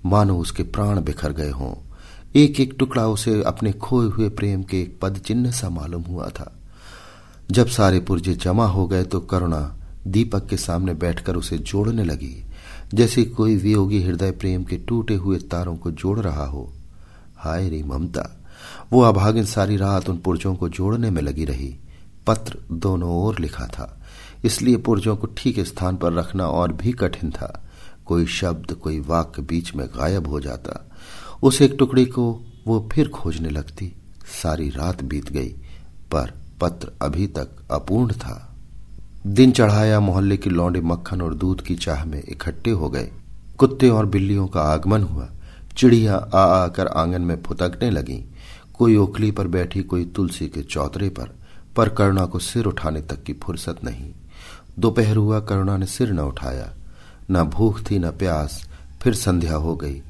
मानो 0.05 0.37
उसके 0.37 0.63
प्राण 0.63 1.01
बिखर 1.01 1.33
गए 1.33 1.49
हों। 1.49 1.89
एक 2.35 2.59
एक 2.59 2.75
टुकड़ा 2.79 3.07
उसे 3.07 3.43
अपने 3.43 3.71
खोए 3.71 4.09
हुए 4.09 4.29
प्रेम 4.29 4.63
के 4.63 4.81
एक 4.81 4.99
पद 5.01 5.17
चिन्ह 5.17 5.51
सा 5.51 5.69
मालूम 5.69 6.01
हुआ 6.01 6.29
था। 6.29 6.62
जब 7.51 7.67
सारे 7.67 7.99
पुर्जे 7.99 8.33
जमा 8.33 8.65
हो 8.65 8.87
गए 8.87 9.03
तो 9.03 9.19
करुणा 9.19 9.79
दीपक 10.07 10.47
के 10.47 10.57
सामने 10.57 10.93
बैठकर 10.93 11.35
उसे 11.35 11.57
जोड़ने 11.57 12.03
लगी। 12.03 12.45
जैसे 12.93 13.23
कोई 13.23 13.55
वियोगी 13.55 14.03
हृदय 14.03 14.31
प्रेम 14.31 14.63
के 14.63 14.77
टूटे 14.77 15.15
हुए 15.15 15.37
तारों 15.37 15.77
को 15.77 15.91
जोड़ 15.91 16.19
रहा 16.19 16.45
हो। 16.45 16.73
हाय 17.37 17.69
रे 17.69 17.83
ममता, 17.83 18.43
वो 18.93 19.01
अभागिन 19.01 19.45
सारी 19.45 19.77
रात 19.77 20.09
उन 20.09 20.17
पुर्जों 20.17 20.55
को 20.55 20.69
जोड़ने 20.69 21.09
में 21.09 21.21
लगी 21.21 21.45
रही। 21.45 21.75
पत्र 22.27 22.59
दोनों 22.71 23.09
ओर 23.09 23.39
लिखा 23.39 23.65
था। 23.65 24.01
इसलिए 24.43 24.77
पुर्जों 24.77 25.15
को 25.15 25.27
ठीक 25.27 25.59
स्थान 25.59 25.97
पर 25.97 26.13
रखना 26.13 26.47
और 26.47 26.73
भी 26.73 26.91
कठिन 26.91 27.31
था। 27.31 27.63
कोई 28.05 28.25
शब्द, 28.25 28.73
कोई 28.73 28.99
वाक्य 28.99 29.41
बीच 29.41 29.75
में 29.75 29.87
गायब 29.87 30.27
हो 30.27 30.39
जाता। 30.39 30.91
उस 31.43 31.61
एक 31.61 31.75
टुकड़ी 31.79 32.05
को 32.05 32.45
वो 32.67 32.89
फिर 32.91 33.07
खोजने 33.07 33.49
लगती। 33.49 33.95
सारी 34.43 34.69
रात 34.69 35.03
बीत 35.03 35.31
गई, 35.31 35.49
पर 36.11 36.42
पत्र 36.63 36.91
अभी 37.01 37.27
तक 37.27 37.49
अपूर्ण 37.71 38.13
था। 38.13 38.55
दिन 39.27 39.51
चढ़ाया, 39.51 39.99
मोहल्ले 39.99 40.37
की 40.37 40.49
लौंडे 40.49 40.81
मक्खन 40.81 41.21
और 41.21 41.33
दूध 41.33 41.61
की 41.61 41.75
चाह 41.75 42.05
में 42.05 42.23
इकट्ठे 42.29 42.71
हो 42.71 42.89
गए। 42.89 43.11
कुत्ते 43.57 43.89
और 43.89 44.05
बिल्लियों 44.05 44.47
का 44.47 44.61
आगमन 44.61 45.03
हुआ। 45.03 45.29
चिड़िया 45.77 46.15
आ 46.15 46.39
आकर 46.39 46.87
आँगन 46.87 47.21
में 47.21 47.43
फुतकने 47.43 47.89
लगी। 47.89 48.31
कोई 48.73 48.95
ओखली 48.95 49.31
पर 49.31 49.47
बैठी, 49.47 49.83
कोई 49.83 50.05
तुलसी 50.05 50.47
के 50.47 50.61
चौतरे 50.61 51.09
पर 51.09 51.35
पर 51.75 51.89
करुणा 51.89 52.25
को 52.25 52.39
सिर 52.39 52.65
उठाने 52.65 53.01
तक 53.01 53.23
की 53.23 53.33
फुर्सत 53.33 53.77
नहीं। 53.83 54.11
दोपहर 54.79 55.15
हुआ, 55.15 55.39
करुणा 55.39 55.77
ने 55.77 55.85
सिर 55.85 56.11
न 56.11 56.19
उठाया। 56.19 56.73
न 57.31 57.43
भूख 57.43 57.81
थी, 57.91 57.99
न 57.99 58.11
प्यास, 58.11 58.69
फिर 59.01 59.15
संध्या 59.15 59.55
हो 59.55 59.75
गई। 59.75 60.01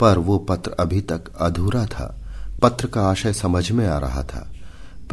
पर 0.00 0.18
वो 0.18 0.38
पत्र 0.38 0.70
अभी 0.70 1.00
तक 1.00 1.24
अधूरा 1.40 1.86
था। 1.86 2.20
पत्र 2.62 2.86
का 2.86 3.02
आशय 3.02 3.32
समझ 3.32 3.70
में 3.70 3.86
आ 3.86 3.98
रहा 3.98 4.22
था। 4.22 4.50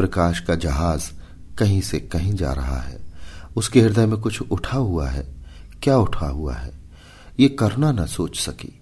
प्रकाश 0.02 0.40
का 0.40 0.56
जहाज़ 0.56 1.12
कहीं 1.58 1.82
से 1.82 2.00
कहीं 2.00 2.34
जा 2.34 2.54
रहा 2.54 2.80
है। 2.80 3.00
उसके 3.56 3.82
हृदय 3.82 4.06
में 4.06 4.20
कुछ 4.20 4.42
उठा 4.42 4.78
हुआ 4.78 5.10
है। 5.10 5.36
क्या 5.84 5.98
उठा 5.98 6.28
हुआ 6.28 6.54
है? 6.54 6.72
ये 7.40 7.50
करुणा 7.50 7.92
न 7.92 8.06
सोच 8.06 8.40
सकी। 8.40 8.82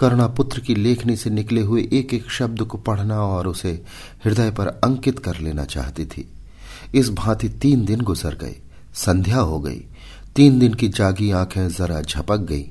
करुणा 0.00 0.26
पुत्र 0.26 0.60
की 0.60 0.74
लेखनी 0.74 1.16
से 1.16 1.30
निकले 1.30 1.60
हुए 1.60 1.88
एक 1.92 2.14
एक 2.14 2.30
शब्द 2.30 2.62
को 2.62 2.78
पढ़ना 2.78 3.20
और 3.20 3.46
उसे 3.46 3.84
हृदय 4.24 4.50
पर 4.50 4.66
अंकित 4.66 5.18
कर 5.18 5.38
लेना 5.38 5.64
चाहती 5.64 6.06
थी। 6.06 6.32
इस 6.94 7.10
भांति 7.10 7.48
तीन 7.48 7.84
दिन 7.84 8.00
गुजर 8.00 8.34
गए। 8.34 8.56
संध्या 8.94 9.38
हो 9.38 9.60
गई। 9.60 9.84
तीन 10.36 10.58
दिन 10.58 10.74
की 10.74 10.88
जागी 10.88 11.30
आँखें 11.30 11.68
जरा 11.68 12.00
झपक 12.00 12.38
गई। 12.38 12.64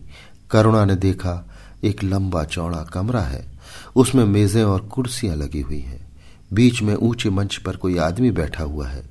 करुणा 0.51 0.85
ने 0.85 0.95
देखा, 0.95 1.49
एक 1.83 2.03
लंबा 2.03 2.43
चौड़ा 2.43 2.83
कमरा 2.83 3.21
है। 3.21 3.51
उसमें 3.95 4.25
मेजें 4.25 4.63
और 4.63 4.79
कुर्सियाँ 4.79 5.35
लगी 5.35 5.61
हुई 5.61 5.79
हैं। 5.79 6.04
बीच 6.53 6.81
में 6.81 6.95
ऊँचे 6.95 7.29
मंच 7.29 7.55
पर 7.55 7.75
कोई 7.75 7.97
आदमी 7.97 8.31
बैठा 8.31 8.63
हुआ 8.63 8.87
है। 8.87 9.05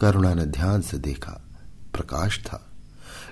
करुणा 0.00 0.34
ने 0.34 0.44
ध्यान 0.44 0.80
से 0.80 0.98
देखा। 0.98 1.44
प्रकाश 1.92 2.38
था। 2.38 2.66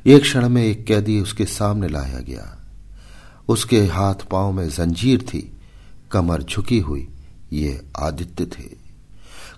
एक 0.07 0.23
क्षण 0.23 0.49
में 0.49 0.65
एक 0.65 0.85
कैदी 0.85 1.21
उसके 1.21 1.45
सामने 1.45 1.89
लाया 1.89 2.19
गया। 2.19 2.59
उसके 3.49 3.87
हाथ 3.87 4.15
पाँव 4.15 4.53
में 4.53 4.69
जंजीर 4.69 5.23
थी। 5.23 5.57
कमर 6.13 6.43
झुकी 6.43 6.79
हुई। 6.79 7.09
ये 7.53 7.87
आदित्य 7.99 8.47
थे। 8.47 8.65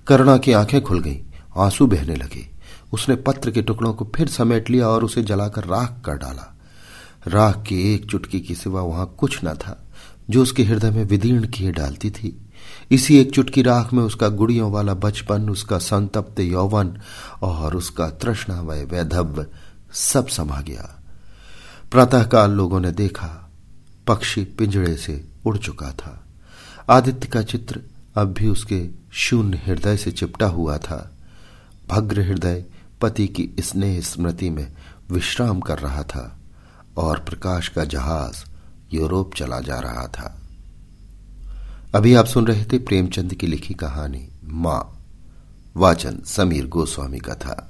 करुणा 0.06 0.36
की 0.36 0.52
आँखें 0.52 0.82
खुल 0.82 1.00
गईं। 1.00 1.18
आँसू 1.56 1.86
बहने 1.86 2.16
लगे। 2.16 2.48
उसने 2.92 3.16
पत्र 3.16 3.50
के 3.50 3.62
टुकड़ों 3.62 3.94
को 3.94 4.12
फिर 4.16 4.28
समेट 4.28 4.70
लिया 4.70 4.88
और 4.88 5.04
उसे 5.04 5.22
जलाकर 5.22 5.64
राख 5.64 6.02
कर 6.04 6.14
डाला। 6.14 6.58
राख 7.26 7.64
की 7.68 7.94
एक 7.94 8.04
चुटकी 8.04 8.40
के 8.40 8.54
सिवा 8.54 8.82
वहाँ 8.82 9.14
कुछ 9.18 9.40
न 9.44 9.54
था, 9.54 9.88
जो 10.30 10.42
उसके 10.42 10.64
हृदय 10.64 10.90
में 10.90 11.04
विदीर्ण 11.04 11.46
किए 11.46 11.72
डालती 11.72 12.10
थी। 12.10 12.49
इसी 12.90 13.18
एक 13.18 13.32
चुटकी 13.32 13.62
राख 13.62 13.92
में 13.92 14.02
उसका 14.02 14.28
गुड़ियों 14.28 14.72
वाला 14.72 14.94
बचपन, 14.94 15.50
उसका 15.50 15.78
संतप्त 15.78 16.40
यौवन 16.40 17.00
और 17.42 17.76
उसका 17.76 18.10
तृष्णावय 18.10 18.84
वैधव्य 18.84 19.46
सब 19.92 20.28
समा 20.28 20.60
गया। 20.60 21.02
प्रातःकाल 21.90 22.50
लोगों 22.50 22.80
ने 22.80 22.90
देखा, 22.90 23.50
पक्षी 24.06 24.44
पिंजड़े 24.44 24.96
से 24.96 25.28
उड़ 25.46 25.58
चुका 25.58 25.92
था। 25.92 26.24
आदित्य 26.90 27.28
का 27.28 27.42
चित्र 27.42 27.80
अब 28.16 28.32
भी 28.32 28.48
उसके 28.48 28.88
शून्य 29.12 29.62
हृदय 29.66 29.96
से 29.96 30.10
चिपटा 30.10 30.46
हुआ 30.46 30.78
था। 30.78 31.16
भग्र 31.88 32.20
हृदय 32.20 32.64
पति 33.00 33.28
की 33.28 33.50
स्नेह 33.60 34.00
स्मृति 34.00 34.50
में 34.50 34.72
विश्राम 35.10 35.60
कर 35.60 35.78
रहा 35.78 36.02
था 36.02 36.38
और 36.96 37.18
प्रकाश 37.18 37.68
का 37.68 37.84
जहाज़ 37.84 38.36
यूरोप 38.94 39.34
चला 39.34 39.60
जा 39.60 39.78
रहा 39.78 40.06
था। 40.06 40.39
अभी 41.94 42.14
आप 42.14 42.26
सुन 42.26 42.46
रहे 42.46 42.64
थे 42.64 42.78
प्रेमचंद 42.78 43.34
की 43.34 43.46
लिखी 43.46 43.74
कहानी 43.74 44.28
माँ, 44.44 45.06
वाचन 45.76 46.18
समीर 46.26 46.66
गोस्वामी 46.66 47.18
का 47.18 47.34
था। 47.34 47.69